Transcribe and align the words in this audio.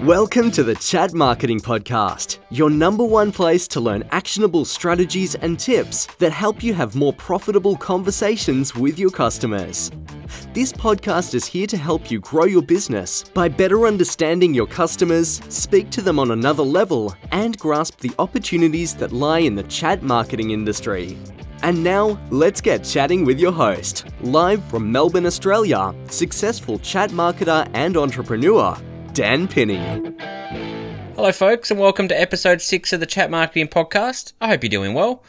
Welcome 0.00 0.50
to 0.52 0.62
the 0.62 0.76
Chat 0.80 1.12
Marketing 1.12 1.60
Podcast, 1.60 2.38
your 2.50 2.70
number 2.70 3.04
one 3.04 3.32
place 3.32 3.68
to 3.68 3.80
learn 3.80 4.04
actionable 4.10 4.64
strategies 4.64 5.34
and 5.34 5.58
tips 5.58 6.06
that 6.18 6.32
help 6.32 6.62
you 6.62 6.72
have 6.72 6.94
more 6.94 7.12
profitable 7.12 7.76
conversations 7.76 8.74
with 8.74 8.98
your 8.98 9.10
customers. 9.10 9.90
This 10.54 10.72
podcast 10.72 11.34
is 11.34 11.46
here 11.46 11.66
to 11.66 11.76
help 11.76 12.10
you 12.10 12.20
grow 12.20 12.44
your 12.44 12.62
business 12.62 13.24
by 13.24 13.48
better 13.48 13.86
understanding 13.86 14.54
your 14.54 14.66
customers, 14.66 15.42
speak 15.48 15.90
to 15.90 16.00
them 16.00 16.18
on 16.18 16.30
another 16.30 16.62
level, 16.62 17.14
and 17.32 17.58
grasp 17.58 18.00
the 18.00 18.12
opportunities 18.18 18.94
that 18.94 19.12
lie 19.12 19.40
in 19.40 19.54
the 19.54 19.64
chat 19.64 20.02
marketing 20.02 20.52
industry. 20.52 21.18
And 21.60 21.82
now, 21.82 22.20
let's 22.30 22.60
get 22.60 22.84
chatting 22.84 23.24
with 23.24 23.40
your 23.40 23.50
host, 23.50 24.06
live 24.20 24.62
from 24.66 24.92
Melbourne, 24.92 25.26
Australia, 25.26 25.92
successful 26.08 26.78
chat 26.78 27.10
marketer 27.10 27.68
and 27.74 27.96
entrepreneur, 27.96 28.76
Dan 29.12 29.48
Pinney. 29.48 30.14
Hello, 31.16 31.32
folks, 31.32 31.72
and 31.72 31.80
welcome 31.80 32.06
to 32.06 32.20
episode 32.20 32.62
six 32.62 32.92
of 32.92 33.00
the 33.00 33.06
Chat 33.06 33.28
Marketing 33.28 33.66
Podcast. 33.66 34.34
I 34.40 34.46
hope 34.46 34.62
you're 34.62 34.70
doing 34.70 34.94
well. 34.94 35.24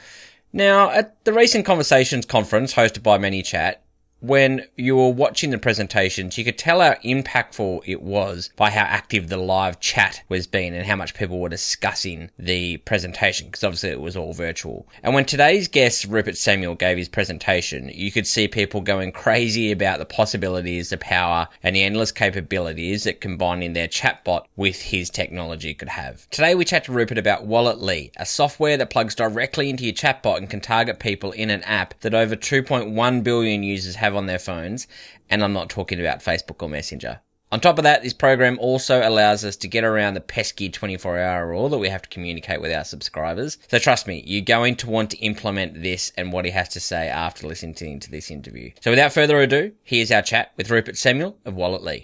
Now, 0.53 0.91
at 0.91 1.23
the 1.25 1.33
recent 1.33 1.65
Conversations 1.65 2.27
conference 2.27 2.75
hosted 2.75 3.01
by 3.01 3.17
ManyChat, 3.17 3.77
when 4.21 4.65
you 4.75 4.95
were 4.95 5.09
watching 5.09 5.51
the 5.51 5.57
presentations, 5.57 6.37
you 6.37 6.43
could 6.43 6.57
tell 6.57 6.81
how 6.81 6.93
impactful 7.05 7.81
it 7.85 8.01
was 8.01 8.49
by 8.55 8.69
how 8.69 8.83
active 8.83 9.29
the 9.29 9.37
live 9.37 9.79
chat 9.79 10.21
was 10.29 10.47
being 10.47 10.75
and 10.75 10.85
how 10.85 10.95
much 10.95 11.13
people 11.13 11.39
were 11.39 11.49
discussing 11.49 12.29
the 12.37 12.77
presentation, 12.77 13.47
because 13.47 13.63
obviously 13.63 13.89
it 13.89 14.01
was 14.01 14.17
all 14.17 14.33
virtual. 14.33 14.87
And 15.03 15.13
when 15.13 15.25
today's 15.25 15.67
guest, 15.67 16.05
Rupert 16.05 16.37
Samuel, 16.37 16.75
gave 16.75 16.97
his 16.97 17.09
presentation, 17.09 17.89
you 17.93 18.11
could 18.11 18.27
see 18.27 18.47
people 18.47 18.81
going 18.81 19.11
crazy 19.11 19.71
about 19.71 19.99
the 19.99 20.05
possibilities, 20.05 20.89
the 20.89 20.97
power, 20.97 21.47
and 21.63 21.75
the 21.75 21.83
endless 21.83 22.11
capabilities 22.11 23.05
that 23.05 23.21
combining 23.21 23.73
their 23.73 23.87
chatbot 23.87 24.45
with 24.55 24.81
his 24.81 25.09
technology 25.09 25.73
could 25.73 25.89
have. 25.89 26.29
Today 26.29 26.55
we 26.55 26.65
chat 26.65 26.83
to 26.85 26.91
Rupert 26.91 27.17
about 27.17 27.47
Walletly, 27.47 28.11
a 28.17 28.25
software 28.25 28.77
that 28.77 28.89
plugs 28.89 29.15
directly 29.15 29.69
into 29.69 29.85
your 29.85 29.93
chatbot 29.93 30.37
and 30.37 30.49
can 30.49 30.59
target 30.59 30.99
people 30.99 31.31
in 31.31 31.49
an 31.49 31.63
app 31.63 31.97
that 32.01 32.13
over 32.13 32.35
2.1 32.35 33.23
billion 33.23 33.63
users 33.63 33.95
have 33.95 34.08
have 34.09 34.15
on 34.15 34.25
their 34.25 34.39
phones, 34.39 34.87
and 35.29 35.43
I'm 35.43 35.53
not 35.53 35.69
talking 35.69 35.99
about 35.99 36.19
Facebook 36.19 36.63
or 36.63 36.69
Messenger. 36.69 37.21
On 37.51 37.59
top 37.59 37.77
of 37.79 37.83
that, 37.83 38.03
this 38.03 38.13
program 38.13 38.57
also 38.59 39.07
allows 39.07 39.43
us 39.43 39.55
to 39.57 39.67
get 39.67 39.83
around 39.83 40.13
the 40.13 40.21
pesky 40.21 40.69
24 40.69 41.19
hour 41.19 41.47
rule 41.47 41.69
that 41.69 41.77
we 41.79 41.89
have 41.89 42.01
to 42.03 42.09
communicate 42.09 42.61
with 42.61 42.71
our 42.71 42.83
subscribers. 42.83 43.57
So 43.69 43.79
trust 43.79 44.07
me, 44.07 44.23
you're 44.25 44.41
going 44.41 44.75
to 44.77 44.89
want 44.89 45.11
to 45.11 45.17
implement 45.17 45.81
this 45.81 46.11
and 46.15 46.31
what 46.31 46.45
he 46.45 46.51
has 46.51 46.69
to 46.69 46.79
say 46.79 47.07
after 47.07 47.47
listening 47.47 47.99
to 47.99 48.11
this 48.11 48.29
interview. 48.29 48.71
So 48.81 48.91
without 48.91 49.13
further 49.13 49.39
ado, 49.39 49.71
here's 49.83 50.11
our 50.11 50.21
chat 50.21 50.51
with 50.57 50.69
Rupert 50.69 50.97
Samuel 50.97 51.37
of 51.45 51.55
Walletly. 51.55 52.03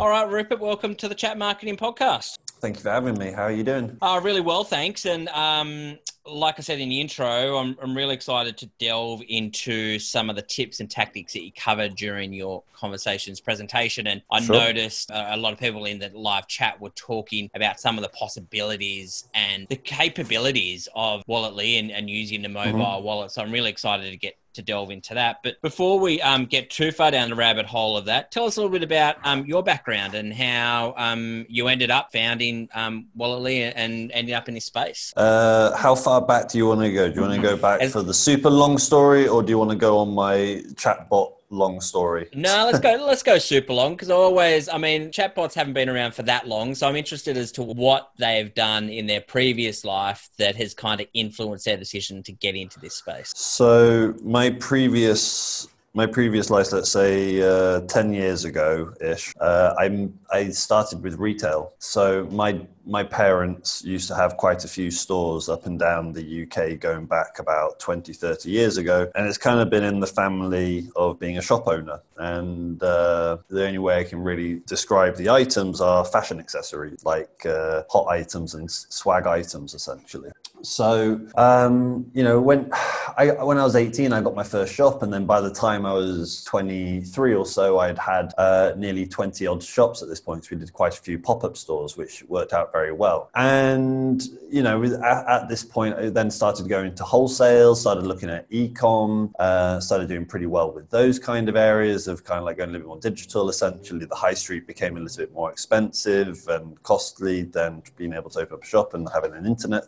All 0.00 0.08
right, 0.08 0.28
Rupert, 0.28 0.58
welcome 0.58 0.96
to 0.96 1.08
the 1.08 1.14
Chat 1.14 1.38
Marketing 1.38 1.76
Podcast. 1.76 2.38
Thank 2.60 2.76
you 2.76 2.82
for 2.82 2.90
having 2.90 3.18
me. 3.18 3.30
How 3.30 3.44
are 3.44 3.52
you 3.52 3.62
doing? 3.62 3.98
Uh, 4.02 4.20
really 4.22 4.40
well, 4.40 4.64
thanks. 4.64 5.06
And 5.06 5.28
um, 5.28 5.98
like 6.26 6.54
I 6.58 6.62
said 6.62 6.78
in 6.78 6.88
the 6.88 7.00
intro, 7.00 7.56
I'm, 7.56 7.76
I'm 7.82 7.96
really 7.96 8.14
excited 8.14 8.56
to 8.58 8.66
delve 8.78 9.22
into 9.28 9.98
some 9.98 10.30
of 10.30 10.36
the 10.36 10.42
tips 10.42 10.80
and 10.80 10.90
tactics 10.90 11.32
that 11.32 11.42
you 11.42 11.50
covered 11.52 11.96
during 11.96 12.32
your 12.32 12.62
conversations 12.74 13.40
presentation. 13.40 14.06
And 14.06 14.22
I 14.30 14.40
sure. 14.40 14.54
noticed 14.54 15.10
uh, 15.10 15.26
a 15.30 15.36
lot 15.36 15.52
of 15.52 15.58
people 15.58 15.84
in 15.84 15.98
the 15.98 16.10
live 16.14 16.46
chat 16.46 16.80
were 16.80 16.90
talking 16.90 17.50
about 17.54 17.80
some 17.80 17.98
of 17.98 18.02
the 18.02 18.08
possibilities 18.10 19.28
and 19.34 19.66
the 19.68 19.76
capabilities 19.76 20.88
of 20.94 21.22
Walletly 21.28 21.78
and, 21.78 21.90
and 21.90 22.08
using 22.08 22.42
the 22.42 22.48
mobile 22.48 22.72
mm-hmm. 22.72 23.04
wallet. 23.04 23.32
So 23.32 23.42
I'm 23.42 23.52
really 23.52 23.70
excited 23.70 24.10
to 24.10 24.16
get 24.16 24.36
to 24.54 24.62
delve 24.62 24.90
into 24.90 25.14
that. 25.14 25.38
But 25.42 25.60
before 25.62 25.98
we 25.98 26.20
um, 26.20 26.46
get 26.46 26.70
too 26.70 26.92
far 26.92 27.10
down 27.10 27.30
the 27.30 27.36
rabbit 27.36 27.66
hole 27.66 27.96
of 27.96 28.04
that, 28.06 28.30
tell 28.30 28.44
us 28.44 28.56
a 28.56 28.60
little 28.60 28.72
bit 28.72 28.82
about 28.82 29.16
um, 29.24 29.44
your 29.46 29.62
background 29.62 30.14
and 30.14 30.32
how 30.32 30.94
um, 30.96 31.46
you 31.48 31.68
ended 31.68 31.90
up 31.90 32.10
founding 32.12 32.68
um, 32.74 33.08
Walletly 33.16 33.72
and 33.74 34.10
ending 34.12 34.34
up 34.34 34.48
in 34.48 34.54
this 34.54 34.64
space. 34.64 35.12
Uh, 35.16 35.76
how 35.76 35.94
far 35.94 36.20
back 36.20 36.48
do 36.48 36.58
you 36.58 36.66
want 36.66 36.80
to 36.80 36.92
go? 36.92 37.08
Do 37.08 37.14
you 37.14 37.20
want 37.22 37.34
to 37.34 37.42
go 37.42 37.56
back 37.56 37.80
As, 37.80 37.92
for 37.92 38.02
the 38.02 38.14
super 38.14 38.50
long 38.50 38.78
story, 38.78 39.28
or 39.28 39.42
do 39.42 39.50
you 39.50 39.58
want 39.58 39.70
to 39.70 39.76
go 39.76 39.98
on 39.98 40.14
my 40.14 40.62
chatbot 40.74 41.32
long 41.52 41.80
story. 41.80 42.28
No, 42.34 42.64
let's 42.66 42.80
go. 42.80 42.96
let's 43.06 43.22
go 43.22 43.38
super 43.38 43.72
long 43.72 43.92
because 43.92 44.10
always, 44.10 44.68
I 44.68 44.78
mean, 44.78 45.10
chatbots 45.10 45.54
haven't 45.54 45.74
been 45.74 45.88
around 45.88 46.14
for 46.14 46.22
that 46.24 46.48
long, 46.48 46.74
so 46.74 46.88
I'm 46.88 46.96
interested 46.96 47.36
as 47.36 47.52
to 47.52 47.62
what 47.62 48.10
they've 48.18 48.52
done 48.54 48.88
in 48.88 49.06
their 49.06 49.20
previous 49.20 49.84
life 49.84 50.28
that 50.38 50.56
has 50.56 50.74
kind 50.74 51.00
of 51.00 51.06
influenced 51.14 51.64
their 51.64 51.76
decision 51.76 52.22
to 52.24 52.32
get 52.32 52.54
into 52.54 52.80
this 52.80 52.94
space. 52.96 53.32
So 53.36 54.14
my 54.22 54.50
previous 54.50 55.68
my 55.94 56.06
previous 56.06 56.48
life, 56.48 56.72
let's 56.72 56.90
say 56.90 57.42
uh, 57.42 57.80
10 57.82 58.14
years 58.14 58.44
ago 58.44 58.94
ish, 59.00 59.32
uh, 59.40 59.74
I, 59.78 60.48
started 60.50 61.02
with 61.02 61.18
retail. 61.18 61.74
So 61.78 62.26
my 62.30 62.66
my 62.84 63.04
parents 63.04 63.84
used 63.84 64.08
to 64.08 64.14
have 64.16 64.36
quite 64.36 64.64
a 64.64 64.68
few 64.68 64.90
stores 64.90 65.48
up 65.48 65.66
and 65.66 65.78
down 65.78 66.12
the 66.12 66.42
UK 66.42 66.80
going 66.80 67.06
back 67.06 67.38
about 67.38 67.78
20, 67.78 68.12
30 68.12 68.50
years 68.50 68.76
ago. 68.76 69.08
And 69.14 69.26
it's 69.28 69.38
kind 69.38 69.60
of 69.60 69.70
been 69.70 69.84
in 69.84 70.00
the 70.00 70.06
family 70.06 70.88
of 70.96 71.20
being 71.20 71.38
a 71.38 71.42
shop 71.42 71.68
owner. 71.68 72.00
And 72.16 72.82
uh, 72.82 73.36
the 73.48 73.66
only 73.66 73.78
way 73.78 74.00
I 74.00 74.04
can 74.04 74.18
really 74.18 74.62
describe 74.66 75.16
the 75.16 75.30
items 75.30 75.80
are 75.80 76.04
fashion 76.04 76.40
accessories, 76.40 77.04
like 77.04 77.46
uh, 77.46 77.82
hot 77.88 78.08
items 78.08 78.54
and 78.54 78.68
swag 78.68 79.26
items, 79.26 79.74
essentially. 79.74 80.30
So, 80.62 81.20
um, 81.36 82.06
you 82.14 82.22
know, 82.22 82.40
when 82.40 82.70
I, 83.16 83.26
when 83.44 83.58
I 83.58 83.64
was 83.64 83.76
18, 83.76 84.12
I 84.12 84.20
got 84.20 84.34
my 84.34 84.42
first 84.42 84.74
shop. 84.74 85.02
And 85.02 85.12
then 85.12 85.26
by 85.26 85.40
the 85.40 85.52
time 85.52 85.84
I 85.84 85.92
was 85.92 86.42
23 86.44 87.34
or 87.34 87.44
so, 87.44 87.78
I'd 87.78 87.98
had 87.98 88.32
uh, 88.38 88.72
nearly 88.76 89.06
20 89.06 89.46
odd 89.46 89.62
shops 89.62 90.02
at 90.02 90.08
this 90.08 90.20
point. 90.20 90.44
So 90.44 90.50
we 90.52 90.60
did 90.60 90.72
quite 90.72 90.98
a 90.98 91.02
few 91.02 91.18
pop 91.18 91.44
up 91.44 91.56
stores, 91.56 91.96
which 91.96 92.24
worked 92.28 92.52
out 92.52 92.72
very 92.72 92.92
well. 92.92 93.30
And, 93.34 94.22
you 94.50 94.62
know, 94.62 94.82
at, 94.82 95.26
at, 95.28 95.48
this 95.48 95.62
point, 95.64 95.96
I 95.96 96.08
then 96.08 96.30
started 96.30 96.68
going 96.68 96.94
to 96.94 97.04
wholesale, 97.04 97.74
started 97.74 98.06
looking 98.06 98.30
at 98.30 98.46
e-com, 98.50 99.34
uh, 99.38 99.80
started 99.80 100.08
doing 100.08 100.24
pretty 100.24 100.46
well 100.46 100.72
with 100.72 100.88
those 100.90 101.18
kind 101.18 101.48
of 101.48 101.56
areas 101.56 102.08
of 102.08 102.24
kind 102.24 102.38
of 102.38 102.44
like 102.44 102.56
going 102.56 102.70
a 102.70 102.72
little 102.72 102.86
bit 102.86 102.88
more 102.88 103.00
digital. 103.00 103.50
Essentially, 103.50 104.06
the 104.06 104.14
high 104.14 104.34
street 104.34 104.66
became 104.66 104.96
a 104.96 105.00
little 105.00 105.18
bit 105.18 105.32
more 105.34 105.50
expensive 105.50 106.46
and 106.48 106.82
costly 106.82 107.42
than 107.42 107.82
being 107.96 108.14
able 108.14 108.30
to 108.30 108.40
open 108.40 108.54
up 108.54 108.62
a 108.62 108.66
shop 108.66 108.94
and 108.94 109.08
having 109.12 109.34
an 109.34 109.44
internet. 109.44 109.84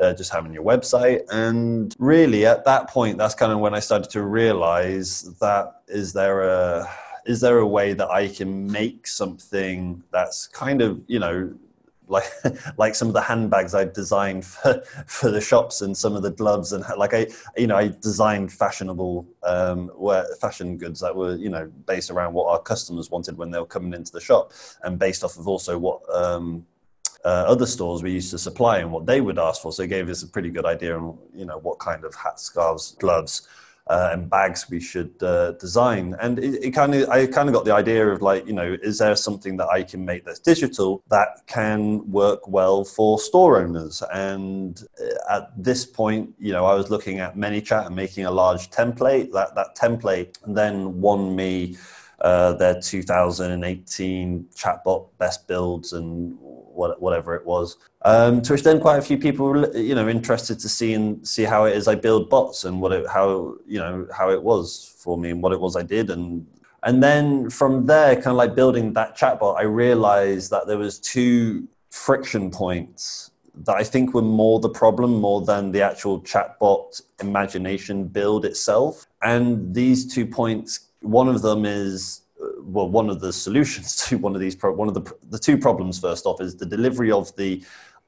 Uh, 0.00 0.14
just 0.14 0.32
having 0.32 0.54
your 0.54 0.64
website. 0.64 1.20
And 1.30 1.94
really, 1.98 2.46
at 2.46 2.64
that 2.64 2.88
point, 2.88 3.18
that's 3.18 3.34
kind 3.34 3.52
of 3.52 3.58
when 3.58 3.74
I 3.74 3.80
started 3.80 4.10
to 4.12 4.22
realize 4.22 5.24
that 5.40 5.82
is 5.88 6.14
there 6.14 6.40
a 6.40 6.88
is 7.26 7.40
there 7.40 7.58
a 7.58 7.66
way 7.66 7.92
that 7.92 8.10
I 8.10 8.28
can 8.28 8.66
make 8.66 9.06
something 9.06 10.02
that's 10.10 10.46
kind 10.46 10.80
of 10.80 11.02
you 11.06 11.18
know 11.18 11.52
like 12.10 12.24
like 12.76 12.94
some 12.94 13.08
of 13.08 13.14
the 13.14 13.20
handbags 13.20 13.74
I've 13.74 13.92
designed 13.92 14.44
for, 14.44 14.82
for 15.06 15.30
the 15.30 15.40
shops 15.40 15.80
and 15.80 15.96
some 15.96 16.16
of 16.16 16.22
the 16.22 16.30
gloves 16.30 16.72
and 16.72 16.84
like 16.96 17.14
I 17.14 17.28
you 17.56 17.66
know 17.66 17.76
I 17.76 17.88
designed 17.88 18.52
fashionable 18.52 19.26
um, 19.42 19.90
wear, 19.94 20.26
fashion 20.40 20.76
goods 20.76 21.00
that 21.00 21.14
were 21.14 21.36
you 21.36 21.48
know 21.48 21.70
based 21.86 22.10
around 22.10 22.34
what 22.34 22.50
our 22.50 22.60
customers 22.60 23.10
wanted 23.10 23.38
when 23.38 23.50
they 23.50 23.58
were 23.58 23.66
coming 23.66 23.94
into 23.94 24.12
the 24.12 24.20
shop 24.20 24.52
and 24.82 24.98
based 24.98 25.24
off 25.24 25.38
of 25.38 25.46
also 25.46 25.78
what 25.78 26.02
um, 26.14 26.66
uh, 27.24 27.44
other 27.46 27.66
stores 27.66 28.02
we 28.02 28.12
used 28.12 28.30
to 28.30 28.38
supply 28.38 28.78
and 28.78 28.90
what 28.90 29.06
they 29.06 29.20
would 29.20 29.38
ask 29.38 29.62
for. 29.62 29.72
So 29.72 29.82
it 29.82 29.88
gave 29.88 30.08
us 30.08 30.22
a 30.22 30.28
pretty 30.28 30.50
good 30.50 30.64
idea 30.64 30.98
on 30.98 31.18
you 31.34 31.44
know 31.44 31.58
what 31.58 31.78
kind 31.78 32.04
of 32.04 32.14
hats, 32.14 32.42
scarves, 32.42 32.92
gloves 32.92 33.48
uh, 33.90 34.10
and 34.12 34.30
bags 34.30 34.70
we 34.70 34.80
should 34.80 35.20
uh, 35.22 35.50
design. 35.52 36.14
And 36.20 36.38
it, 36.38 36.62
it 36.62 36.70
kind 36.70 36.94
of, 36.94 37.08
I 37.08 37.26
kind 37.26 37.48
of 37.48 37.54
got 37.54 37.64
the 37.64 37.74
idea 37.74 38.08
of 38.08 38.22
like, 38.22 38.46
you 38.46 38.52
know, 38.52 38.76
is 38.82 38.98
there 38.98 39.16
something 39.16 39.56
that 39.56 39.68
I 39.68 39.82
can 39.82 40.04
make 40.04 40.24
that's 40.24 40.38
digital 40.38 41.02
that 41.10 41.42
can 41.48 42.08
work 42.08 42.46
well 42.46 42.84
for 42.84 43.18
store 43.18 43.60
owners? 43.60 44.00
And 44.12 44.80
uh, 45.00 45.38
at 45.38 45.50
this 45.56 45.84
point, 45.84 46.32
you 46.38 46.52
know, 46.52 46.66
I 46.66 46.74
was 46.74 46.88
looking 46.88 47.18
at 47.18 47.36
ManyChat 47.36 47.86
and 47.86 47.96
making 47.96 48.26
a 48.26 48.30
large 48.30 48.70
template. 48.70 49.32
That 49.32 49.56
that 49.56 49.76
template 49.76 50.38
then 50.46 51.00
won 51.00 51.34
me. 51.34 51.76
Uh, 52.20 52.52
their 52.52 52.78
2018 52.78 54.46
chatbot 54.54 55.08
best 55.16 55.48
builds 55.48 55.94
and 55.94 56.36
whatever 56.98 57.34
it 57.34 57.44
was. 57.44 57.76
Um, 58.02 58.42
to 58.42 58.52
which 58.52 58.62
then 58.62 58.80
quite 58.80 58.98
a 58.98 59.02
few 59.02 59.18
people 59.18 59.76
you 59.76 59.94
know, 59.94 60.08
interested 60.08 60.58
to 60.60 60.68
see 60.68 60.94
and 60.94 61.26
see 61.26 61.44
how 61.44 61.64
it 61.64 61.76
is 61.76 61.86
I 61.86 61.94
build 61.94 62.30
bots 62.30 62.64
and 62.64 62.80
what 62.80 62.92
it, 62.92 63.06
how, 63.08 63.56
you 63.66 63.78
know, 63.78 64.06
how 64.16 64.30
it 64.30 64.42
was 64.42 64.94
for 64.98 65.18
me 65.18 65.30
and 65.30 65.42
what 65.42 65.52
it 65.52 65.60
was 65.60 65.76
I 65.76 65.82
did. 65.82 66.10
And, 66.10 66.46
and 66.82 67.02
then 67.02 67.50
from 67.50 67.86
there, 67.86 68.14
kind 68.14 68.28
of 68.28 68.36
like 68.36 68.54
building 68.54 68.92
that 68.94 69.16
chatbot, 69.16 69.58
I 69.58 69.62
realized 69.62 70.50
that 70.50 70.66
there 70.66 70.78
was 70.78 70.98
two 70.98 71.68
friction 71.90 72.50
points 72.50 73.30
that 73.54 73.76
I 73.76 73.84
think 73.84 74.14
were 74.14 74.22
more 74.22 74.60
the 74.60 74.68
problem 74.70 75.20
more 75.20 75.42
than 75.42 75.72
the 75.72 75.82
actual 75.82 76.20
chatbot 76.22 77.02
imagination 77.20 78.04
build 78.04 78.44
itself. 78.44 79.06
And 79.22 79.74
these 79.74 80.12
two 80.12 80.26
points, 80.26 80.80
one 81.02 81.28
of 81.28 81.42
them 81.42 81.64
is 81.64 82.22
well, 82.58 82.88
one 82.88 83.10
of 83.10 83.20
the 83.20 83.32
solutions 83.32 83.96
to 84.08 84.18
one 84.18 84.34
of 84.34 84.40
these, 84.40 84.56
pro- 84.56 84.74
one 84.74 84.88
of 84.88 84.94
the 84.94 85.12
the 85.30 85.38
two 85.38 85.58
problems 85.58 85.98
first 85.98 86.26
off 86.26 86.40
is 86.40 86.56
the 86.56 86.66
delivery 86.66 87.10
of 87.10 87.34
the 87.36 87.62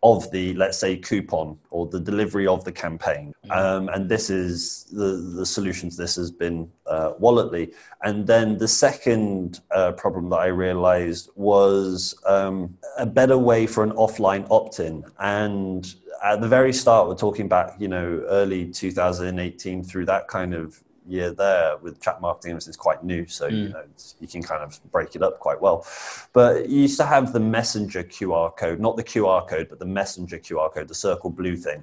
of 0.05 0.29
the 0.33 0.53
let's 0.55 0.79
say 0.79 0.97
coupon 0.97 1.57
or 1.71 1.87
the 1.87 2.01
delivery 2.01 2.47
of 2.47 2.65
the 2.65 2.73
campaign. 2.73 3.33
Mm-hmm. 3.47 3.53
um, 3.53 3.89
and 3.91 4.09
this 4.09 4.31
is 4.31 4.85
the 4.93 5.33
the 5.37 5.47
solution 5.47 5.91
to 5.91 5.97
this 5.97 6.17
has 6.17 6.31
been 6.31 6.71
uh, 6.87 7.13
walletly. 7.19 7.73
And 8.03 8.27
then 8.27 8.59
the 8.59 8.69
second 8.69 9.61
uh, 9.71 9.93
problem 9.93 10.29
that 10.31 10.41
i 10.41 10.47
realized 10.47 11.31
was 11.37 12.15
um, 12.27 12.77
a 12.99 13.07
better 13.07 13.39
way 13.39 13.67
for 13.67 13.85
an 13.85 13.93
offline 13.93 14.47
opt-in. 14.51 15.05
And 15.21 15.95
at 16.25 16.41
the 16.41 16.49
very 16.49 16.73
start 16.73 17.09
we're 17.09 17.15
talking 17.15 17.49
back 17.49 17.75
you 17.79 17.89
know 17.89 18.25
early 18.29 18.71
2018 18.71 19.83
through 19.83 20.05
that 20.07 20.29
kind 20.29 20.55
of 20.55 20.83
year 21.07 21.33
there 21.33 21.77
with 21.79 22.01
chat 22.01 22.21
marketing 22.21 22.57
it's 22.57 22.77
quite 22.77 23.03
new 23.03 23.27
so 23.27 23.49
mm. 23.49 23.57
you 23.57 23.69
know 23.71 23.85
you 24.21 24.29
can 24.29 24.43
kind 24.43 24.63
of 24.63 24.81
break 24.93 25.15
it 25.17 25.23
up 25.23 25.39
quite 25.41 25.61
well 25.61 25.87
but 26.33 26.69
you 26.69 26.83
used 26.83 26.99
to 26.99 27.05
have 27.05 27.33
the 27.33 27.41
messenger 27.41 28.03
qr 28.05 28.57
code 28.57 28.81
not 28.81 28.97
the 28.97 29.05
qr 29.05 29.49
code 29.49 29.69
but 29.69 29.79
the 29.79 29.87
messenger 29.87 30.39
qr 30.39 30.73
code 30.73 30.89
the 30.89 30.95
circle 30.95 31.31
blue 31.31 31.57
thing 31.57 31.83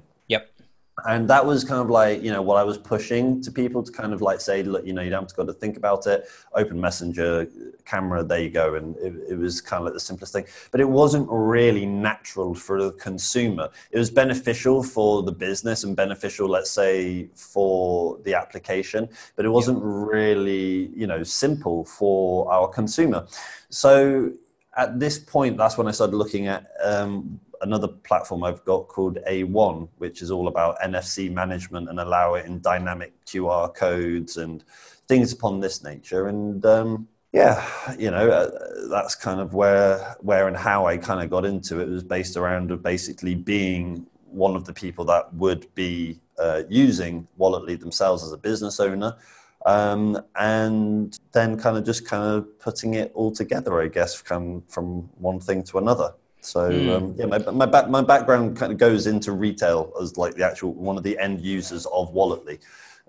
and 1.08 1.28
that 1.28 1.44
was 1.44 1.64
kind 1.64 1.80
of 1.80 1.90
like 1.90 2.22
you 2.22 2.30
know 2.30 2.42
what 2.42 2.56
i 2.56 2.64
was 2.64 2.78
pushing 2.78 3.40
to 3.40 3.50
people 3.50 3.82
to 3.82 3.92
kind 3.92 4.12
of 4.12 4.20
like 4.20 4.40
say 4.40 4.62
look 4.62 4.84
you 4.86 4.92
know 4.92 5.02
you 5.02 5.10
don't 5.10 5.22
have 5.22 5.28
to 5.28 5.34
go 5.34 5.44
to 5.44 5.52
think 5.52 5.76
about 5.76 6.06
it. 6.06 6.28
Open 6.54 6.80
messenger 6.80 7.46
camera 7.84 8.22
there 8.22 8.40
you 8.40 8.50
go. 8.50 8.74
And 8.74 8.96
it, 8.96 9.14
it, 9.30 9.38
was 9.38 9.60
kind 9.60 9.80
of 9.80 9.86
like 9.86 9.94
the 9.94 10.00
simplest 10.00 10.32
thing. 10.32 10.46
But 10.70 10.80
it 10.80 10.88
wasn't 10.88 11.28
really 11.30 11.86
natural 11.86 12.54
for 12.54 12.82
the 12.82 12.92
consumer. 12.92 13.68
It 13.90 13.98
was 13.98 14.10
beneficial 14.10 14.82
for 14.82 15.22
the 15.22 15.32
business 15.32 15.84
and 15.84 15.94
beneficial 15.96 16.48
let's 16.48 16.70
say 16.70 17.28
for 17.34 18.18
the 18.24 18.34
application 18.34 19.08
but 19.36 19.44
it 19.44 19.48
wasn't 19.48 19.80
really 19.82 20.90
you 20.94 21.06
know 21.06 21.22
simple 21.22 21.84
for 21.84 22.50
our 22.52 22.68
consumer. 22.68 23.26
So 23.68 24.32
at 24.76 25.00
this 25.00 25.18
point 25.18 25.56
that's 25.56 25.76
when 25.76 25.88
i 25.88 25.90
started 25.90 26.14
looking 26.14 26.46
at 26.46 26.70
um, 26.84 27.40
another 27.60 27.88
platform 27.88 28.44
I've 28.44 28.64
got 28.64 28.88
called 28.88 29.18
A1, 29.28 29.88
which 29.98 30.22
is 30.22 30.30
all 30.30 30.48
about 30.48 30.78
NFC 30.80 31.32
management 31.32 31.88
and 31.88 32.00
allow 32.00 32.34
it 32.34 32.46
in 32.46 32.60
dynamic 32.60 33.12
QR 33.26 33.74
codes 33.74 34.36
and 34.36 34.64
things 35.08 35.32
upon 35.32 35.60
this 35.60 35.82
nature. 35.82 36.28
And 36.28 36.64
um, 36.64 37.08
yeah, 37.32 37.66
you 37.98 38.10
know, 38.10 38.28
uh, 38.30 38.88
that's 38.88 39.14
kind 39.14 39.40
of 39.40 39.54
where 39.54 40.16
where 40.20 40.48
and 40.48 40.56
how 40.56 40.86
I 40.86 40.96
kind 40.96 41.22
of 41.22 41.30
got 41.30 41.44
into 41.44 41.80
it. 41.80 41.88
It 41.88 41.92
was 41.92 42.02
based 42.02 42.36
around 42.36 42.70
of 42.70 42.82
basically 42.82 43.34
being 43.34 44.06
one 44.30 44.56
of 44.56 44.64
the 44.64 44.72
people 44.72 45.04
that 45.06 45.32
would 45.34 45.72
be 45.74 46.20
uh, 46.38 46.62
using 46.68 47.26
Walletly 47.38 47.78
themselves 47.78 48.22
as 48.22 48.32
a 48.32 48.38
business 48.38 48.80
owner. 48.80 49.16
Um, 49.66 50.22
and 50.36 51.18
then 51.32 51.58
kind 51.58 51.76
of 51.76 51.84
just 51.84 52.06
kind 52.06 52.24
of 52.24 52.58
putting 52.58 52.94
it 52.94 53.12
all 53.14 53.30
together, 53.30 53.82
I 53.82 53.88
guess, 53.88 54.14
from, 54.14 54.62
from 54.68 55.10
one 55.18 55.38
thing 55.38 55.62
to 55.64 55.76
another. 55.76 56.14
So 56.40 56.70
mm. 56.70 56.96
um, 56.96 57.14
yeah, 57.16 57.26
my 57.26 57.38
my, 57.38 57.66
back, 57.66 57.88
my 57.88 58.02
background 58.02 58.56
kind 58.56 58.72
of 58.72 58.78
goes 58.78 59.06
into 59.06 59.32
retail 59.32 59.92
as 60.00 60.16
like 60.16 60.34
the 60.34 60.44
actual 60.44 60.72
one 60.74 60.96
of 60.96 61.02
the 61.02 61.18
end 61.18 61.40
users 61.40 61.86
of 61.86 62.12
Walletly. 62.12 62.58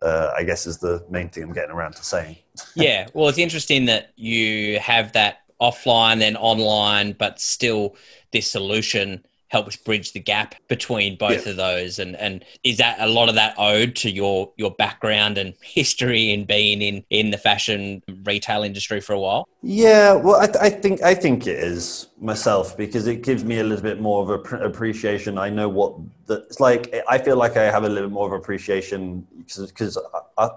Uh, 0.01 0.33
I 0.35 0.43
guess 0.43 0.65
is 0.65 0.79
the 0.79 1.05
main 1.11 1.29
thing 1.29 1.43
I'm 1.43 1.53
getting 1.53 1.71
around 1.71 1.95
to 1.95 2.03
saying. 2.03 2.37
yeah, 2.75 3.07
well, 3.13 3.29
it's 3.29 3.37
interesting 3.37 3.85
that 3.85 4.13
you 4.15 4.79
have 4.79 5.11
that 5.13 5.41
offline 5.61 6.23
and 6.23 6.35
online, 6.37 7.13
but 7.13 7.39
still 7.39 7.95
this 8.31 8.49
solution 8.49 9.23
helps 9.51 9.75
bridge 9.75 10.13
the 10.13 10.19
gap 10.19 10.55
between 10.69 11.17
both 11.17 11.45
yeah. 11.45 11.51
of 11.51 11.57
those? 11.57 11.99
And 11.99 12.15
and 12.15 12.43
is 12.63 12.77
that 12.77 12.97
a 12.99 13.07
lot 13.07 13.29
of 13.29 13.35
that 13.35 13.53
owed 13.57 13.95
to 13.97 14.09
your 14.09 14.51
your 14.55 14.71
background 14.71 15.37
and 15.37 15.53
history 15.61 16.31
in 16.31 16.45
being 16.45 16.81
in 16.81 17.03
in 17.09 17.31
the 17.31 17.37
fashion 17.37 18.01
retail 18.23 18.63
industry 18.63 19.01
for 19.01 19.13
a 19.13 19.19
while? 19.19 19.47
Yeah 19.61 20.13
well 20.13 20.37
i, 20.41 20.47
th- 20.47 20.57
I 20.59 20.69
think 20.69 21.03
i 21.03 21.13
think 21.13 21.45
it 21.45 21.59
is 21.59 22.07
myself 22.19 22.75
because 22.75 23.07
it 23.07 23.21
gives 23.23 23.43
me 23.43 23.59
a 23.59 23.63
little 23.63 23.83
bit 23.83 23.99
more 23.99 24.23
of 24.23 24.29
a 24.29 24.39
pr- 24.39 24.55
appreciation. 24.55 25.37
I 25.37 25.49
know 25.49 25.69
what 25.69 25.95
the, 26.25 26.35
it's 26.45 26.59
like 26.59 26.93
i 27.09 27.17
feel 27.17 27.37
like 27.37 27.57
i 27.57 27.63
have 27.63 27.83
a 27.83 27.89
little 27.89 28.09
bit 28.09 28.13
more 28.13 28.27
of 28.27 28.33
appreciation 28.33 29.27
because 29.45 29.97
I, 30.37 30.45
I 30.45 30.49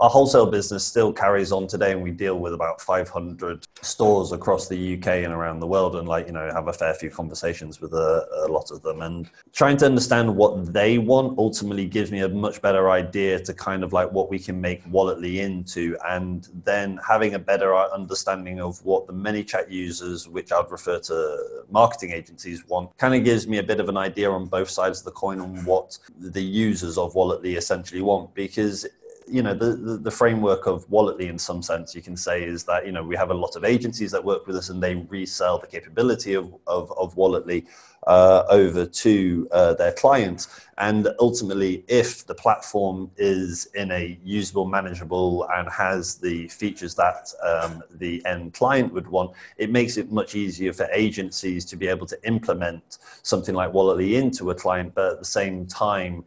our 0.00 0.10
wholesale 0.10 0.46
business 0.46 0.86
still 0.86 1.12
carries 1.12 1.50
on 1.52 1.66
today 1.66 1.92
and 1.92 2.02
we 2.02 2.10
deal 2.10 2.38
with 2.38 2.54
about 2.54 2.80
500 2.80 3.64
stores 3.82 4.32
across 4.32 4.68
the 4.68 4.96
uk 4.96 5.06
and 5.06 5.32
around 5.32 5.60
the 5.60 5.66
world 5.66 5.96
and 5.96 6.06
like 6.06 6.26
you 6.26 6.32
know 6.32 6.50
have 6.52 6.68
a 6.68 6.72
fair 6.72 6.94
few 6.94 7.10
conversations 7.10 7.80
with 7.80 7.92
a, 7.92 8.26
a, 8.46 8.48
lot 8.48 8.70
of 8.70 8.82
them. 8.82 9.02
And 9.02 9.28
trying 9.52 9.76
to 9.78 9.86
understand 9.86 10.34
what 10.34 10.72
they 10.72 10.98
want 10.98 11.38
ultimately 11.38 11.86
gives 11.86 12.10
me 12.10 12.20
a 12.20 12.28
much 12.28 12.60
better 12.62 12.90
idea 12.90 13.40
to 13.40 13.54
kind 13.54 13.82
of 13.84 13.92
like 13.92 14.10
what 14.10 14.30
we 14.30 14.38
can 14.38 14.60
make 14.60 14.82
walletly 14.90 15.40
into. 15.40 15.96
And 16.08 16.48
then 16.64 16.98
having 17.06 17.34
a 17.34 17.38
better 17.38 17.74
uh, 17.74 17.88
understanding 17.90 18.60
of 18.60 18.84
what 18.84 19.06
the 19.06 19.12
ManyChat 19.12 19.70
users 19.70 20.28
which 20.28 20.52
i'd 20.52 20.70
refer 20.70 20.98
to 20.98 21.64
marketing 21.70 22.12
agencies 22.12 22.66
want 22.66 22.96
kind 22.98 23.14
of 23.14 23.24
gives 23.24 23.46
me 23.46 23.58
a 23.58 23.62
bit 23.62 23.80
of 23.80 23.88
an 23.88 23.96
idea 23.96 24.30
on 24.30 24.46
both 24.46 24.70
sides 24.70 25.00
of 25.00 25.04
the 25.04 25.10
coin 25.12 25.40
on 25.40 25.64
what 25.64 25.98
the 26.18 26.42
users 26.42 26.98
of 26.98 27.14
walletly 27.14 27.56
essentially 27.56 28.02
want. 28.02 28.34
Because 28.34 28.86
you 29.30 29.42
know 29.42 29.54
the, 29.54 29.76
the, 29.76 29.96
the 29.98 30.10
framework 30.10 30.66
of 30.66 30.88
walletly 30.90 31.28
in 31.28 31.38
some 31.38 31.62
sense 31.62 31.94
you 31.94 32.02
can 32.02 32.16
say 32.16 32.44
is 32.44 32.64
that 32.64 32.86
you 32.86 32.92
know 32.92 33.02
we 33.02 33.16
have 33.16 33.30
a 33.30 33.34
lot 33.34 33.56
of 33.56 33.64
agencies 33.64 34.10
that 34.10 34.24
work 34.24 34.46
with 34.46 34.56
us 34.56 34.70
and 34.70 34.82
they 34.82 34.94
resell 34.94 35.58
the 35.58 35.66
capability 35.66 36.34
of 36.34 36.54
of, 36.66 36.92
of 36.98 37.16
walletly 37.16 37.66
uh, 38.06 38.44
over 38.48 38.86
to 38.86 39.48
uh, 39.52 39.74
their 39.74 39.92
clients. 39.92 40.60
And 40.78 41.08
ultimately 41.18 41.84
if 41.88 42.26
the 42.26 42.34
platform 42.34 43.10
is 43.16 43.66
in 43.74 43.90
a 43.90 44.18
usable 44.22 44.66
manageable 44.66 45.48
and 45.52 45.68
has 45.68 46.14
the 46.14 46.48
features 46.48 46.94
that 46.94 47.32
um, 47.42 47.82
the 47.90 48.24
end 48.24 48.54
client 48.54 48.92
would 48.92 49.08
want 49.08 49.32
it 49.56 49.70
makes 49.70 49.96
it 49.96 50.12
much 50.12 50.36
easier 50.36 50.72
for 50.72 50.88
agencies 50.92 51.64
to 51.66 51.76
be 51.76 51.88
able 51.88 52.06
to 52.06 52.26
implement 52.26 52.98
something 53.22 53.54
like 53.54 53.72
walletly 53.72 54.16
into 54.16 54.50
a 54.50 54.54
client 54.54 54.94
but 54.94 55.12
at 55.12 55.18
the 55.18 55.24
same 55.24 55.66
time 55.66 56.24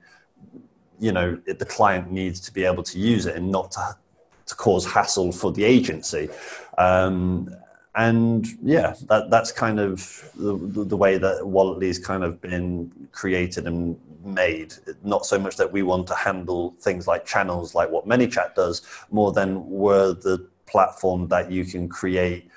you 1.02 1.12
know 1.12 1.36
the 1.48 1.66
client 1.66 2.12
needs 2.12 2.40
to 2.40 2.54
be 2.54 2.64
able 2.64 2.84
to 2.84 3.00
use 3.00 3.26
it 3.26 3.36
and 3.36 3.52
not 3.52 3.72
to, 3.72 3.98
to 4.46 4.56
cause 4.56 4.86
hassle 4.86 5.32
for 5.32 5.52
the 5.52 5.64
agency. 5.64 6.30
Um, 6.78 7.54
and 7.96 8.48
yeah 8.64 8.96
that, 9.10 9.30
that's 9.30 9.52
kind 9.52 9.78
of 9.78 10.32
the, 10.36 10.56
the 10.86 10.96
way 10.96 11.18
that 11.18 11.46
walletly's 11.46 12.00
kind 12.00 12.24
of 12.24 12.40
been 12.40 12.90
created 13.12 13.68
and 13.68 14.00
made. 14.24 14.76
Not 15.04 15.26
so 15.26 15.38
much 15.40 15.58
that 15.58 15.70
we 15.70 15.82
want 15.82 16.08
to 16.08 16.16
handle 16.16 16.76
things 16.80 17.08
like 17.08 17.26
channels 17.26 17.76
like 17.76 17.90
what 17.90 18.08
manychat 18.08 18.56
does 18.56 18.84
more 19.10 19.34
than 19.34 19.68
we're 19.70 20.14
the 20.14 20.48
platform 20.68 21.28
that 21.28 21.52
you 21.52 21.66
can 21.66 21.90
create 21.90 22.50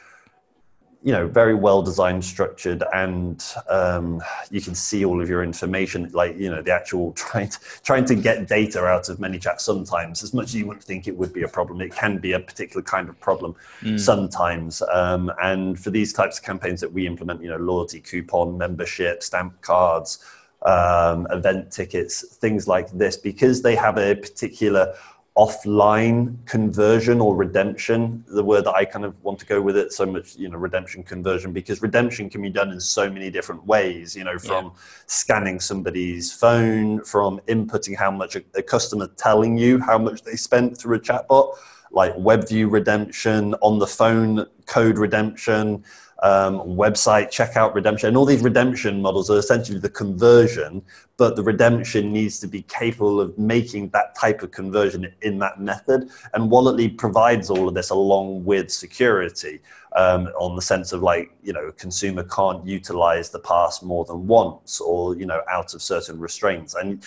you 1.05 1.13
know 1.13 1.29
very 1.29 1.55
well 1.55 1.83
designed 1.83 2.25
structured 2.25 2.83
and 2.95 3.45
um, 3.69 4.23
you 4.51 4.61
can 4.61 4.75
see 4.75 5.05
all 5.05 5.21
of 5.21 5.29
your 5.29 5.45
information 5.45 6.11
like 6.15 6.37
you 6.39 6.51
know 6.51 6.63
the 6.63 6.73
actual 6.73 7.13
trying 7.25 7.49
to, 7.49 7.59
trying 7.83 8.05
to 8.07 8.15
get 8.15 8.49
data 8.49 8.83
out 8.85 9.09
of 9.11 9.21
many 9.21 9.39
ManyChat 9.39 9.61
sometimes 9.61 10.23
as 10.23 10.33
much 10.33 10.47
as 10.47 10.55
you 10.55 10.67
wouldn't 10.67 10.83
think 10.83 11.07
it 11.07 11.17
would 11.17 11.33
be 11.33 11.43
a 11.43 11.49
problem 11.49 11.83
it 11.83 11.95
can 11.95 12.19
be 12.19 12.33
a 12.33 12.41
particular 12.41 12.83
kind 12.83 13.11
of 13.11 13.21
problem 13.21 13.55
mm. 13.83 14.01
sometimes 14.01 14.83
um, 14.93 15.31
and 15.43 15.79
for 15.79 15.91
these 15.91 16.13
types 16.13 16.39
of 16.39 16.45
campaigns 16.45 16.81
that 16.81 16.93
we 16.93 17.07
implement 17.07 17.43
you 17.43 17.51
know 17.51 17.59
loyalty 17.59 18.01
coupon 18.01 18.57
membership 18.57 19.23
stamp 19.23 19.61
cards 19.61 20.25
um, 20.63 21.27
event 21.31 21.71
tickets 21.71 22.37
things 22.37 22.67
like 22.67 22.91
this 22.93 23.19
because 23.19 23.61
they 23.61 23.77
have 23.77 23.99
a 23.99 24.15
particular 24.15 24.95
offline 25.37 26.37
conversion 26.47 27.21
or 27.21 27.35
redemption 27.35 28.25
the 28.29 28.45
word 28.45 28.65
that 28.65 28.75
i 28.75 28.85
kind 28.85 29.05
of 29.05 29.21
want 29.25 29.37
to 29.37 29.45
go 29.45 29.61
with 29.61 29.77
it 29.77 29.93
so 29.93 30.07
much 30.07 30.37
you 30.37 30.49
know 30.49 30.57
redemption 30.57 31.03
conversion 31.03 31.53
because 31.53 31.83
redemption 31.83 32.31
can 32.31 32.41
be 32.41 32.49
done 32.49 32.71
in 32.71 32.81
so 32.81 33.11
many 33.11 33.31
different 33.31 33.65
ways 33.67 34.15
you 34.15 34.23
know 34.23 34.39
from 34.39 34.67
yeah. 34.67 34.71
scanning 35.07 35.59
somebody's 35.59 36.33
phone 36.33 37.03
from 37.03 37.41
inputting 37.49 37.97
how 37.97 38.13
much 38.13 38.37
a, 38.37 38.45
a 38.55 38.63
customer 38.63 39.09
telling 39.17 39.59
you 39.59 39.81
how 39.81 39.99
much 39.99 40.23
they 40.23 40.37
spent 40.37 40.79
through 40.79 40.97
a 40.97 41.01
chatbot 41.01 41.53
like 41.91 42.13
web 42.17 42.47
view 42.47 42.69
redemption 42.69 43.55
on 43.55 43.81
the 43.81 43.87
phone 43.89 44.47
code 44.67 44.99
redemption 44.99 45.83
um, 46.25 46.59
website 46.61 47.29
checkout 47.29 47.75
redemption 47.75 48.09
and 48.09 48.17
all 48.17 48.25
these 48.25 48.43
redemption 48.43 49.03
models 49.03 49.31
are 49.31 49.39
essentially 49.39 49.79
the 49.79 49.91
conversion 49.91 50.83
but 51.17 51.37
the 51.37 51.43
redemption 51.43 52.13
needs 52.13 52.41
to 52.41 52.49
be 52.49 52.63
capable 52.63 53.21
of 53.21 53.37
making 53.39 53.89
that 53.91 54.15
type 54.17 54.43
of 54.43 54.51
conversion 54.51 55.13
in 55.23 55.39
that 55.39 55.61
method. 55.61 56.11
And 56.33 56.51
walletly 56.51 56.89
provides 56.89 57.51
all 57.51 57.69
of 57.69 57.75
this 57.75 57.91
along 57.91 58.45
with 58.45 58.71
security 58.71 59.61
um, 59.95 60.27
on 60.39 60.57
the 60.57 60.63
sense 60.63 60.93
of 60.93 61.03
like 61.03 61.31
you 61.43 61.53
know 61.53 61.71
consumer 61.73 62.25
can't 62.25 62.67
utilize 62.67 63.31
the 63.31 63.39
pass 63.39 63.83
more 63.83 64.05
than 64.05 64.27
once 64.27 64.81
or 64.81 65.17
you 65.17 65.27
know 65.27 65.43
out 65.49 65.75
of 65.75 65.83
certain 65.83 66.19
restraints. 66.19 66.75
And 66.75 67.05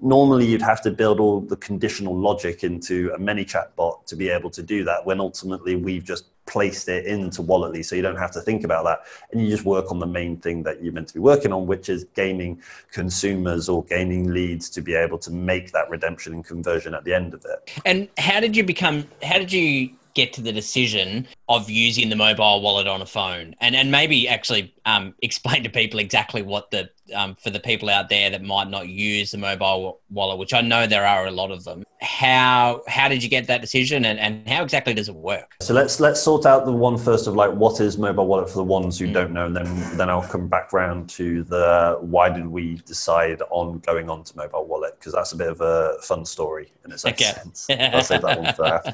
normally 0.00 0.46
you'd 0.46 0.62
have 0.62 0.80
to 0.82 0.90
build 0.90 1.18
all 1.18 1.40
the 1.40 1.56
conditional 1.56 2.16
logic 2.16 2.62
into 2.62 3.10
a 3.14 3.18
ManyChat 3.18 3.74
bot 3.74 4.06
to 4.06 4.16
be 4.16 4.28
able 4.28 4.50
to 4.50 4.62
do 4.62 4.84
that 4.84 5.04
when 5.04 5.20
ultimately 5.20 5.76
we've 5.76 6.04
just 6.04 6.26
placed 6.50 6.88
it 6.88 7.06
into 7.06 7.40
walletly 7.40 7.82
so 7.82 7.94
you 7.96 8.02
don't 8.02 8.16
have 8.16 8.32
to 8.32 8.40
think 8.40 8.64
about 8.64 8.84
that. 8.84 9.02
And 9.30 9.40
you 9.40 9.48
just 9.48 9.64
work 9.64 9.90
on 9.90 9.98
the 9.98 10.06
main 10.06 10.36
thing 10.36 10.62
that 10.64 10.82
you're 10.82 10.92
meant 10.92 11.08
to 11.08 11.14
be 11.14 11.20
working 11.20 11.52
on 11.52 11.66
which 11.66 11.88
is 11.88 12.04
gaining 12.14 12.60
consumers 12.90 13.68
or 13.68 13.84
gaining 13.84 14.32
leads 14.32 14.68
to 14.70 14.82
be 14.82 14.94
able 14.94 15.18
to 15.18 15.30
make 15.30 15.72
that 15.72 15.88
redemption 15.88 16.34
and 16.34 16.44
conversion 16.44 16.94
at 16.94 17.04
the 17.04 17.14
end 17.14 17.32
of 17.32 17.44
it. 17.44 17.80
And 17.86 18.08
how 18.18 18.40
did 18.40 18.56
you 18.56 18.64
become 18.64 19.06
how 19.22 19.38
did 19.38 19.52
you 19.52 19.90
get 20.14 20.32
to 20.32 20.42
the 20.42 20.52
decision 20.52 21.26
of 21.48 21.70
using 21.70 22.08
the 22.08 22.16
mobile 22.16 22.60
wallet 22.60 22.86
on 22.86 23.00
a 23.00 23.06
phone, 23.06 23.54
and 23.60 23.76
and 23.76 23.90
maybe 23.90 24.28
actually 24.28 24.74
um, 24.84 25.14
explain 25.22 25.62
to 25.62 25.70
people 25.70 26.00
exactly 26.00 26.42
what 26.42 26.70
the 26.70 26.90
um, 27.14 27.34
for 27.36 27.50
the 27.50 27.60
people 27.60 27.88
out 27.88 28.08
there 28.08 28.30
that 28.30 28.42
might 28.42 28.68
not 28.68 28.88
use 28.88 29.30
the 29.30 29.38
mobile 29.38 30.00
wallet, 30.10 30.38
which 30.38 30.54
I 30.54 30.60
know 30.60 30.86
there 30.86 31.06
are 31.06 31.26
a 31.26 31.30
lot 31.30 31.50
of 31.50 31.64
them. 31.64 31.84
How 32.00 32.82
how 32.88 33.08
did 33.08 33.22
you 33.22 33.28
get 33.28 33.46
that 33.48 33.60
decision, 33.60 34.04
and, 34.06 34.18
and 34.18 34.48
how 34.48 34.62
exactly 34.62 34.94
does 34.94 35.08
it 35.08 35.14
work? 35.14 35.54
So 35.60 35.74
let's 35.74 36.00
let's 36.00 36.22
sort 36.22 36.46
out 36.46 36.64
the 36.64 36.72
one 36.72 36.96
first 36.96 37.26
of 37.26 37.34
like 37.34 37.52
what 37.52 37.80
is 37.80 37.98
mobile 37.98 38.26
wallet 38.26 38.48
for 38.48 38.56
the 38.56 38.64
ones 38.64 38.98
who 38.98 39.06
mm. 39.06 39.12
don't 39.12 39.32
know, 39.32 39.46
and 39.46 39.56
then 39.56 39.96
then 39.96 40.08
I'll 40.08 40.26
come 40.26 40.48
back 40.48 40.72
round 40.72 41.08
to 41.10 41.44
the 41.44 41.98
why 42.00 42.30
did 42.30 42.46
we 42.46 42.76
decide 42.86 43.42
on 43.50 43.80
going 43.80 44.08
on 44.08 44.24
to 44.24 44.36
mobile 44.36 44.66
wallet 44.66 44.98
because 44.98 45.12
that's 45.12 45.32
a 45.32 45.36
bit 45.36 45.48
of 45.48 45.60
a 45.60 45.96
fun 46.02 46.24
story 46.24 46.72
in 46.84 46.92
its 46.92 47.04
own 47.04 47.12
okay. 47.12 47.24
sense. 47.24 47.66
I'll 47.70 48.02
save 48.02 48.22
that 48.22 48.40
one 48.40 48.54
for 48.54 48.66
after, 48.66 48.92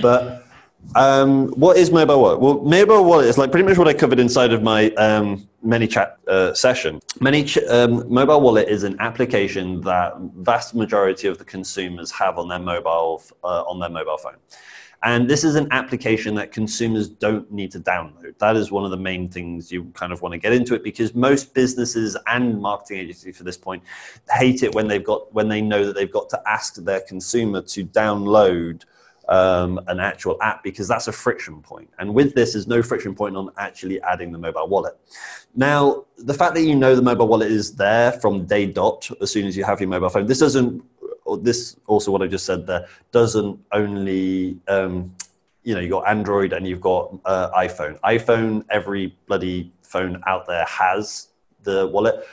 but. 0.00 0.45
Um, 0.94 1.48
what 1.50 1.76
is 1.76 1.90
mobile 1.90 2.20
wallet? 2.20 2.40
Well, 2.40 2.60
mobile 2.62 3.04
wallet 3.04 3.26
is 3.26 3.36
like 3.36 3.50
pretty 3.50 3.68
much 3.68 3.76
what 3.76 3.88
I 3.88 3.92
covered 3.92 4.18
inside 4.18 4.52
of 4.52 4.62
my 4.62 4.90
um, 4.92 5.46
ManyChat 5.64 6.14
uh, 6.28 6.54
session. 6.54 7.00
Many 7.20 7.46
um, 7.68 8.10
mobile 8.12 8.40
wallet 8.40 8.68
is 8.68 8.82
an 8.84 8.96
application 9.00 9.80
that 9.82 10.14
vast 10.36 10.74
majority 10.74 11.28
of 11.28 11.38
the 11.38 11.44
consumers 11.44 12.10
have 12.12 12.38
on 12.38 12.48
their 12.48 12.60
mobile 12.60 13.22
uh, 13.44 13.62
on 13.64 13.78
their 13.78 13.90
mobile 13.90 14.16
phone. 14.16 14.36
And 15.02 15.28
this 15.28 15.44
is 15.44 15.54
an 15.54 15.68
application 15.70 16.34
that 16.36 16.52
consumers 16.52 17.08
don't 17.08 17.50
need 17.52 17.70
to 17.72 17.80
download. 17.80 18.38
That 18.38 18.56
is 18.56 18.72
one 18.72 18.84
of 18.84 18.90
the 18.90 18.96
main 18.96 19.28
things 19.28 19.70
you 19.70 19.84
kind 19.94 20.12
of 20.12 20.22
want 20.22 20.32
to 20.32 20.38
get 20.38 20.52
into 20.52 20.74
it 20.74 20.82
because 20.82 21.14
most 21.14 21.52
businesses 21.52 22.16
and 22.26 22.60
marketing 22.60 23.00
agencies 23.00 23.36
for 23.36 23.44
this 23.44 23.58
point 23.58 23.82
hate 24.30 24.62
it 24.62 24.74
when 24.74 24.88
they've 24.88 25.04
got 25.04 25.32
when 25.34 25.48
they 25.48 25.60
know 25.60 25.84
that 25.84 25.94
they've 25.94 26.10
got 26.10 26.30
to 26.30 26.42
ask 26.46 26.76
their 26.76 27.00
consumer 27.02 27.60
to 27.60 27.84
download 27.84 28.84
um, 29.28 29.80
an 29.88 30.00
actual 30.00 30.40
app 30.42 30.62
because 30.62 30.88
that's 30.88 31.08
a 31.08 31.12
friction 31.12 31.60
point. 31.60 31.90
And 31.98 32.14
with 32.14 32.34
this, 32.34 32.52
there's 32.52 32.66
no 32.66 32.82
friction 32.82 33.14
point 33.14 33.36
on 33.36 33.50
actually 33.58 34.00
adding 34.02 34.32
the 34.32 34.38
mobile 34.38 34.68
wallet. 34.68 34.96
Now, 35.54 36.04
the 36.18 36.34
fact 36.34 36.54
that 36.54 36.62
you 36.62 36.76
know 36.76 36.94
the 36.94 37.02
mobile 37.02 37.28
wallet 37.28 37.50
is 37.50 37.74
there 37.74 38.12
from 38.12 38.46
day 38.46 38.66
dot 38.66 39.08
as 39.20 39.30
soon 39.30 39.46
as 39.46 39.56
you 39.56 39.64
have 39.64 39.80
your 39.80 39.88
mobile 39.88 40.08
phone, 40.08 40.26
this 40.26 40.38
doesn't, 40.38 40.82
this 41.40 41.76
also 41.86 42.12
what 42.12 42.22
I 42.22 42.26
just 42.26 42.46
said 42.46 42.66
there, 42.66 42.86
doesn't 43.10 43.58
only, 43.72 44.58
um, 44.68 45.14
you 45.64 45.74
know, 45.74 45.80
you've 45.80 45.90
got 45.90 46.08
Android 46.08 46.52
and 46.52 46.66
you've 46.66 46.80
got 46.80 47.14
uh, 47.24 47.50
iPhone. 47.58 47.98
iPhone, 48.00 48.64
every 48.70 49.16
bloody 49.26 49.72
phone 49.82 50.22
out 50.26 50.46
there 50.46 50.64
has 50.66 51.28
the 51.62 51.88
wallet. 51.88 52.26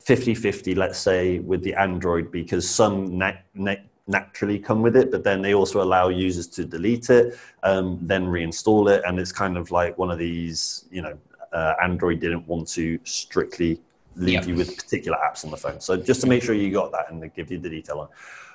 50 0.00 0.36
50, 0.36 0.76
let's 0.76 0.98
say, 0.98 1.40
with 1.40 1.64
the 1.64 1.74
Android 1.74 2.30
because 2.30 2.68
some 2.68 3.18
net, 3.18 3.44
net 3.54 3.84
naturally 4.06 4.58
come 4.58 4.82
with 4.82 4.96
it, 4.96 5.10
but 5.10 5.24
then 5.24 5.42
they 5.42 5.54
also 5.54 5.82
allow 5.82 6.08
users 6.08 6.46
to 6.46 6.64
delete 6.64 7.10
it, 7.10 7.38
um, 7.62 7.98
then 8.02 8.26
reinstall 8.26 8.90
it, 8.90 9.02
and 9.04 9.18
it's 9.18 9.32
kind 9.32 9.56
of 9.56 9.70
like 9.70 9.98
one 9.98 10.10
of 10.10 10.18
these, 10.18 10.84
you 10.90 11.02
know, 11.02 11.18
uh, 11.52 11.74
Android 11.82 12.20
didn't 12.20 12.46
want 12.46 12.68
to 12.68 12.98
strictly 13.04 13.80
leave 14.14 14.34
yep. 14.34 14.46
you 14.46 14.54
with 14.54 14.76
particular 14.76 15.18
apps 15.18 15.44
on 15.44 15.50
the 15.50 15.56
phone. 15.56 15.80
So 15.80 15.96
just 15.96 16.20
to 16.22 16.26
make 16.26 16.42
sure 16.42 16.54
you 16.54 16.72
got 16.72 16.92
that 16.92 17.10
and 17.10 17.22
they 17.22 17.28
give 17.28 17.50
you 17.50 17.58
the 17.58 17.68
detail 17.68 18.00
on. 18.00 18.08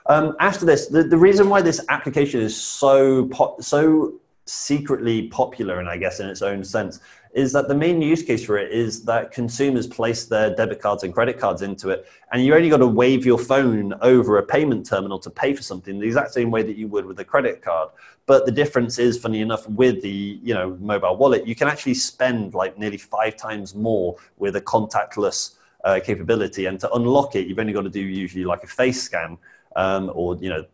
Um, 0.07 0.35
after 0.39 0.65
this, 0.65 0.87
the, 0.87 1.03
the 1.03 1.17
reason 1.17 1.49
why 1.49 1.61
this 1.61 1.83
application 1.89 2.41
is 2.41 2.59
so 2.59 3.27
po- 3.27 3.57
so 3.59 4.15
secretly 4.45 5.27
popular, 5.27 5.79
and 5.79 5.87
I 5.87 5.97
guess 5.97 6.19
in 6.19 6.27
its 6.27 6.41
own 6.41 6.63
sense, 6.63 6.99
is 7.33 7.53
that 7.53 7.67
the 7.67 7.75
main 7.75 8.01
use 8.01 8.23
case 8.23 8.43
for 8.43 8.57
it 8.57 8.71
is 8.71 9.03
that 9.05 9.31
consumers 9.31 9.87
place 9.87 10.25
their 10.25 10.53
debit 10.55 10.81
cards 10.81 11.03
and 11.03 11.13
credit 11.13 11.39
cards 11.39 11.61
into 11.61 11.89
it, 11.89 12.05
and 12.31 12.43
you 12.43 12.53
only 12.53 12.69
got 12.69 12.77
to 12.77 12.87
wave 12.87 13.25
your 13.25 13.37
phone 13.37 13.93
over 14.01 14.37
a 14.37 14.43
payment 14.43 14.85
terminal 14.85 15.19
to 15.19 15.29
pay 15.29 15.53
for 15.53 15.61
something 15.61 15.99
the 15.99 16.05
exact 16.05 16.33
same 16.33 16.51
way 16.51 16.63
that 16.63 16.75
you 16.75 16.87
would 16.87 17.05
with 17.05 17.19
a 17.19 17.25
credit 17.25 17.61
card. 17.61 17.89
But 18.25 18.45
the 18.45 18.51
difference 18.51 18.99
is, 18.99 19.17
funny 19.17 19.41
enough, 19.41 19.67
with 19.69 20.01
the 20.01 20.39
you 20.43 20.53
know 20.53 20.77
mobile 20.79 21.15
wallet, 21.15 21.47
you 21.47 21.55
can 21.55 21.67
actually 21.67 21.95
spend 21.95 22.53
like 22.53 22.77
nearly 22.77 22.97
five 22.97 23.37
times 23.37 23.75
more 23.75 24.17
with 24.37 24.55
a 24.55 24.61
contactless 24.61 25.55
uh, 25.83 25.99
capability, 26.03 26.65
and 26.65 26.79
to 26.79 26.91
unlock 26.93 27.35
it, 27.35 27.47
you've 27.47 27.59
only 27.59 27.73
got 27.73 27.83
to 27.83 27.89
do 27.89 28.01
usually 28.01 28.43
like 28.43 28.63
a 28.63 28.67
face 28.67 29.01
scan 29.01 29.37
um, 29.75 30.11
or 30.13 30.35
you 30.37 30.49
know 30.49 30.65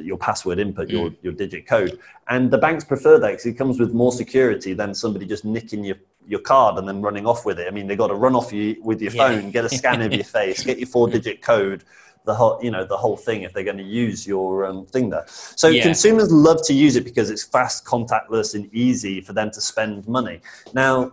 your 0.00 0.18
password 0.18 0.58
input, 0.58 0.88
your, 0.88 1.10
mm. 1.10 1.16
your 1.22 1.32
digit 1.32 1.66
code. 1.66 1.98
And 2.28 2.50
the 2.50 2.58
banks 2.58 2.84
prefer 2.84 3.18
that 3.18 3.28
because 3.28 3.46
it 3.46 3.54
comes 3.54 3.78
with 3.78 3.92
more 3.92 4.12
security 4.12 4.74
than 4.74 4.94
somebody 4.94 5.26
just 5.26 5.44
nicking 5.44 5.84
your, 5.84 5.96
your 6.26 6.40
card 6.40 6.78
and 6.78 6.86
then 6.86 7.00
running 7.02 7.26
off 7.26 7.44
with 7.44 7.58
it. 7.58 7.66
I 7.68 7.70
mean, 7.70 7.86
they've 7.86 7.98
got 7.98 8.08
to 8.08 8.14
run 8.14 8.34
off 8.34 8.52
you 8.52 8.76
with 8.82 9.00
your 9.00 9.12
yeah. 9.12 9.28
phone, 9.28 9.50
get 9.50 9.64
a 9.64 9.68
scan 9.68 10.02
of 10.02 10.12
your 10.12 10.24
face, 10.38 10.64
get 10.64 10.78
your 10.78 10.88
four 10.88 11.08
digit 11.08 11.42
code, 11.42 11.84
the 12.24 12.34
whole, 12.34 12.58
you 12.62 12.70
know, 12.70 12.84
the 12.84 12.96
whole 12.96 13.16
thing 13.16 13.42
if 13.42 13.52
they're 13.52 13.64
going 13.64 13.78
to 13.78 13.82
use 13.82 14.26
your 14.26 14.64
um, 14.64 14.86
thing 14.86 15.10
there. 15.10 15.24
So 15.26 15.68
yeah. 15.68 15.82
consumers 15.82 16.30
love 16.30 16.64
to 16.66 16.74
use 16.74 16.96
it 16.96 17.04
because 17.04 17.30
it's 17.30 17.42
fast, 17.42 17.84
contactless, 17.84 18.54
and 18.54 18.72
easy 18.72 19.20
for 19.20 19.32
them 19.32 19.50
to 19.50 19.60
spend 19.60 20.06
money. 20.06 20.40
Now, 20.72 21.12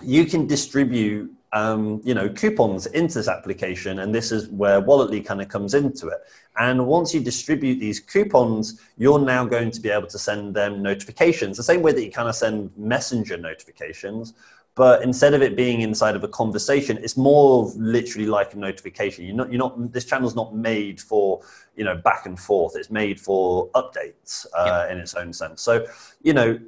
you 0.00 0.24
can 0.24 0.46
distribute 0.46 1.32
um, 1.52 2.00
you 2.02 2.14
know, 2.14 2.28
coupons 2.28 2.86
into 2.86 3.14
this 3.14 3.28
application, 3.28 3.98
and 3.98 4.14
this 4.14 4.32
is 4.32 4.48
where 4.48 4.80
Walletly 4.80 5.24
kind 5.24 5.42
of 5.42 5.48
comes 5.48 5.74
into 5.74 6.08
it. 6.08 6.20
And 6.58 6.86
once 6.86 7.12
you 7.12 7.20
distribute 7.20 7.78
these 7.78 8.00
coupons, 8.00 8.80
you're 8.96 9.18
now 9.18 9.44
going 9.44 9.70
to 9.70 9.80
be 9.80 9.90
able 9.90 10.06
to 10.08 10.18
send 10.18 10.54
them 10.54 10.82
notifications, 10.82 11.56
the 11.56 11.62
same 11.62 11.82
way 11.82 11.92
that 11.92 12.02
you 12.02 12.10
kind 12.10 12.28
of 12.28 12.34
send 12.34 12.70
messenger 12.76 13.36
notifications. 13.36 14.34
But 14.74 15.02
instead 15.02 15.34
of 15.34 15.42
it 15.42 15.54
being 15.54 15.82
inside 15.82 16.16
of 16.16 16.24
a 16.24 16.28
conversation, 16.28 16.96
it's 17.02 17.18
more 17.18 17.70
literally 17.76 18.26
like 18.26 18.54
a 18.54 18.58
notification. 18.58 19.26
You're 19.26 19.36
not, 19.36 19.52
you're 19.52 19.58
not. 19.58 19.92
This 19.92 20.06
channel's 20.06 20.34
not 20.34 20.54
made 20.54 20.98
for 20.98 21.42
you 21.76 21.84
know 21.84 21.94
back 21.94 22.24
and 22.24 22.40
forth. 22.40 22.74
It's 22.76 22.90
made 22.90 23.20
for 23.20 23.68
updates 23.72 24.46
uh, 24.56 24.86
yeah. 24.88 24.92
in 24.92 24.98
its 24.98 25.12
own 25.12 25.34
sense. 25.34 25.60
So 25.60 25.86
you 26.22 26.32
know, 26.32 26.58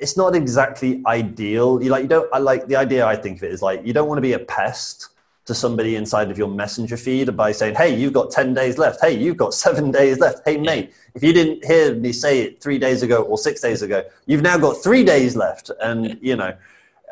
it's 0.00 0.16
not 0.16 0.34
exactly 0.34 1.02
ideal. 1.06 1.82
You 1.82 1.90
like 1.90 2.02
you 2.02 2.08
don't. 2.08 2.28
I 2.32 2.38
like 2.38 2.66
the 2.66 2.76
idea. 2.76 3.06
I 3.06 3.16
think 3.16 3.38
of 3.38 3.44
it 3.44 3.52
is 3.52 3.62
like 3.62 3.84
you 3.84 3.92
don't 3.92 4.08
want 4.08 4.18
to 4.18 4.22
be 4.22 4.32
a 4.32 4.38
pest 4.38 5.08
to 5.44 5.54
somebody 5.54 5.96
inside 5.96 6.30
of 6.30 6.38
your 6.38 6.48
messenger 6.48 6.96
feed 6.96 7.36
by 7.36 7.52
saying, 7.52 7.74
"Hey, 7.74 7.94
you've 7.94 8.12
got 8.12 8.30
ten 8.30 8.54
days 8.54 8.78
left. 8.78 9.00
Hey, 9.00 9.12
you've 9.12 9.36
got 9.36 9.52
seven 9.54 9.90
days 10.00 10.18
left. 10.18 10.40
Hey, 10.44 10.56
mate, 10.56 10.92
if 11.14 11.22
you 11.22 11.32
didn't 11.32 11.64
hear 11.64 11.94
me 11.94 12.12
say 12.12 12.40
it 12.40 12.62
three 12.62 12.78
days 12.78 13.02
ago 13.02 13.22
or 13.22 13.36
six 13.36 13.60
days 13.60 13.82
ago, 13.82 14.02
you've 14.26 14.42
now 14.42 14.56
got 14.56 14.82
three 14.82 15.04
days 15.04 15.36
left." 15.36 15.70
And 15.82 16.18
you 16.22 16.36
know, 16.36 16.56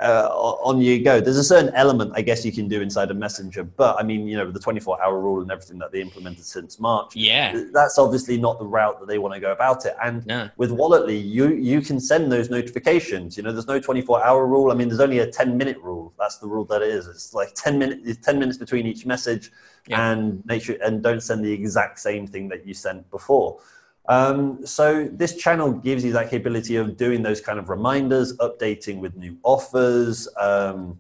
uh, 0.01 0.29
on 0.33 0.81
you 0.81 1.03
go. 1.03 1.21
There's 1.21 1.37
a 1.37 1.45
certain 1.45 1.75
element, 1.75 2.13
I 2.15 2.23
guess, 2.23 2.45
you 2.45 2.53
can 2.53 2.69
do 2.69 2.81
inside 2.81 3.11
a 3.11 3.15
messenger, 3.15 3.65
but 3.65 3.99
I 3.99 4.03
mean, 4.03 4.29
you 4.29 4.37
know, 4.37 4.51
the 4.51 4.61
24 4.61 5.03
hour 5.03 5.19
rule 5.19 5.43
and 5.43 5.51
everything 5.51 5.79
that 5.79 5.93
they 5.93 6.01
implemented 6.01 6.45
since 6.45 6.79
March. 6.79 7.17
Yeah, 7.17 7.65
that's 7.73 7.99
obviously 7.99 8.39
not 8.39 8.59
the 8.59 8.67
route 8.67 9.01
that 9.01 9.07
they 9.07 9.19
want 9.19 9.35
to 9.35 9.41
go 9.41 9.53
about 9.53 9.87
it. 9.87 9.97
And 10.03 10.23
yeah. 10.27 10.49
with 10.57 10.71
Walletly, 10.71 11.21
you 11.21 11.55
you 11.55 11.81
can 11.81 11.99
send 12.01 12.31
those 12.31 12.51
notifications. 12.51 13.37
You 13.37 13.43
know, 13.43 13.53
there's 13.53 13.67
no 13.67 13.81
24 13.81 14.25
hour 14.25 14.47
rule. 14.47 14.71
I 14.71 14.75
mean, 14.75 14.89
there's 14.89 15.01
only 15.01 15.19
a 15.21 15.31
10 15.31 15.57
minute 15.57 15.79
rule. 15.79 16.13
That's 16.19 16.39
the 16.39 16.47
rule 16.47 16.65
that 16.67 16.83
it 16.83 16.89
is. 16.89 17.07
It's 17.07 17.35
like 17.35 17.55
10 17.55 17.79
minutes. 17.79 18.19
10 18.25 18.39
minutes 18.39 18.59
between 18.59 18.87
each 18.87 19.05
message, 19.05 19.51
yeah. 19.87 20.13
and 20.13 20.45
make 20.47 20.63
sure 20.63 20.77
and 20.83 21.03
don't 21.03 21.23
send 21.23 21.45
the 21.45 21.53
exact 21.53 21.99
same 21.99 22.27
thing 22.27 22.49
that 22.49 22.67
you 22.67 22.75
sent 22.75 23.11
before. 23.11 23.61
Um, 24.09 24.65
so 24.67 25.09
this 25.13 25.37
channel 25.37 25.71
gives 25.71 26.03
you 26.03 26.13
that 26.13 26.31
capability 26.31 26.77
of 26.77 26.97
doing 26.97 27.23
those 27.23 27.41
kind 27.41 27.59
of 27.59 27.69
reminders, 27.69 28.37
updating 28.39 29.01
with 29.01 29.15
new 29.17 29.37
offers. 29.43 30.27
Um, 30.41 30.99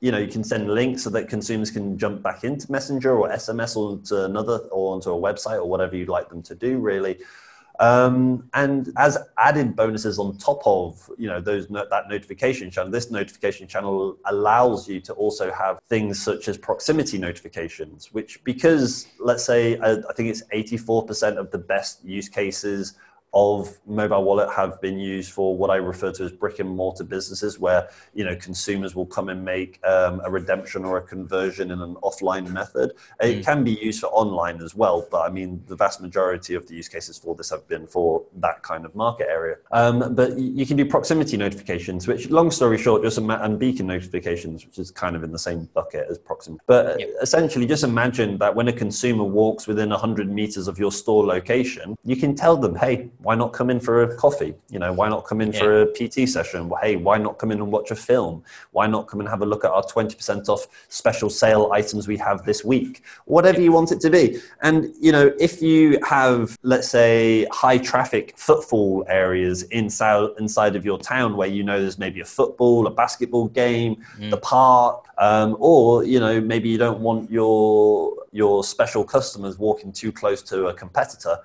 you 0.00 0.10
know, 0.10 0.18
you 0.18 0.28
can 0.28 0.42
send 0.42 0.68
links 0.68 1.04
so 1.04 1.10
that 1.10 1.28
consumers 1.28 1.70
can 1.70 1.96
jump 1.96 2.22
back 2.22 2.42
into 2.42 2.72
Messenger 2.72 3.16
or 3.16 3.28
SMS 3.28 3.76
or 3.76 3.98
to 4.06 4.24
another 4.24 4.58
or 4.70 4.94
onto 4.94 5.10
a 5.10 5.16
website 5.16 5.58
or 5.58 5.66
whatever 5.66 5.94
you'd 5.94 6.08
like 6.08 6.28
them 6.28 6.42
to 6.42 6.54
do, 6.54 6.78
really. 6.78 7.18
Um, 7.80 8.48
and 8.54 8.92
as 8.98 9.18
added 9.38 9.74
bonuses 9.74 10.18
on 10.18 10.36
top 10.36 10.62
of 10.66 11.10
you 11.18 11.26
know 11.28 11.40
those 11.40 11.68
that 11.68 12.04
notification 12.08 12.70
channel, 12.70 12.90
this 12.90 13.10
notification 13.10 13.66
channel 13.66 14.16
allows 14.26 14.88
you 14.88 15.00
to 15.00 15.12
also 15.14 15.50
have 15.50 15.80
things 15.88 16.22
such 16.22 16.48
as 16.48 16.58
proximity 16.58 17.18
notifications, 17.18 18.12
which 18.12 18.42
because 18.44 19.08
let's 19.18 19.44
say 19.44 19.78
I, 19.78 19.92
I 19.92 20.12
think 20.14 20.28
it's 20.28 20.42
84% 20.52 21.36
of 21.36 21.50
the 21.50 21.58
best 21.58 22.04
use 22.04 22.28
cases 22.28 22.94
of 23.34 23.78
mobile 23.86 24.24
wallet 24.24 24.50
have 24.50 24.80
been 24.80 24.98
used 24.98 25.32
for 25.32 25.56
what 25.56 25.70
I 25.70 25.76
refer 25.76 26.12
to 26.12 26.24
as 26.24 26.32
brick 26.32 26.58
and 26.58 26.68
mortar 26.68 27.04
businesses, 27.04 27.58
where 27.58 27.88
you 28.12 28.24
know 28.24 28.36
consumers 28.36 28.94
will 28.94 29.06
come 29.06 29.28
and 29.30 29.42
make 29.44 29.80
um, 29.86 30.20
a 30.24 30.30
redemption 30.30 30.84
or 30.84 30.98
a 30.98 31.02
conversion 31.02 31.70
in 31.70 31.80
an 31.80 31.94
offline 31.96 32.50
method. 32.50 32.92
It 33.20 33.38
mm. 33.38 33.44
can 33.44 33.64
be 33.64 33.72
used 33.72 34.00
for 34.00 34.08
online 34.08 34.60
as 34.60 34.74
well, 34.74 35.06
but 35.10 35.22
I 35.22 35.30
mean 35.30 35.62
the 35.66 35.76
vast 35.76 36.00
majority 36.00 36.54
of 36.54 36.66
the 36.68 36.74
use 36.74 36.88
cases 36.88 37.18
for 37.18 37.34
this 37.34 37.48
have 37.50 37.66
been 37.68 37.86
for 37.86 38.22
that 38.36 38.62
kind 38.62 38.84
of 38.84 38.94
market 38.94 39.28
area. 39.30 39.56
Um, 39.70 40.14
but 40.14 40.38
you 40.38 40.66
can 40.66 40.76
do 40.76 40.84
proximity 40.84 41.36
notifications, 41.38 42.06
which, 42.06 42.28
long 42.30 42.50
story 42.50 42.76
short, 42.76 43.02
just 43.02 43.16
ima- 43.16 43.40
and 43.42 43.58
beacon 43.58 43.86
notifications, 43.86 44.66
which 44.66 44.78
is 44.78 44.90
kind 44.90 45.16
of 45.16 45.24
in 45.24 45.32
the 45.32 45.38
same 45.38 45.68
bucket 45.72 46.06
as 46.10 46.18
proximity. 46.18 46.62
But 46.66 47.00
yep. 47.00 47.08
essentially, 47.22 47.66
just 47.66 47.84
imagine 47.84 48.36
that 48.38 48.54
when 48.54 48.68
a 48.68 48.72
consumer 48.72 49.24
walks 49.24 49.66
within 49.66 49.88
100 49.88 50.30
meters 50.30 50.68
of 50.68 50.78
your 50.78 50.92
store 50.92 51.24
location, 51.24 51.96
you 52.04 52.16
can 52.16 52.34
tell 52.34 52.58
them, 52.58 52.74
"Hey." 52.74 53.10
Why 53.22 53.34
not 53.34 53.52
come 53.52 53.70
in 53.70 53.80
for 53.80 54.02
a 54.02 54.16
coffee? 54.16 54.54
You 54.68 54.78
know, 54.78 54.92
why 54.92 55.08
not 55.08 55.24
come 55.24 55.40
in 55.40 55.52
yeah. 55.52 55.60
for 55.60 55.82
a 55.82 55.86
PT 55.86 56.28
session? 56.28 56.68
Well, 56.68 56.80
hey, 56.82 56.96
why 56.96 57.18
not 57.18 57.38
come 57.38 57.52
in 57.52 57.58
and 57.58 57.70
watch 57.70 57.90
a 57.90 57.96
film? 57.96 58.42
Why 58.72 58.86
not 58.86 59.06
come 59.06 59.20
and 59.20 59.28
have 59.28 59.42
a 59.42 59.46
look 59.46 59.64
at 59.64 59.70
our 59.70 59.82
20% 59.82 60.48
off 60.48 60.66
special 60.88 61.30
sale 61.30 61.70
items 61.72 62.08
we 62.08 62.16
have 62.18 62.44
this 62.44 62.64
week? 62.64 63.04
Whatever 63.26 63.60
you 63.60 63.72
want 63.72 63.92
it 63.92 64.00
to 64.00 64.10
be. 64.10 64.40
And, 64.62 64.92
you 65.00 65.12
know, 65.12 65.32
if 65.38 65.62
you 65.62 65.98
have, 66.04 66.58
let's 66.62 66.88
say, 66.88 67.46
high 67.52 67.78
traffic 67.78 68.34
footfall 68.36 69.04
areas 69.08 69.62
inside, 69.64 70.30
inside 70.38 70.74
of 70.74 70.84
your 70.84 70.98
town 70.98 71.36
where 71.36 71.48
you 71.48 71.62
know 71.62 71.80
there's 71.80 71.98
maybe 71.98 72.20
a 72.20 72.24
football, 72.24 72.86
a 72.86 72.90
basketball 72.90 73.48
game, 73.48 74.02
mm. 74.18 74.30
the 74.30 74.36
park, 74.36 75.06
um, 75.18 75.56
or, 75.60 76.04
you 76.04 76.18
know, 76.18 76.40
maybe 76.40 76.68
you 76.68 76.78
don't 76.78 77.00
want 77.00 77.30
your, 77.30 78.14
your 78.32 78.64
special 78.64 79.04
customers 79.04 79.58
walking 79.58 79.92
too 79.92 80.10
close 80.10 80.42
to 80.42 80.66
a 80.66 80.74
competitor 80.74 81.38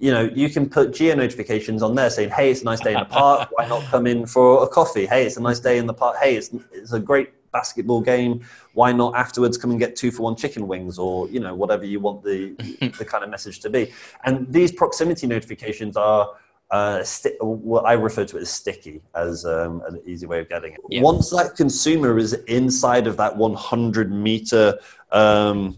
you 0.00 0.10
know, 0.10 0.22
you 0.34 0.48
can 0.48 0.68
put 0.68 0.94
geo 0.94 1.14
notifications 1.14 1.82
on 1.82 1.94
there 1.94 2.08
saying, 2.08 2.30
"Hey, 2.30 2.50
it's 2.50 2.62
a 2.62 2.64
nice 2.64 2.80
day 2.80 2.94
in 2.94 3.00
the 3.00 3.04
park. 3.04 3.50
Why 3.52 3.68
not 3.68 3.84
come 3.84 4.06
in 4.06 4.24
for 4.24 4.64
a 4.64 4.66
coffee? 4.66 5.04
Hey, 5.06 5.26
it's 5.26 5.36
a 5.36 5.42
nice 5.42 5.60
day 5.60 5.76
in 5.76 5.86
the 5.86 5.94
park. 5.94 6.16
Hey, 6.20 6.36
it's 6.36 6.50
it's 6.72 6.94
a 6.94 6.98
great 6.98 7.34
basketball 7.52 8.00
game. 8.00 8.40
Why 8.72 8.92
not 8.92 9.14
afterwards 9.14 9.58
come 9.58 9.70
and 9.70 9.78
get 9.78 9.96
two 9.96 10.10
for 10.10 10.22
one 10.22 10.36
chicken 10.36 10.66
wings, 10.66 10.98
or 10.98 11.28
you 11.28 11.38
know, 11.38 11.54
whatever 11.54 11.84
you 11.84 12.00
want 12.00 12.24
the 12.24 12.54
the 12.98 13.04
kind 13.04 13.22
of 13.22 13.30
message 13.30 13.60
to 13.60 13.70
be." 13.70 13.92
And 14.24 14.50
these 14.50 14.72
proximity 14.72 15.26
notifications 15.26 15.96
are. 15.96 16.30
Uh, 16.72 17.02
sti- 17.02 17.34
what 17.40 17.84
I 17.84 17.94
refer 17.94 18.24
to 18.24 18.36
it 18.36 18.42
as 18.42 18.48
sticky 18.48 19.02
as 19.16 19.44
um, 19.44 19.82
an 19.88 20.00
easy 20.06 20.24
way 20.26 20.38
of 20.38 20.48
getting 20.48 20.74
it. 20.74 20.78
Yeah. 20.88 21.02
Once 21.02 21.28
that 21.30 21.56
consumer 21.56 22.16
is 22.16 22.34
inside 22.46 23.08
of 23.08 23.16
that 23.16 23.36
100 23.36 24.12
meter 24.12 24.78
um, 25.10 25.76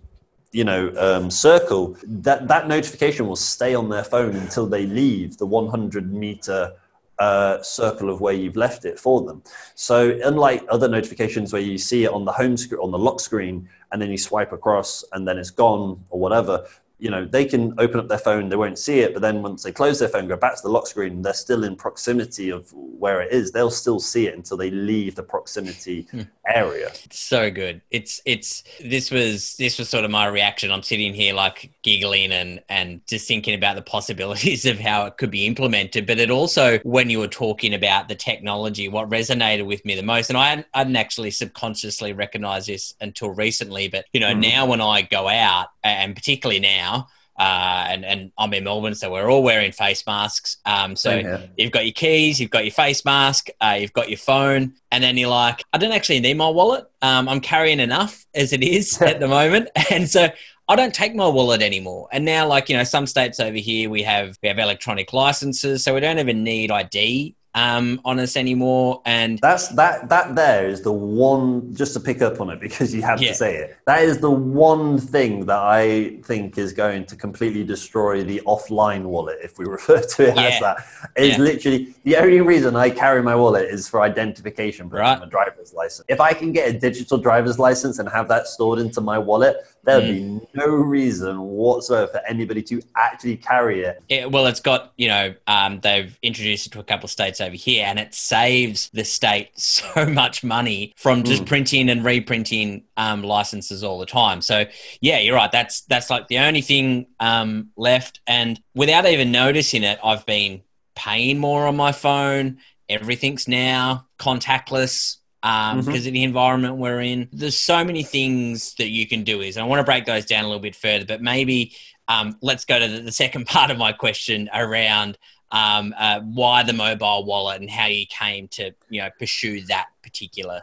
you 0.53 0.65
know 0.65 0.93
um, 0.97 1.31
circle 1.31 1.97
that 2.05 2.47
that 2.49 2.69
notification 2.69 3.27
will 3.27 3.37
stay 3.37 3.75
on 3.75 3.89
their 3.89 4.05
phone 4.05 4.37
until 4.37 4.67
they 4.67 4.87
leave 4.87 5.39
the 5.39 5.47
100 5.47 6.13
meter 6.13 6.73
uh, 7.19 7.63
circle 7.63 8.11
of 8.11 8.21
where 8.21 8.35
you've 8.35 8.57
left 8.57 8.85
it 8.85 8.99
for 8.99 9.23
them. 9.23 9.43
So 9.75 10.19
unlike 10.25 10.65
other 10.69 10.89
notifications 10.89 11.53
where 11.53 11.63
you 11.63 11.79
see 11.79 12.05
it 12.05 12.11
on 12.11 12.25
the 12.25 12.33
home 12.33 12.57
screen 12.57 12.81
on 12.81 12.91
the 12.91 12.99
lock 12.99 13.21
screen 13.21 13.69
and 13.91 14.03
then 14.03 14.11
you 14.11 14.19
swipe 14.19 14.53
across 14.53 15.05
and 15.13 15.29
then 15.29 15.39
it's 15.39 15.51
gone 15.51 16.05
or 16.11 16.19
whatever 16.19 16.67
you 17.03 17.11
know 17.11 17.25
they 17.25 17.45
can 17.45 17.75
open 17.79 17.99
up 17.99 18.07
their 18.07 18.17
phone 18.17 18.49
they 18.49 18.55
won't 18.55 18.79
see 18.79 19.01
it 19.01 19.13
but 19.13 19.21
then 19.21 19.43
once 19.43 19.65
they 19.65 19.73
close 19.73 19.99
their 19.99 20.09
phone 20.09 20.29
go 20.29 20.37
back 20.37 20.55
to 20.55 20.63
the 20.63 20.69
lock 20.69 20.87
screen 20.87 21.21
they're 21.21 21.35
still 21.35 21.65
in 21.65 21.75
proximity 21.75 22.49
of 22.51 22.73
where 23.03 23.21
it 23.21 23.33
is. 23.33 23.51
They'll 23.51 23.71
still 23.71 23.99
see 23.99 24.29
it 24.29 24.37
until 24.37 24.57
they 24.57 24.71
leave 24.71 25.17
the 25.17 25.25
proximity 25.25 26.07
hmm. 26.13 26.23
area. 26.47 26.93
So 27.11 27.51
good. 27.51 27.83
It's 27.91 28.23
it's 28.25 28.63
this 28.81 29.11
was 29.11 29.57
this 29.57 29.77
was 29.77 29.89
sort 29.89 30.05
of 30.05 30.13
my 30.13 30.27
reaction. 30.27 30.71
I'm 30.71 30.85
sitting 30.85 31.13
here 31.13 31.35
like 31.35 31.73
giggling 31.83 32.31
and 32.31 32.63
and 32.69 33.05
just 33.09 33.27
thinking 33.27 33.55
about 33.55 33.75
the 33.75 33.83
possibilities 33.83 34.65
of 34.73 34.79
how 34.79 35.07
it 35.07 35.17
could 35.19 35.33
be 35.33 35.47
implemented. 35.47 36.07
But 36.07 36.21
it 36.21 36.31
also 36.31 36.79
when 36.85 37.11
you 37.11 37.19
were 37.19 37.27
talking 37.27 37.75
about 37.75 38.09
the 38.09 38.15
technology 38.15 38.89
what 38.89 39.11
resonated 39.11 39.67
with 39.67 39.85
me 39.85 39.97
the 39.97 40.03
most 40.03 40.29
and 40.29 40.37
i 40.37 40.51
hadn't, 40.51 40.67
I 40.75 40.79
hadn't 40.79 40.97
actually 40.97 41.31
subconsciously 41.31 42.13
recognized 42.13 42.69
this 42.69 42.95
until 43.01 43.31
recently 43.31 43.89
but 43.89 44.05
you 44.13 44.21
know 44.21 44.35
mm. 44.35 44.41
now 44.41 44.67
when 44.67 44.81
i 44.81 45.03
go 45.03 45.29
out 45.29 45.69
and 45.83 46.15
particularly 46.15 46.61
now 46.61 46.92
uh, 47.39 47.87
and, 47.89 48.05
and 48.05 48.33
I'm 48.37 48.53
in 48.53 48.65
Melbourne, 48.65 48.95
so 48.95 49.11
we're 49.11 49.31
all 49.31 49.43
wearing 49.43 49.73
face 49.73 50.07
masks. 50.07 50.59
Um, 50.67 50.95
so 50.95 51.49
you've 51.57 51.73
got 51.73 51.85
your 51.85 51.93
keys, 51.93 52.41
you've 52.41 52.51
got 52.51 52.65
your 52.65 52.73
face 52.73 53.05
mask, 53.05 53.49
uh, 53.61 53.77
you've 53.81 53.93
got 53.93 54.09
your 54.09 54.19
phone, 54.19 54.75
and 54.91 55.03
then 55.03 55.17
you're 55.17 55.31
like, 55.31 55.65
I 55.73 55.79
don't 55.79 55.93
actually 55.93 56.21
need 56.21 56.37
my 56.37 56.49
wallet. 56.49 56.85
Um, 57.01 57.29
I'm 57.29 57.41
carrying 57.41 57.81
enough 57.81 58.27
as 58.35 58.53
it 58.53 58.63
is 58.63 59.01
at 59.03 59.19
the 59.19 59.29
moment, 59.29 59.71
and 59.91 60.09
so 60.09 60.29
I 60.69 60.77
don't 60.77 60.95
take 60.95 61.15
my 61.15 61.27
wallet 61.27 61.63
anymore. 61.63 62.09
And 62.13 62.25
now, 62.25 62.47
like 62.47 62.69
you 62.69 62.77
know, 62.77 62.85
some 62.85 63.07
states 63.07 63.41
over 63.41 63.57
here 63.57 63.89
we 63.89 64.03
have 64.03 64.39
we 64.43 64.49
have 64.49 64.59
electronic 64.59 65.13
licenses, 65.13 65.83
so 65.83 65.95
we 65.95 66.01
don't 66.01 66.19
even 66.19 66.45
need 66.45 66.71
ID 66.71 67.35
um, 67.55 68.01
on 68.05 68.19
us 68.19 68.37
anymore. 68.37 69.03
And 69.05 69.39
that's 69.39 69.69
that 69.69 70.09
that 70.09 70.35
there 70.35 70.69
is 70.69 70.83
the 70.83 70.93
one 70.93 71.75
just 71.75 71.93
to 71.95 72.01
pick 72.01 72.23
up 72.23 72.41
on 72.41 72.51
it 72.51 72.61
because 72.67 72.95
you 72.95 73.03
have 73.03 73.21
yeah. 73.21 73.29
to 73.29 73.35
say 73.35 73.57
it. 73.57 73.77
That 73.87 74.03
is 74.03 74.19
the 74.19 74.31
one 74.31 74.99
thing 74.99 75.47
that 75.47 75.59
I 75.59 76.17
think 76.25 76.59
is 76.59 76.73
going 76.73 77.07
to 77.07 77.17
completely 77.17 77.65
destroy 77.65 78.25
the 78.25 78.41
offline 78.47 79.05
wallet, 79.05 79.39
if 79.43 79.59
we 79.59 79.65
refer 79.69 80.01
to 80.01 80.29
it 80.29 80.37
yeah. 80.37 80.43
as 80.43 80.61
that. 80.61 80.77
Is 81.17 81.37
yeah. 81.37 81.39
literally 81.39 81.95
the 82.05 82.17
only 82.17 82.41
reason 82.41 82.77
I 82.77 82.91
carry 82.91 83.23
my 83.23 83.35
wallet 83.35 83.69
is 83.69 83.89
for 83.89 84.03
identification, 84.03 84.89
but 84.89 85.01
right. 85.01 85.19
my 85.19 85.27
driver's 85.27 85.73
license. 85.73 86.07
If 86.09 86.21
I 86.21 86.33
can 86.33 86.53
get 86.53 86.75
a 86.75 86.79
digital 86.79 87.19
driver's 87.19 87.59
license 87.59 87.99
and 87.99 88.09
have 88.09 88.29
that 88.29 88.47
stored 88.47 88.79
into 88.79 89.01
my 89.01 89.19
wallet, 89.19 89.57
there'd 89.85 90.05
mm. 90.05 90.41
be 90.41 90.47
no 90.55 90.67
reason 90.67 91.41
whatsoever 91.41 92.07
for 92.07 92.21
anybody 92.27 92.63
to 92.63 92.81
actually 92.97 93.37
carry 93.37 93.83
it. 93.83 94.03
it 94.09 94.31
well, 94.31 94.47
it's 94.47 94.61
got, 94.61 94.93
you 94.97 95.09
know, 95.09 95.35
um, 95.47 95.81
they've 95.81 96.17
introduced 96.23 96.67
it 96.67 96.71
to 96.71 96.81
a 96.81 96.85
couple 96.85 97.07
of 97.07 97.11
states 97.11 97.41
over 97.43 97.57
here 97.57 97.85
and 97.87 97.99
it 97.99 98.15
saves 98.15 98.89
the 98.91 99.05
state 99.05 99.51
so 99.59 100.07
much 100.07 100.43
money 100.43 100.95
from 100.97 101.23
just 101.23 101.43
mm. 101.43 101.47
printing 101.47 101.91
and 101.91 102.05
reprinting 102.05 102.85
um, 102.97 103.23
licenses 103.23 103.85
all 103.85 103.99
the 103.99 104.07
time. 104.07 104.41
So 104.41 104.65
yeah, 105.01 105.19
you're 105.19 105.37
right. 105.37 105.53
That's, 105.53 105.83
that's 105.83 106.11
like 106.11 106.29
the 106.29 106.39
only 106.39 106.63
thing 106.63 107.07
um, 107.21 107.71
left. 107.77 108.21
And 108.27 108.61
without 108.75 109.07
even 109.07 109.33
noticing 109.33 109.83
it, 109.83 109.99
I've 110.03 110.25
been 110.27 110.63
paying 110.95 111.39
more 111.39 111.67
on 111.67 111.77
my 111.77 111.93
phone. 111.93 112.59
Everything's 112.89 113.49
now 113.49 114.07
contactless 114.19 115.17
um, 115.43 115.79
mm-hmm. 115.79 115.87
because 115.87 116.07
of 116.07 116.13
the 116.13 116.23
environment 116.23 116.77
we're 116.77 117.01
in. 117.01 117.29
There's 117.33 117.59
so 117.59 117.85
many 117.85 118.03
things 118.03 118.75
that 118.75 118.91
you 118.91 119.07
can 119.07 119.25
do. 119.25 119.41
Is 119.41 119.57
I 119.57 119.65
want 119.65 119.81
to 119.81 119.85
break 119.85 120.05
those 120.05 120.27
down 120.27 120.45
a 120.45 120.47
little 120.47 120.63
bit 120.63 120.77
further, 120.77 121.05
but 121.05 121.23
maybe 121.23 121.75
um, 122.09 122.37
let's 122.43 122.65
go 122.65 122.79
to 122.79 122.89
the, 122.89 123.01
the, 123.01 123.13
second 123.13 123.47
part 123.47 123.71
of 123.71 123.79
my 123.79 123.93
question 123.93 124.51
around 124.53 125.19
um, 125.53 125.95
uh, 125.99 126.21
why 126.21 126.63
the 126.63 126.73
mobile 126.73 127.25
wallet 127.25 127.61
and 127.61 127.71
how 127.71 127.87
you 127.87 128.07
came 128.07 128.49
to 128.49 128.73
you 128.89 129.03
know 129.03 129.11
pursue 129.19 129.61
that 129.67 129.89
particular 130.03 130.63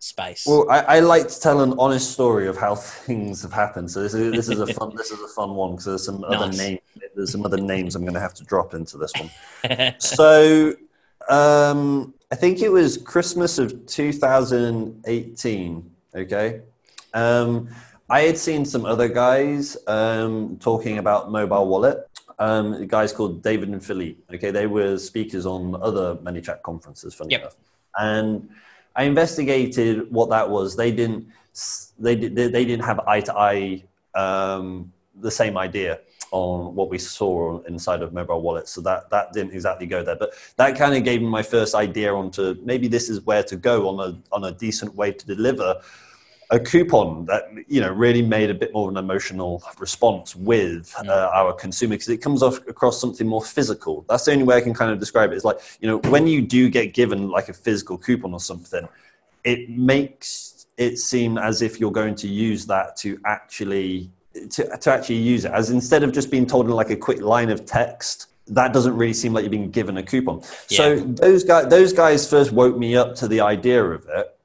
space. 0.00 0.44
Well, 0.46 0.68
I, 0.70 0.80
I, 0.80 1.00
like 1.00 1.28
to 1.28 1.38
tell 1.38 1.60
an 1.60 1.74
honest 1.78 2.10
story 2.10 2.48
of 2.48 2.56
how 2.56 2.74
things 2.74 3.42
have 3.42 3.52
happened. 3.52 3.90
So 3.90 4.02
this 4.02 4.14
is, 4.14 4.32
this 4.32 4.48
is 4.48 4.58
a 4.58 4.66
fun 4.74 4.96
this 4.96 5.10
is 5.10 5.20
a 5.20 5.28
fun 5.28 5.54
one 5.54 5.72
because 5.72 5.84
there's 5.84 6.04
some 6.04 6.22
nice. 6.22 6.32
other 6.32 6.56
names 6.56 6.80
there's 7.14 7.30
some 7.30 7.44
other 7.44 7.58
names 7.58 7.94
I'm 7.94 8.02
going 8.02 8.14
to 8.14 8.20
have 8.20 8.34
to 8.34 8.44
drop 8.44 8.74
into 8.74 8.96
this 8.96 9.12
one. 9.14 9.30
so 9.98 10.74
um, 11.28 12.14
I 12.32 12.34
think 12.34 12.62
it 12.62 12.70
was 12.70 12.96
Christmas 12.96 13.58
of 13.58 13.86
2018. 13.86 15.90
Okay. 16.14 16.60
Um, 17.12 17.68
I 18.08 18.22
had 18.22 18.38
seen 18.38 18.64
some 18.64 18.86
other 18.86 19.08
guys 19.08 19.76
um, 19.86 20.56
talking 20.60 20.98
about 20.98 21.30
mobile 21.30 21.68
wallet. 21.68 22.08
Um, 22.40 22.86
guys 22.86 23.12
called 23.12 23.42
David 23.42 23.68
and 23.68 23.84
Philippe. 23.84 24.18
Okay, 24.34 24.50
they 24.50 24.66
were 24.66 24.98
speakers 24.98 25.44
on 25.46 25.76
other 25.82 26.16
ManyChat 26.16 26.62
conferences. 26.62 27.14
Funny 27.14 27.32
yep. 27.32 27.42
enough, 27.42 27.56
and 27.98 28.48
I 28.96 29.04
investigated 29.04 30.10
what 30.10 30.30
that 30.30 30.48
was. 30.48 30.74
They 30.74 30.90
didn't. 30.90 31.28
They 31.98 32.14
they 32.14 32.64
didn't 32.64 32.84
have 32.84 33.00
eye 33.00 33.20
to 33.20 33.36
eye 33.36 33.84
um, 34.14 34.92
the 35.20 35.30
same 35.30 35.58
idea 35.58 36.00
on 36.32 36.74
what 36.74 36.88
we 36.88 36.98
saw 36.98 37.60
inside 37.62 38.02
of 38.02 38.12
mobile 38.12 38.40
wallets. 38.40 38.70
So 38.70 38.80
that, 38.82 39.10
that 39.10 39.32
didn't 39.32 39.52
exactly 39.52 39.86
go 39.86 40.02
there, 40.02 40.16
but 40.16 40.32
that 40.56 40.78
kind 40.78 40.94
of 40.94 41.04
gave 41.04 41.20
me 41.20 41.28
my 41.28 41.42
first 41.42 41.74
idea 41.74 42.14
onto 42.14 42.56
maybe 42.62 42.88
this 42.88 43.08
is 43.08 43.20
where 43.22 43.42
to 43.44 43.56
go 43.56 43.88
on 43.88 44.10
a, 44.10 44.34
on 44.34 44.44
a 44.44 44.52
decent 44.52 44.94
way 44.94 45.12
to 45.12 45.26
deliver 45.26 45.80
a 46.50 46.58
coupon 46.58 47.24
that 47.26 47.44
you 47.68 47.80
know 47.80 47.90
really 47.92 48.22
made 48.22 48.50
a 48.50 48.54
bit 48.54 48.72
more 48.72 48.88
of 48.88 48.96
an 48.96 49.02
emotional 49.02 49.62
response 49.78 50.34
with 50.34 50.94
uh, 51.06 51.30
our 51.32 51.52
consumer 51.52 51.94
because 51.94 52.08
it 52.08 52.18
comes 52.18 52.42
off 52.42 52.58
across 52.66 53.00
something 53.00 53.26
more 53.26 53.42
physical. 53.42 54.04
That's 54.08 54.24
the 54.24 54.32
only 54.32 54.44
way 54.44 54.56
I 54.56 54.60
can 54.60 54.74
kind 54.74 54.90
of 54.90 54.98
describe 54.98 55.32
it. 55.32 55.36
It's 55.36 55.44
like 55.44 55.60
you 55.80 55.88
know 55.88 55.98
when 56.10 56.26
you 56.26 56.42
do 56.42 56.68
get 56.68 56.92
given 56.94 57.28
like 57.28 57.48
a 57.48 57.52
physical 57.52 57.96
coupon 57.96 58.32
or 58.32 58.40
something, 58.40 58.88
it 59.44 59.70
makes 59.70 60.66
it 60.76 60.98
seem 60.98 61.38
as 61.38 61.62
if 61.62 61.78
you're 61.78 61.92
going 61.92 62.14
to 62.16 62.28
use 62.28 62.66
that 62.66 62.96
to 62.96 63.20
actually 63.26 64.10
to, 64.50 64.76
to 64.78 64.92
actually 64.92 65.16
use 65.16 65.44
it 65.44 65.52
as 65.52 65.70
instead 65.70 66.02
of 66.02 66.12
just 66.12 66.30
being 66.30 66.46
told 66.46 66.66
in 66.66 66.72
like 66.72 66.90
a 66.90 66.96
quick 66.96 67.20
line 67.20 67.50
of 67.50 67.64
text 67.66 68.28
that 68.46 68.72
doesn't 68.72 68.96
really 68.96 69.12
seem 69.12 69.32
like 69.32 69.42
you're 69.42 69.50
being 69.50 69.70
given 69.70 69.96
a 69.98 70.02
coupon 70.02 70.40
yeah. 70.68 70.76
so 70.78 70.96
those 70.96 71.44
guys 71.44 71.68
those 71.68 71.92
guys 71.92 72.28
first 72.28 72.52
woke 72.52 72.76
me 72.76 72.96
up 72.96 73.14
to 73.14 73.26
the 73.26 73.40
idea 73.40 73.84
of 73.84 74.06
it 74.08 74.36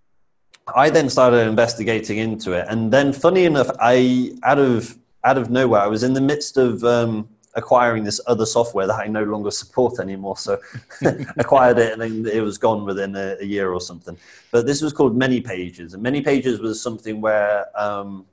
i 0.73 0.89
then 0.89 1.10
started 1.10 1.47
investigating 1.47 2.17
into 2.17 2.54
it 2.54 2.65
and 2.69 2.91
then 2.91 3.13
funny 3.13 3.45
enough 3.45 3.69
i 3.80 4.32
out 4.43 4.60
of 4.60 4.97
out 5.23 5.38
of 5.38 5.49
nowhere 5.49 5.82
i 5.82 5.88
was 5.88 6.04
in 6.04 6.13
the 6.13 6.21
midst 6.21 6.58
of 6.58 6.84
um, 6.84 7.28
acquiring 7.56 8.04
this 8.04 8.19
other 8.28 8.45
software 8.45 8.88
that 8.88 8.99
i 8.99 9.08
no 9.08 9.23
longer 9.23 9.51
support 9.51 9.99
anymore 9.99 10.38
so 10.38 10.60
acquired 11.38 11.78
it 11.78 11.93
and 11.93 12.01
then 12.01 12.25
it 12.34 12.41
was 12.41 12.58
gone 12.58 12.84
within 12.84 13.15
a, 13.15 13.38
a, 13.39 13.45
year 13.45 13.71
or 13.71 13.80
something. 13.80 14.17
But 14.51 14.65
this 14.65 14.82
was 14.82 14.91
called 14.91 15.15
Many 15.15 15.39
Pages, 15.39 15.93
and 15.93 16.04
Many 16.04 16.21
Pages 16.21 16.60
was 16.60 16.82
something 16.82 17.21
where 17.21 17.65
um, 17.80 18.25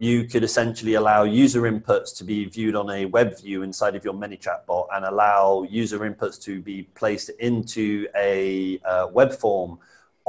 you 0.00 0.24
could 0.24 0.42
essentially 0.42 0.94
allow 0.94 1.24
user 1.24 1.62
inputs 1.62 2.16
to 2.16 2.24
be 2.24 2.46
viewed 2.46 2.74
on 2.74 2.88
a 2.90 3.04
web 3.04 3.38
view 3.38 3.62
inside 3.62 3.94
of 3.94 4.02
your 4.02 4.14
ManyChat 4.14 4.64
bot 4.66 4.88
and 4.94 5.04
allow 5.04 5.62
user 5.64 5.98
inputs 6.00 6.40
to 6.42 6.62
be 6.62 6.84
placed 6.94 7.28
into 7.38 8.08
a 8.16 8.80
uh, 8.80 9.08
web 9.12 9.32
form 9.32 9.78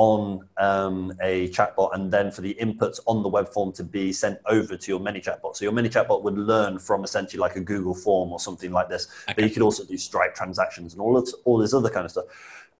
on 0.02 0.44
um, 0.58 1.14
a 1.22 1.48
chatbot 1.50 1.94
and 1.94 2.12
then 2.12 2.32
for 2.32 2.42
the 2.42 2.58
inputs 2.60 3.00
on 3.06 3.22
the 3.22 3.30
web 3.30 3.48
form 3.48 3.72
to 3.72 3.84
be 3.84 4.12
sent 4.12 4.40
over 4.48 4.76
to 4.76 4.92
your 4.92 5.00
ManyChat 5.00 5.40
bot. 5.44 5.56
So 5.56 5.64
your 5.64 5.74
ManyChat 5.74 6.08
bot 6.08 6.24
would 6.24 6.40
learn 6.40 6.80
from 6.80 7.04
essentially 7.04 7.40
like 7.40 7.56
a 7.56 7.60
Google 7.60 7.94
form 7.94 8.32
or 8.32 8.40
something 8.40 8.72
like 8.72 8.90
this. 8.90 9.08
Okay. 9.26 9.34
But 9.36 9.44
you 9.44 9.52
could 9.52 9.62
also 9.62 9.86
do 9.86 9.96
Stripe 10.00 10.34
transactions 10.34 10.94
and 10.94 11.02
all 11.04 11.18
of, 11.18 11.30
all 11.46 11.60
this 11.60 11.76
other 11.76 11.92
kind 11.92 12.06
of 12.06 12.10
stuff. 12.10 12.26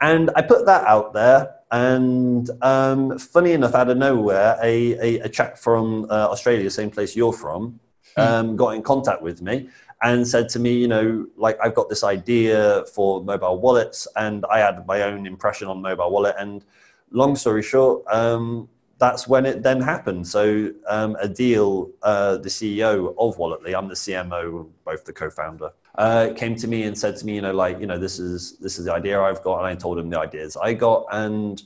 And 0.02 0.32
I 0.36 0.42
put 0.42 0.66
that 0.66 0.84
out 0.88 1.14
there, 1.14 1.58
and 1.70 2.50
um, 2.64 3.20
funny 3.20 3.52
enough, 3.52 3.76
out 3.76 3.88
of 3.88 3.98
nowhere, 3.98 4.58
a, 4.64 4.94
a, 4.94 5.20
a 5.20 5.30
chap 5.30 5.60
from 5.60 6.06
uh, 6.10 6.28
Australia, 6.34 6.72
same 6.72 6.90
place 6.90 7.16
you're 7.16 7.32
from, 7.32 7.80
hmm. 8.16 8.22
um, 8.22 8.56
got 8.56 8.70
in 8.74 8.82
contact 8.82 9.22
with 9.22 9.44
me 9.44 9.70
and 10.02 10.28
said 10.28 10.50
to 10.50 10.60
me, 10.60 10.74
you 10.74 10.88
know, 10.88 11.28
like 11.38 11.60
I've 11.64 11.76
got 11.76 11.88
this 11.88 12.04
idea 12.04 12.84
for 12.96 13.24
mobile 13.24 13.60
wallets, 13.62 14.08
and 14.16 14.44
I 14.50 14.58
had 14.58 14.88
my 14.88 15.04
own 15.04 15.28
impression 15.28 15.68
on 15.68 15.84
mobile 15.84 16.10
wallet. 16.10 16.36
And 16.40 16.66
long 17.12 17.36
story 17.36 17.64
short, 17.64 18.04
um, 18.08 18.68
that's 18.98 19.28
when 19.28 19.46
it 19.46 19.64
then 19.64 19.82
happened. 19.82 20.28
So 20.28 20.72
um, 20.88 21.18
Adil, 21.24 21.92
uh, 22.04 22.38
the 22.38 22.50
CEO 22.50 23.16
of 23.18 23.38
Walletly, 23.38 23.76
I'm 23.76 23.88
the 23.88 23.96
CMO, 23.96 24.70
both 24.86 25.06
the 25.06 25.14
co-founder, 25.14 25.72
uh, 25.96 26.34
came 26.36 26.56
to 26.56 26.68
me 26.68 26.84
and 26.84 26.98
said 26.98 27.18
to 27.18 27.26
me, 27.26 27.36
you 27.36 27.42
know, 27.42 27.52
like, 27.54 27.80
you 27.80 27.88
know, 27.88 27.98
this 27.98 28.20
is 28.20 28.58
this 28.60 28.78
is 28.78 28.86
the 28.86 28.94
idea 28.94 29.20
I've 29.20 29.44
got, 29.44 29.58
and 29.58 29.68
I 29.68 29.76
told 29.76 29.98
him 29.98 30.10
the 30.10 30.20
ideas 30.20 30.56
I 30.56 30.74
got, 30.74 31.06
and 31.12 31.62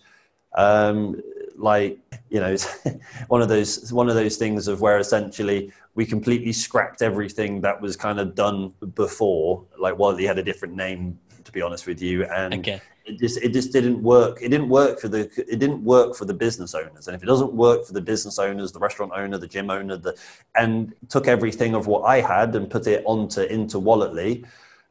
um, 0.55 1.21
like, 1.58 1.99
you 2.29 2.39
know, 2.39 2.55
one 3.27 3.41
of 3.41 3.49
those 3.49 3.91
one 3.91 4.10
of 4.10 4.15
those 4.15 4.38
things 4.38 4.67
of 4.67 4.81
where 4.81 4.97
essentially 4.97 5.71
we 5.93 6.05
completely 6.05 6.51
scrapped 6.51 7.01
everything 7.01 7.62
that 7.62 7.79
was 7.79 7.95
kind 7.95 8.19
of 8.19 8.36
done 8.36 8.73
before. 8.95 9.65
Like 9.77 9.95
Walletly 9.97 10.25
had 10.25 10.39
a 10.39 10.43
different 10.43 10.75
name, 10.75 11.19
to 11.45 11.51
be 11.51 11.62
honest 11.62 11.88
with 11.88 12.01
you, 12.01 12.25
and 12.25 12.53
okay. 12.55 12.81
it 13.05 13.19
just 13.19 13.38
it 13.41 13.53
just 13.53 13.71
didn't 13.71 14.01
work. 14.03 14.39
It 14.41 14.49
didn't 14.49 14.69
work 14.69 14.99
for 14.99 15.08
the 15.08 15.21
it 15.38 15.60
didn't 15.60 15.84
work 15.84 16.15
for 16.15 16.25
the 16.25 16.34
business 16.34 16.75
owners. 16.75 17.08
And 17.08 17.15
if 17.15 17.23
it 17.23 17.27
doesn't 17.27 17.53
work 17.53 17.86
for 17.86 17.93
the 17.93 18.01
business 18.01 18.38
owners, 18.39 18.71
the 18.71 18.79
restaurant 18.79 19.13
owner, 19.15 19.38
the 19.38 19.47
gym 19.47 19.69
owner, 19.69 19.97
the 19.97 20.17
and 20.55 20.93
took 21.10 21.27
everything 21.27 21.75
of 21.75 21.88
what 21.88 22.01
I 22.01 22.19
had 22.21 22.55
and 22.55 22.69
put 22.69 22.88
it 22.88 23.03
onto 23.05 23.41
into 23.41 23.79
Walletly, 23.79 24.45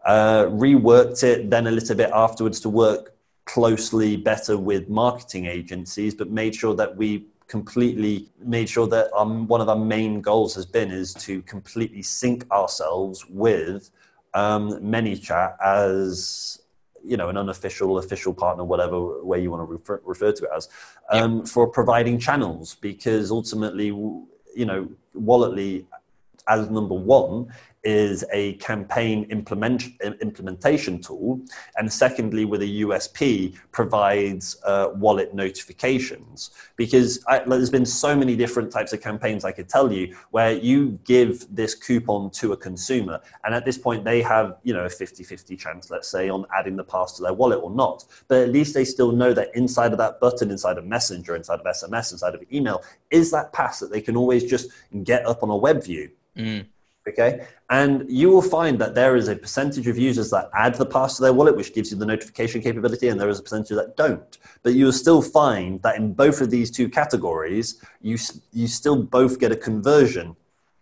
uh, 0.05 0.45
reworked 0.47 1.23
it 1.23 1.51
then 1.51 1.67
a 1.67 1.71
little 1.71 1.97
bit 1.97 2.11
afterwards 2.12 2.61
to 2.61 2.69
work 2.69 3.14
closely 3.45 4.17
better 4.17 4.57
with 4.57 4.88
marketing 4.88 5.47
agencies, 5.47 6.14
but 6.14 6.31
made 6.31 6.55
sure 6.55 6.75
that 6.75 6.97
we 6.97 7.27
completely 7.47 8.29
made 8.43 8.69
sure 8.69 8.87
that 8.87 9.12
um, 9.14 9.47
one 9.47 9.61
of 9.61 9.69
our 9.69 9.77
main 9.77 10.21
goals 10.21 10.55
has 10.55 10.64
been 10.64 10.90
is 10.90 11.12
to 11.14 11.43
completely 11.43 12.03
sync 12.03 12.51
ourselves 12.51 13.27
with 13.29 13.90
um, 14.35 14.70
ManyChat 14.81 15.57
as 15.64 16.61
you 17.05 17.16
know 17.16 17.29
an 17.29 17.37
unofficial 17.37 17.99
official 17.99 18.33
partner 18.33 18.64
whatever 18.64 19.23
way 19.25 19.40
you 19.40 19.51
want 19.51 19.61
to 19.61 19.66
refer, 19.66 20.01
refer 20.05 20.33
to 20.33 20.44
it 20.44 20.51
as 20.57 20.68
um, 21.11 21.44
for 21.44 21.68
providing 21.68 22.18
channels 22.18 22.77
because 22.81 23.31
ultimately 23.31 23.87
you 23.87 24.64
know 24.64 24.88
walletly 25.14 25.87
as 26.48 26.70
number 26.70 26.94
one 26.94 27.52
is 27.85 28.24
a 28.33 28.54
campaign 28.54 29.24
implement, 29.30 29.85
implementation 30.20 31.00
tool. 31.00 31.40
And 31.76 31.92
secondly, 31.92 32.44
with 32.44 32.62
a 32.62 32.83
USP, 32.83 33.57
provides 33.72 34.57
uh, 34.64 34.88
wallet 34.94 35.35
notifications. 35.35 36.50
Because 36.76 37.22
I, 37.28 37.40
there's 37.40 37.70
been 37.70 37.87
so 37.87 38.16
many 38.16 38.37
different 38.37 38.72
types 38.72 38.92
of 38.92 39.02
campaigns 39.02 39.44
I 39.44 39.52
could 39.52 39.68
tell 39.68 39.92
you 39.92 40.16
where 40.30 40.52
you 40.52 40.98
give 41.04 41.46
this 41.54 41.74
coupon 41.74 42.30
to 42.30 42.52
a 42.52 42.57
consumer. 42.57 43.20
And 43.44 43.54
at 43.54 43.64
this 43.64 43.78
point, 43.78 44.04
they 44.04 44.22
have, 44.22 44.57
you 44.62 44.72
know, 44.72 44.87
a 44.87 44.90
50 44.90 45.22
50 45.22 45.57
chance, 45.57 45.90
let's 45.90 46.09
say, 46.09 46.28
on 46.30 46.46
adding 46.57 46.76
the 46.76 46.85
pass 46.85 47.12
to 47.16 47.22
their 47.22 47.35
wallet 47.35 47.62
or 47.62 47.70
not. 47.70 48.04
But 48.28 48.40
at 48.40 48.48
least 48.50 48.74
they 48.74 48.85
still 48.85 49.12
know 49.12 49.35
that 49.35 49.50
inside 49.54 49.92
of 49.92 49.98
that 49.98 50.20
button, 50.20 50.50
inside 50.50 50.78
of 50.78 50.87
Messenger, 50.87 51.37
inside 51.37 51.61
of 51.61 51.66
SMS, 51.66 52.12
inside 52.12 52.35
of 52.35 52.42
email, 52.52 52.83
is 53.11 53.30
that 53.30 53.52
pass 53.52 53.80
that 53.80 53.90
they 53.90 54.00
can 54.00 54.16
always 54.16 54.44
just 54.44 54.70
get 55.02 55.26
up 55.26 55.42
on 55.42 55.50
a 55.50 55.57
web 55.57 55.85
view. 55.85 56.11
Mm. 56.37 56.66
Okay. 57.07 57.47
And 57.68 58.05
you 58.09 58.31
will 58.31 58.42
find 58.42 58.79
that 58.79 58.94
there 58.94 59.14
is 59.14 59.29
a 59.29 59.37
percentage 59.37 59.87
of 59.88 59.99
users 59.99 60.31
that 60.31 60.49
add 60.55 60.75
the 60.77 60.87
pass 60.87 61.16
to 61.16 61.23
their 61.23 61.35
wallet, 61.35 61.57
which 61.57 61.75
gives 61.75 61.90
you 61.90 61.99
the 61.99 62.07
notification 62.07 62.62
capability, 62.62 63.09
and 63.09 63.20
there 63.20 63.29
is 63.29 63.38
a 63.38 63.42
percentage 63.42 63.77
that 63.77 63.97
don't. 63.97 64.38
But 64.62 64.75
you 64.75 64.87
will 64.87 64.92
still 64.92 65.20
find 65.20 65.83
that 65.83 65.97
in 65.97 66.14
both 66.14 66.40
of 66.40 66.51
these 66.51 66.70
two 66.70 66.88
categories, 66.88 67.83
you, 68.01 68.16
you 68.53 68.66
still 68.66 68.97
both 68.97 69.38
get 69.38 69.53
a 69.53 69.57
conversion 69.57 70.35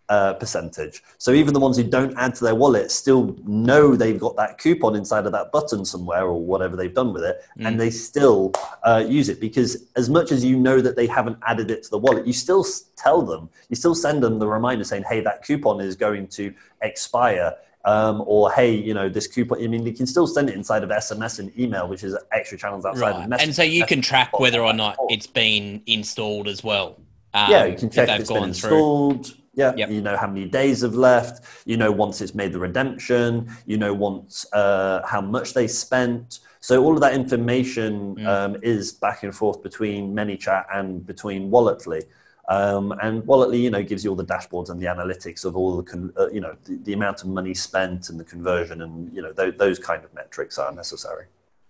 uh, 0.09 0.33
percentage. 0.33 1.01
So 1.17 1.31
even 1.31 1.53
the 1.53 1.59
ones 1.59 1.77
who 1.77 1.83
don't 1.83 2.15
add 2.17 2.35
to 2.35 2.43
their 2.43 2.55
wallet 2.55 2.91
still 2.91 3.35
know 3.45 3.95
they've 3.95 4.19
got 4.19 4.35
that 4.35 4.57
coupon 4.57 4.95
inside 4.95 5.25
of 5.25 5.31
that 5.31 5.51
button 5.51 5.85
somewhere 5.85 6.25
or 6.25 6.39
whatever 6.39 6.75
they've 6.75 6.93
done 6.93 7.13
with 7.13 7.23
it, 7.23 7.41
mm. 7.57 7.67
and 7.67 7.79
they 7.79 7.89
still 7.89 8.51
uh, 8.83 9.03
use 9.07 9.29
it 9.29 9.39
because 9.39 9.85
as 9.95 10.09
much 10.09 10.31
as 10.31 10.43
you 10.43 10.57
know 10.57 10.81
that 10.81 10.95
they 10.95 11.07
haven't 11.07 11.37
added 11.47 11.71
it 11.71 11.83
to 11.83 11.89
the 11.89 11.97
wallet, 11.97 12.27
you 12.27 12.33
still 12.33 12.65
tell 12.95 13.21
them, 13.21 13.49
you 13.69 13.75
still 13.75 13.95
send 13.95 14.21
them 14.21 14.39
the 14.39 14.47
reminder 14.47 14.83
saying, 14.83 15.03
"Hey, 15.07 15.21
that 15.21 15.43
coupon 15.45 15.79
is 15.81 15.95
going 15.95 16.27
to 16.29 16.53
expire." 16.81 17.55
Um, 17.85 18.23
or 18.25 18.49
hey, 18.53 18.73
you 18.73 18.93
know 18.93 19.09
this 19.09 19.27
coupon. 19.27 19.61
I 19.61 19.67
mean, 19.67 19.85
you 19.85 19.93
can 19.93 20.07
still 20.07 20.25
send 20.25 20.49
it 20.49 20.55
inside 20.55 20.83
of 20.83 20.89
SMS 20.89 21.39
and 21.39 21.57
email, 21.59 21.87
which 21.87 22.03
is 22.03 22.15
extra 22.31 22.57
channels 22.57 22.85
outside 22.85 23.01
right. 23.01 23.23
of 23.23 23.29
message. 23.29 23.47
And 23.47 23.55
so 23.55 23.63
you 23.63 23.85
can 23.85 24.01
track 24.01 24.39
whether 24.39 24.61
or 24.61 24.73
not 24.73 24.97
it's 25.09 25.27
been 25.27 25.81
installed 25.85 26.47
as 26.47 26.63
well. 26.63 26.97
Um, 27.33 27.51
yeah, 27.51 27.65
you 27.65 27.75
can 27.75 27.89
check 27.89 28.07
if, 28.07 28.15
if 28.15 28.21
it's 28.21 28.31
been 28.31 28.43
installed. 28.43 29.25
Through 29.25 29.42
yeah, 29.53 29.73
yep. 29.75 29.89
you 29.89 30.01
know 30.01 30.17
how 30.17 30.27
many 30.27 30.45
days 30.45 30.81
have 30.81 30.95
left. 30.95 31.45
You 31.65 31.77
know 31.77 31.91
once 31.91 32.21
it's 32.21 32.35
made 32.35 32.53
the 32.53 32.59
redemption. 32.59 33.49
You 33.65 33.77
know 33.77 33.93
once 33.93 34.45
uh, 34.53 35.01
how 35.05 35.21
much 35.21 35.53
they 35.53 35.67
spent. 35.67 36.39
So 36.59 36.83
all 36.83 36.93
of 36.93 37.01
that 37.01 37.13
information 37.13 38.15
mm. 38.15 38.25
um, 38.25 38.57
is 38.61 38.93
back 38.93 39.23
and 39.23 39.35
forth 39.35 39.61
between 39.61 40.13
ManyChat 40.13 40.65
and 40.73 41.05
between 41.05 41.51
Walletly. 41.51 42.03
Um, 42.47 42.93
and 43.01 43.23
Walletly, 43.23 43.61
you 43.61 43.69
know, 43.69 43.83
gives 43.83 44.03
you 44.03 44.09
all 44.09 44.15
the 44.15 44.25
dashboards 44.25 44.69
and 44.69 44.79
the 44.81 44.85
analytics 44.85 45.45
of 45.45 45.55
all 45.55 45.77
the, 45.77 45.83
con- 45.83 46.13
uh, 46.17 46.29
you 46.29 46.41
know, 46.41 46.55
the, 46.65 46.77
the, 46.83 46.93
amount 46.93 47.21
of 47.21 47.29
money 47.29 47.53
spent 47.53 48.09
and 48.09 48.19
the 48.19 48.23
conversion, 48.23 48.81
and 48.81 49.13
you 49.13 49.21
know, 49.21 49.31
th- 49.31 49.57
those 49.57 49.79
kind 49.79 50.03
of 50.03 50.13
metrics 50.13 50.57
are 50.57 50.73
necessary. 50.73 51.25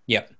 Yep. 0.06 0.32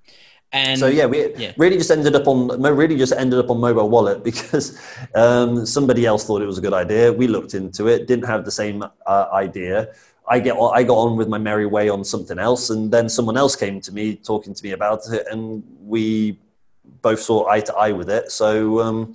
And 0.54 0.78
so 0.78 0.86
yeah, 0.86 1.06
we 1.06 1.34
yeah. 1.34 1.52
really 1.56 1.76
just 1.76 1.90
ended 1.90 2.14
up 2.14 2.28
on 2.28 2.62
really 2.62 2.96
just 2.96 3.12
ended 3.12 3.40
up 3.40 3.50
on 3.50 3.58
mobile 3.58 3.90
wallet 3.90 4.22
because 4.30 4.80
um, 5.16 5.66
somebody 5.66 6.06
else 6.06 6.24
thought 6.24 6.42
it 6.42 6.46
was 6.46 6.58
a 6.58 6.60
good 6.60 6.72
idea. 6.72 7.12
We 7.12 7.26
looked 7.26 7.54
into 7.54 7.88
it, 7.88 8.06
didn't 8.06 8.26
have 8.26 8.44
the 8.44 8.52
same 8.52 8.84
uh, 9.04 9.26
idea. 9.32 9.88
I 10.28 10.38
get 10.38 10.56
I 10.56 10.84
got 10.84 10.94
on 10.94 11.16
with 11.16 11.28
my 11.28 11.38
merry 11.38 11.66
way 11.66 11.88
on 11.88 12.04
something 12.04 12.38
else, 12.38 12.70
and 12.70 12.90
then 12.90 13.08
someone 13.08 13.36
else 13.36 13.56
came 13.56 13.80
to 13.80 13.92
me 13.92 14.14
talking 14.14 14.54
to 14.54 14.64
me 14.64 14.70
about 14.70 15.00
it, 15.12 15.26
and 15.28 15.64
we 15.80 16.38
both 17.02 17.20
saw 17.20 17.48
eye 17.48 17.60
to 17.60 17.74
eye 17.74 17.92
with 17.92 18.08
it. 18.08 18.30
So 18.30 18.80
um, 18.80 19.14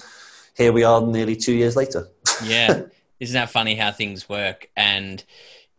here 0.58 0.74
we 0.74 0.84
are, 0.84 1.02
nearly 1.02 1.38
two 1.38 1.54
years 1.54 1.78
later. 1.78 2.10
yeah, 2.44 2.82
isn't 3.22 3.34
that 3.34 3.50
funny 3.50 3.76
how 3.76 3.94
things 3.94 4.28
work? 4.28 4.70
And 4.76 5.24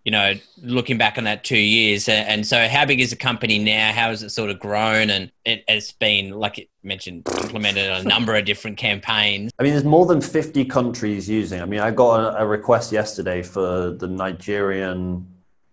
you 0.04 0.12
know, 0.12 0.34
looking 0.62 0.96
back 0.96 1.18
on 1.18 1.24
that 1.24 1.44
two 1.44 1.58
years. 1.58 2.08
And 2.08 2.46
so, 2.46 2.68
how 2.68 2.86
big 2.86 3.00
is 3.00 3.10
the 3.10 3.16
company 3.16 3.58
now? 3.58 3.92
How 3.92 4.08
has 4.08 4.22
it 4.22 4.30
sort 4.30 4.50
of 4.50 4.58
grown? 4.58 5.10
And 5.10 5.30
it 5.44 5.64
has 5.68 5.92
been, 5.92 6.30
like 6.30 6.58
it 6.58 6.70
mentioned, 6.82 7.28
implemented 7.42 7.90
a 7.90 8.02
number 8.04 8.34
of 8.34 8.44
different 8.44 8.78
campaigns. 8.78 9.52
I 9.58 9.62
mean, 9.62 9.72
there's 9.72 9.84
more 9.84 10.06
than 10.06 10.20
50 10.20 10.64
countries 10.66 11.28
using. 11.28 11.60
I 11.60 11.66
mean, 11.66 11.80
I 11.80 11.90
got 11.90 12.40
a, 12.40 12.46
request 12.46 12.90
yesterday 12.90 13.42
for 13.42 13.92
the 13.92 14.08
Nigerian 14.08 15.26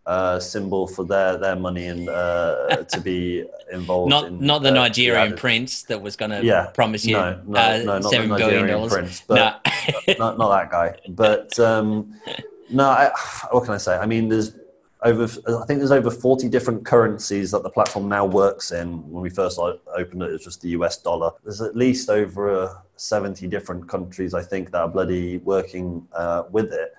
uh, 0.06 0.40
symbol 0.40 0.88
for 0.88 1.06
their, 1.06 1.38
their 1.38 1.56
money 1.56 1.88
and 1.88 2.08
uh, 2.08 2.84
to 2.92 3.02
be 3.02 3.44
involved. 3.72 4.10
not 4.10 4.26
in, 4.26 4.40
not 4.40 4.62
the 4.62 4.70
uh, 4.70 4.74
Nigerian 4.74 5.36
prince 5.36 5.84
that 5.84 6.02
was 6.02 6.16
going 6.16 6.32
to 6.32 6.44
yeah, 6.46 6.68
promise 6.68 7.04
you 7.06 7.16
no, 7.16 7.42
no, 7.46 7.60
uh, 7.60 7.78
no, 7.84 8.00
not 8.00 8.12
seven 8.12 8.30
the 8.30 8.38
Nigerian 8.38 8.66
billion 8.66 8.78
dollars. 8.78 8.94
Prince, 8.94 9.24
but 9.28 9.62
no. 10.08 10.14
not, 10.20 10.38
not 10.38 10.50
that 10.50 10.72
guy. 10.72 10.98
But 11.10 11.60
um, 11.60 12.14
no, 12.70 12.90
I, 12.90 13.12
what 13.52 13.66
can 13.66 13.74
I 13.74 13.78
say? 13.78 13.98
I 13.98 14.06
mean, 14.06 14.30
there's 14.30 14.56
over. 15.04 15.24
I 15.24 15.66
think 15.66 15.80
there's 15.80 15.92
over 15.92 16.12
40 16.12 16.50
different 16.50 16.86
currencies 16.86 17.52
that 17.52 17.64
the 17.64 17.70
platform 17.70 18.10
now 18.10 18.26
works 18.26 18.72
in. 18.72 19.10
When 19.12 19.22
we 19.22 19.30
first 19.30 19.60
opened 19.60 20.24
it, 20.24 20.30
it 20.30 20.34
was 20.34 20.44
just 20.44 20.62
the 20.62 20.70
US 20.70 20.98
dollar. 20.98 21.32
There's 21.44 21.62
at 21.62 21.76
least 21.76 22.10
over 22.10 22.64
uh, 22.64 22.74
70 22.96 23.48
different 23.48 23.88
countries, 23.88 24.34
I 24.34 24.44
think, 24.44 24.72
that 24.72 24.82
are 24.82 24.88
bloody 24.88 25.38
working 25.40 26.08
uh, 26.14 26.44
with 26.52 26.74
it. 26.74 26.94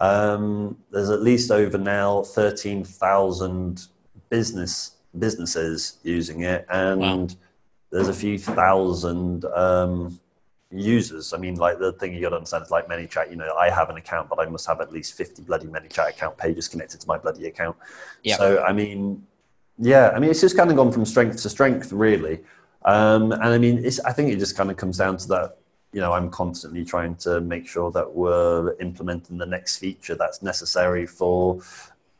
Um, 0.00 0.78
there's 0.90 1.10
at 1.10 1.22
least 1.22 1.50
over 1.50 1.76
now 1.76 2.22
13,000 2.22 3.86
business 4.30 4.92
businesses 5.18 5.98
using 6.02 6.42
it, 6.42 6.66
and 6.70 7.00
wow. 7.00 7.28
there's 7.90 8.08
a 8.08 8.14
few 8.14 8.38
thousand. 8.38 9.44
Um, 9.46 10.20
users. 10.70 11.32
I 11.32 11.38
mean, 11.38 11.56
like 11.56 11.78
the 11.78 11.92
thing 11.92 12.14
you 12.14 12.20
got 12.20 12.30
to 12.30 12.36
understand 12.36 12.64
is 12.64 12.70
like 12.70 12.88
ManyChat. 12.88 13.30
You 13.30 13.36
know, 13.36 13.52
I 13.54 13.70
have 13.70 13.90
an 13.90 13.96
account, 13.96 14.28
but 14.28 14.40
I 14.40 14.46
must 14.46 14.66
have 14.66 14.80
at 14.80 14.92
least 14.92 15.14
fifty 15.14 15.42
bloody 15.42 15.66
ManyChat 15.66 16.10
account 16.10 16.36
pages 16.38 16.68
connected 16.68 17.00
to 17.00 17.08
my 17.08 17.18
bloody 17.18 17.46
account. 17.46 17.76
So 18.36 18.62
I 18.62 18.72
mean, 18.72 19.26
yeah, 19.78 20.10
I 20.14 20.18
mean, 20.18 20.30
it's 20.30 20.40
just 20.40 20.56
kind 20.56 20.70
of 20.70 20.76
gone 20.76 20.92
from 20.92 21.04
strength 21.04 21.42
to 21.42 21.48
strength, 21.48 21.92
really. 21.92 22.40
Um, 22.84 23.32
and 23.32 23.44
I 23.44 23.58
mean, 23.58 23.84
it's, 23.84 24.00
I 24.00 24.12
think 24.12 24.30
it 24.32 24.38
just 24.38 24.56
kind 24.56 24.70
of 24.70 24.76
comes 24.76 24.98
down 24.98 25.16
to 25.18 25.28
that. 25.28 25.56
You 25.92 26.00
know, 26.00 26.12
I'm 26.12 26.30
constantly 26.30 26.84
trying 26.84 27.16
to 27.16 27.40
make 27.40 27.66
sure 27.66 27.90
that 27.90 28.14
we're 28.14 28.76
implementing 28.80 29.38
the 29.38 29.46
next 29.46 29.78
feature 29.78 30.14
that's 30.14 30.40
necessary 30.40 31.04
for 31.04 31.60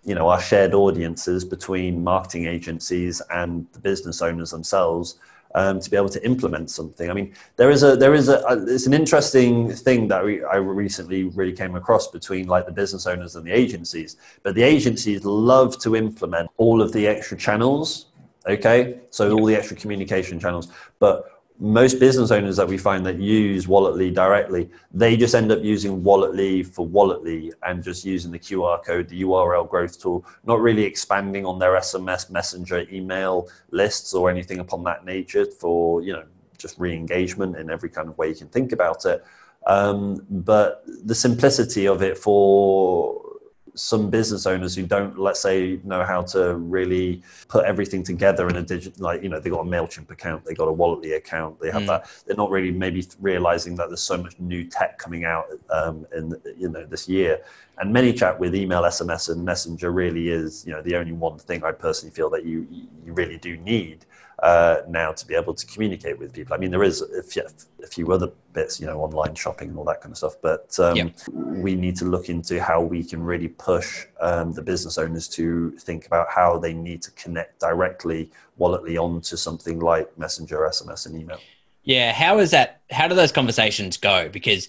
you 0.04 0.14
know 0.14 0.28
our 0.28 0.40
shared 0.40 0.74
audiences 0.74 1.44
between 1.44 2.02
marketing 2.02 2.46
agencies 2.46 3.20
and 3.30 3.66
the 3.72 3.78
business 3.78 4.22
owners 4.22 4.50
themselves 4.50 5.18
um, 5.54 5.80
to 5.80 5.90
be 5.90 5.96
able 5.96 6.08
to 6.08 6.24
implement 6.24 6.70
something. 6.70 7.10
I 7.10 7.12
mean, 7.12 7.34
there 7.56 7.70
is 7.70 7.82
a 7.82 7.96
there 7.96 8.14
is 8.14 8.28
a, 8.28 8.38
a 8.48 8.62
it's 8.66 8.86
an 8.86 8.94
interesting 8.94 9.72
thing 9.72 10.08
that 10.08 10.24
we, 10.24 10.44
I 10.44 10.56
recently 10.56 11.24
really 11.24 11.52
came 11.52 11.74
across 11.76 12.08
between 12.08 12.46
like 12.46 12.66
the 12.66 12.72
business 12.72 13.06
owners 13.06 13.36
and 13.36 13.46
the 13.46 13.52
agencies. 13.52 14.16
But 14.42 14.54
the 14.54 14.62
agencies 14.62 15.24
love 15.24 15.78
to 15.80 15.96
implement 15.96 16.50
all 16.56 16.80
of 16.80 16.92
the 16.92 17.06
extra 17.06 17.36
channels. 17.36 18.06
Okay, 18.48 19.00
so 19.10 19.30
all 19.32 19.44
the 19.44 19.54
extra 19.54 19.76
communication 19.76 20.40
channels, 20.40 20.68
but 20.98 21.39
most 21.60 22.00
business 22.00 22.30
owners 22.30 22.56
that 22.56 22.66
we 22.66 22.78
find 22.78 23.04
that 23.04 23.18
use 23.18 23.66
Walletly 23.66 24.12
directly, 24.12 24.70
they 24.92 25.16
just 25.16 25.34
end 25.34 25.52
up 25.52 25.62
using 25.62 26.02
Walletly 26.02 26.62
for 26.62 26.86
Walletly 26.86 27.52
and 27.62 27.84
just 27.84 28.04
using 28.04 28.32
the 28.32 28.38
QR 28.38 28.82
code, 28.82 29.08
the 29.08 29.22
URL 29.22 29.68
growth 29.68 30.00
tool, 30.00 30.24
not 30.44 30.60
really 30.60 30.84
expanding 30.84 31.44
on 31.44 31.58
their 31.58 31.72
SMS, 31.72 32.30
messenger, 32.30 32.86
email 32.90 33.48
lists 33.70 34.14
or 34.14 34.30
anything 34.30 34.60
upon 34.60 34.82
that 34.84 35.04
nature 35.04 35.44
for, 35.44 36.02
you 36.02 36.14
know, 36.14 36.24
just 36.56 36.78
re-engagement 36.78 37.56
in 37.56 37.70
every 37.70 37.90
kind 37.90 38.08
of 38.08 38.16
way 38.16 38.30
you 38.30 38.34
can 38.34 38.48
think 38.48 38.72
about 38.72 39.04
it. 39.04 39.22
Um, 39.66 40.26
but 40.30 40.82
the 40.86 41.14
simplicity 41.14 41.86
of 41.86 42.02
it 42.02 42.16
for 42.16 43.29
some 43.74 44.10
business 44.10 44.46
owners 44.46 44.74
who 44.74 44.84
don't, 44.84 45.18
let's 45.18 45.40
say, 45.40 45.78
know 45.84 46.04
how 46.04 46.22
to 46.22 46.56
really 46.56 47.22
put 47.48 47.64
everything 47.64 48.02
together 48.02 48.48
in 48.48 48.56
a 48.56 48.62
digital, 48.62 49.02
like, 49.02 49.22
you 49.22 49.28
know, 49.28 49.40
they 49.40 49.50
got 49.50 49.60
a 49.60 49.64
MailChimp 49.64 50.10
account, 50.10 50.44
they 50.44 50.54
got 50.54 50.68
a 50.68 50.72
Walletly 50.72 51.16
account, 51.16 51.60
they 51.60 51.70
have 51.70 51.82
mm. 51.82 51.86
that. 51.88 52.10
They're 52.26 52.36
not 52.36 52.50
really 52.50 52.70
maybe 52.70 53.06
realizing 53.20 53.76
that 53.76 53.88
there's 53.88 54.02
so 54.02 54.16
much 54.16 54.38
new 54.38 54.64
tech 54.64 54.98
coming 54.98 55.24
out 55.24 55.46
um, 55.70 56.06
in, 56.16 56.34
you 56.56 56.68
know, 56.68 56.84
this 56.84 57.08
year. 57.08 57.40
And 57.78 57.94
ManyChat 57.94 58.38
with 58.38 58.54
email, 58.54 58.82
SMS, 58.82 59.30
and 59.30 59.44
Messenger 59.44 59.90
really 59.90 60.28
is, 60.28 60.66
you 60.66 60.72
know, 60.72 60.82
the 60.82 60.96
only 60.96 61.12
one 61.12 61.38
thing 61.38 61.64
I 61.64 61.72
personally 61.72 62.14
feel 62.14 62.28
that 62.30 62.44
you, 62.44 62.66
you 63.04 63.12
really 63.12 63.38
do 63.38 63.56
need 63.56 64.04
uh, 64.42 64.82
now 64.88 65.12
to 65.12 65.26
be 65.26 65.34
able 65.34 65.54
to 65.54 65.66
communicate 65.66 66.18
with 66.18 66.32
people. 66.32 66.54
I 66.54 66.56
mean, 66.56 66.70
there 66.70 66.82
is 66.82 67.02
a 67.02 67.22
few, 67.22 67.42
a 67.82 67.86
few 67.86 68.10
other 68.12 68.30
bits, 68.52 68.80
you 68.80 68.86
know, 68.86 69.00
online 69.00 69.34
shopping 69.34 69.68
and 69.68 69.78
all 69.78 69.84
that 69.84 70.00
kind 70.00 70.12
of 70.12 70.18
stuff, 70.18 70.36
but 70.40 70.78
um, 70.80 70.96
yep. 70.96 71.14
we 71.32 71.74
need 71.74 71.96
to 71.96 72.06
look 72.06 72.28
into 72.28 72.62
how 72.62 72.80
we 72.80 73.04
can 73.04 73.22
really 73.22 73.48
push 73.48 74.06
um, 74.20 74.52
the 74.52 74.62
business 74.62 74.96
owners 74.96 75.28
to 75.28 75.70
think 75.72 76.06
about 76.06 76.28
how 76.30 76.58
they 76.58 76.72
need 76.72 77.02
to 77.02 77.10
connect 77.12 77.60
directly, 77.60 78.30
walletly 78.58 78.96
onto 78.96 79.36
something 79.36 79.78
like 79.78 80.16
Messenger, 80.18 80.58
SMS, 80.58 81.06
and 81.06 81.20
email. 81.20 81.38
Yeah, 81.82 82.12
how 82.12 82.38
is 82.38 82.50
that? 82.50 82.82
How 82.90 83.08
do 83.08 83.14
those 83.14 83.32
conversations 83.32 83.96
go? 83.96 84.28
Because 84.28 84.68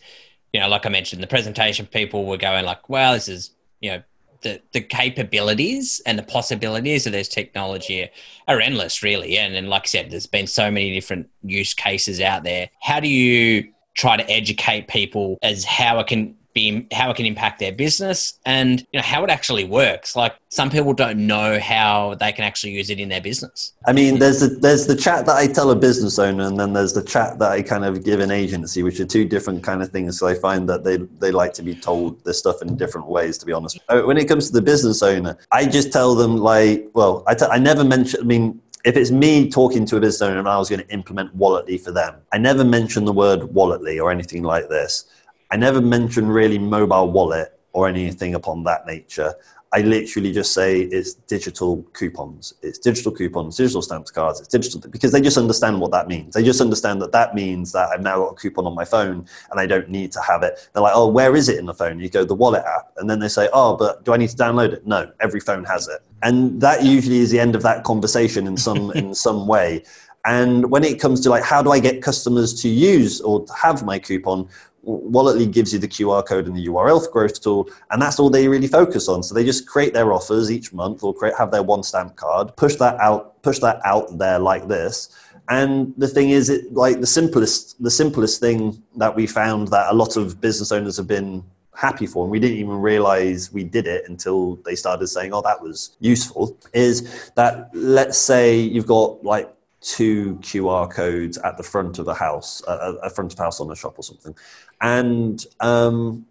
you 0.53 0.59
know, 0.59 0.67
like 0.67 0.85
I 0.85 0.89
mentioned, 0.89 1.21
the 1.21 1.27
presentation 1.27 1.85
people 1.85 2.25
were 2.25 2.37
going 2.37 2.65
like, 2.65 2.89
"Well, 2.89 3.13
this 3.13 3.27
is 3.27 3.51
you 3.81 3.91
know 3.91 4.03
the, 4.41 4.61
the 4.73 4.81
capabilities 4.81 6.01
and 6.05 6.17
the 6.17 6.23
possibilities 6.23 7.05
of 7.05 7.11
this 7.13 7.27
technology 7.27 8.09
are 8.47 8.59
endless, 8.59 9.03
really. 9.03 9.37
And, 9.37 9.55
and 9.55 9.69
like 9.69 9.83
I 9.83 9.87
said, 9.87 10.11
there's 10.11 10.27
been 10.27 10.47
so 10.47 10.71
many 10.71 10.93
different 10.93 11.29
use 11.43 11.73
cases 11.73 12.19
out 12.21 12.43
there. 12.43 12.69
How 12.81 12.99
do 12.99 13.07
you 13.07 13.71
try 13.93 14.17
to 14.17 14.29
educate 14.29 14.87
people 14.87 15.37
as 15.41 15.63
how 15.65 15.99
it 15.99 16.07
can 16.07 16.35
be 16.53 16.87
how 16.91 17.09
it 17.11 17.17
can 17.17 17.25
impact 17.25 17.59
their 17.59 17.71
business 17.71 18.39
and 18.45 18.81
you 18.91 18.99
know 18.99 19.01
how 19.01 19.23
it 19.23 19.29
actually 19.29 19.63
works. 19.63 20.15
Like 20.15 20.35
some 20.49 20.69
people 20.69 20.93
don't 20.93 21.25
know 21.25 21.59
how 21.59 22.15
they 22.15 22.31
can 22.31 22.43
actually 22.43 22.73
use 22.73 22.89
it 22.89 22.99
in 22.99 23.09
their 23.09 23.21
business. 23.21 23.73
I 23.85 23.93
mean 23.93 24.19
there's 24.19 24.41
the 24.41 24.47
there's 24.47 24.87
the 24.87 24.95
chat 24.95 25.25
that 25.25 25.35
i 25.35 25.47
tell 25.47 25.71
a 25.71 25.75
business 25.75 26.19
owner 26.19 26.45
and 26.45 26.59
then 26.59 26.73
there's 26.73 26.93
the 26.93 27.03
chat 27.03 27.39
that 27.39 27.51
i 27.51 27.61
kind 27.61 27.85
of 27.85 28.03
give 28.03 28.19
an 28.19 28.31
agency 28.31 28.83
which 28.83 28.99
are 28.99 29.05
two 29.05 29.25
different 29.25 29.63
kind 29.63 29.81
of 29.81 29.89
things. 29.89 30.19
So 30.19 30.27
i 30.27 30.33
find 30.33 30.67
that 30.69 30.83
they 30.83 30.97
they 31.19 31.31
like 31.31 31.53
to 31.53 31.63
be 31.63 31.75
told 31.75 32.23
this 32.23 32.39
stuff 32.39 32.61
in 32.61 32.75
different 32.75 33.07
ways 33.07 33.37
to 33.39 33.45
be 33.45 33.53
honest. 33.53 33.79
Uh, 33.89 34.01
when 34.01 34.17
it 34.17 34.27
comes 34.27 34.47
to 34.47 34.53
the 34.53 34.61
business 34.61 35.01
owner 35.01 35.37
i 35.51 35.65
just 35.65 35.91
tell 35.91 36.15
them 36.15 36.37
like 36.37 36.89
well 36.93 37.23
I, 37.27 37.35
t- 37.35 37.45
I 37.49 37.57
never 37.57 37.83
mention 37.83 38.21
i 38.21 38.23
mean 38.23 38.61
if 38.83 38.97
it's 38.97 39.11
me 39.11 39.49
talking 39.49 39.85
to 39.85 39.97
a 39.97 39.99
business 39.99 40.21
owner 40.21 40.39
and 40.39 40.49
I 40.49 40.57
was 40.57 40.69
going 40.69 40.81
to 40.81 40.89
implement 40.89 41.35
Walletly 41.35 41.77
for 41.77 41.91
them, 41.91 42.15
I 42.33 42.37
never 42.37 42.63
mention 42.63 43.05
the 43.05 43.13
word 43.13 43.41
Walletly 43.41 44.01
or 44.01 44.11
anything 44.11 44.43
like 44.43 44.69
this. 44.69 45.05
I 45.51 45.57
never 45.57 45.81
mention 45.81 46.27
really 46.27 46.57
mobile 46.57 47.11
wallet 47.11 47.59
or 47.73 47.87
anything 47.87 48.35
upon 48.35 48.63
that 48.63 48.85
nature. 48.87 49.35
I 49.73 49.81
literally 49.81 50.33
just 50.33 50.53
say 50.53 50.81
it's 50.81 51.13
digital 51.13 51.81
coupons. 51.93 52.53
It's 52.61 52.77
digital 52.77 53.11
coupons, 53.11 53.55
digital 53.55 53.81
stamps 53.81 54.11
cards. 54.11 54.41
It's 54.41 54.49
digital 54.49 54.81
because 54.89 55.13
they 55.13 55.21
just 55.21 55.37
understand 55.37 55.79
what 55.79 55.91
that 55.91 56.09
means. 56.09 56.33
They 56.33 56.43
just 56.43 56.59
understand 56.59 57.01
that 57.01 57.13
that 57.13 57.35
means 57.35 57.71
that 57.71 57.89
I've 57.89 58.01
now 58.01 58.17
got 58.17 58.33
a 58.33 58.35
coupon 58.35 58.65
on 58.65 58.75
my 58.75 58.83
phone 58.83 59.25
and 59.49 59.59
I 59.59 59.65
don't 59.65 59.87
need 59.87 60.11
to 60.11 60.21
have 60.21 60.43
it. 60.43 60.69
They're 60.73 60.83
like, 60.83 60.91
oh, 60.93 61.07
where 61.07 61.37
is 61.37 61.47
it 61.47 61.57
in 61.57 61.67
the 61.67 61.73
phone? 61.73 62.01
You 62.01 62.09
go 62.09 62.25
the 62.25 62.35
wallet 62.35 62.65
app, 62.65 62.91
and 62.97 63.09
then 63.09 63.19
they 63.19 63.29
say, 63.29 63.47
oh, 63.53 63.77
but 63.77 64.03
do 64.03 64.13
I 64.13 64.17
need 64.17 64.29
to 64.29 64.35
download 64.35 64.73
it? 64.73 64.85
No, 64.85 65.09
every 65.21 65.39
phone 65.39 65.63
has 65.63 65.87
it, 65.87 66.01
and 66.21 66.59
that 66.59 66.83
usually 66.83 67.19
is 67.19 67.31
the 67.31 67.39
end 67.39 67.55
of 67.55 67.63
that 67.63 67.85
conversation 67.85 68.47
in 68.47 68.57
some 68.57 68.91
in 68.91 69.15
some 69.25 69.47
way. 69.47 69.83
And 70.25 70.69
when 70.69 70.83
it 70.83 70.99
comes 70.99 71.21
to 71.21 71.29
like, 71.29 71.43
how 71.43 71.63
do 71.63 71.71
I 71.71 71.79
get 71.79 72.01
customers 72.01 72.53
to 72.61 72.69
use 72.69 73.21
or 73.21 73.45
have 73.59 73.83
my 73.83 73.97
coupon? 73.97 74.49
Walletly 74.83 75.45
gives 75.45 75.73
you 75.73 75.79
the 75.79 75.87
QR 75.87 76.25
code 76.25 76.47
and 76.47 76.55
the 76.55 76.67
URL 76.67 77.09
growth 77.11 77.41
tool, 77.41 77.69
and 77.91 78.01
that's 78.01 78.19
all 78.19 78.29
they 78.29 78.47
really 78.47 78.67
focus 78.67 79.07
on. 79.07 79.21
So 79.21 79.35
they 79.35 79.43
just 79.43 79.67
create 79.67 79.93
their 79.93 80.11
offers 80.11 80.51
each 80.51 80.73
month, 80.73 81.03
or 81.03 81.13
create 81.13 81.35
have 81.37 81.51
their 81.51 81.63
one 81.63 81.83
stamp 81.83 82.15
card, 82.15 82.55
push 82.55 82.75
that 82.77 82.99
out, 82.99 83.41
push 83.43 83.59
that 83.59 83.79
out 83.85 84.17
there 84.17 84.39
like 84.39 84.67
this. 84.67 85.09
And 85.49 85.93
the 85.97 86.07
thing 86.07 86.29
is, 86.29 86.49
it 86.49 86.73
like 86.73 86.99
the 86.99 87.07
simplest, 87.07 87.81
the 87.83 87.91
simplest 87.91 88.39
thing 88.39 88.81
that 88.95 89.15
we 89.15 89.27
found 89.27 89.67
that 89.69 89.91
a 89.91 89.93
lot 89.93 90.17
of 90.17 90.41
business 90.41 90.71
owners 90.71 90.97
have 90.97 91.07
been 91.07 91.43
happy 91.75 92.07
for, 92.07 92.23
and 92.23 92.31
we 92.31 92.39
didn't 92.39 92.57
even 92.57 92.81
realize 92.81 93.51
we 93.51 93.63
did 93.63 93.87
it 93.87 94.05
until 94.07 94.55
they 94.65 94.75
started 94.75 95.07
saying, 95.07 95.33
"Oh, 95.33 95.41
that 95.41 95.61
was 95.61 95.95
useful." 95.99 96.57
Is 96.73 97.31
that 97.35 97.69
let's 97.73 98.17
say 98.17 98.59
you've 98.59 98.87
got 98.87 99.23
like 99.23 99.53
two 99.81 100.35
QR 100.37 100.89
codes 100.89 101.37
at 101.39 101.57
the 101.57 101.63
front 101.63 101.99
of 101.99 102.07
a 102.07 102.13
house, 102.13 102.61
a, 102.67 102.95
a 103.03 103.09
front 103.09 103.33
of 103.33 103.39
house 103.39 103.59
on 103.59 103.69
a 103.71 103.75
shop 103.75 103.95
or 103.97 104.03
something, 104.03 104.35
and 104.81 105.45
um, 105.59 106.25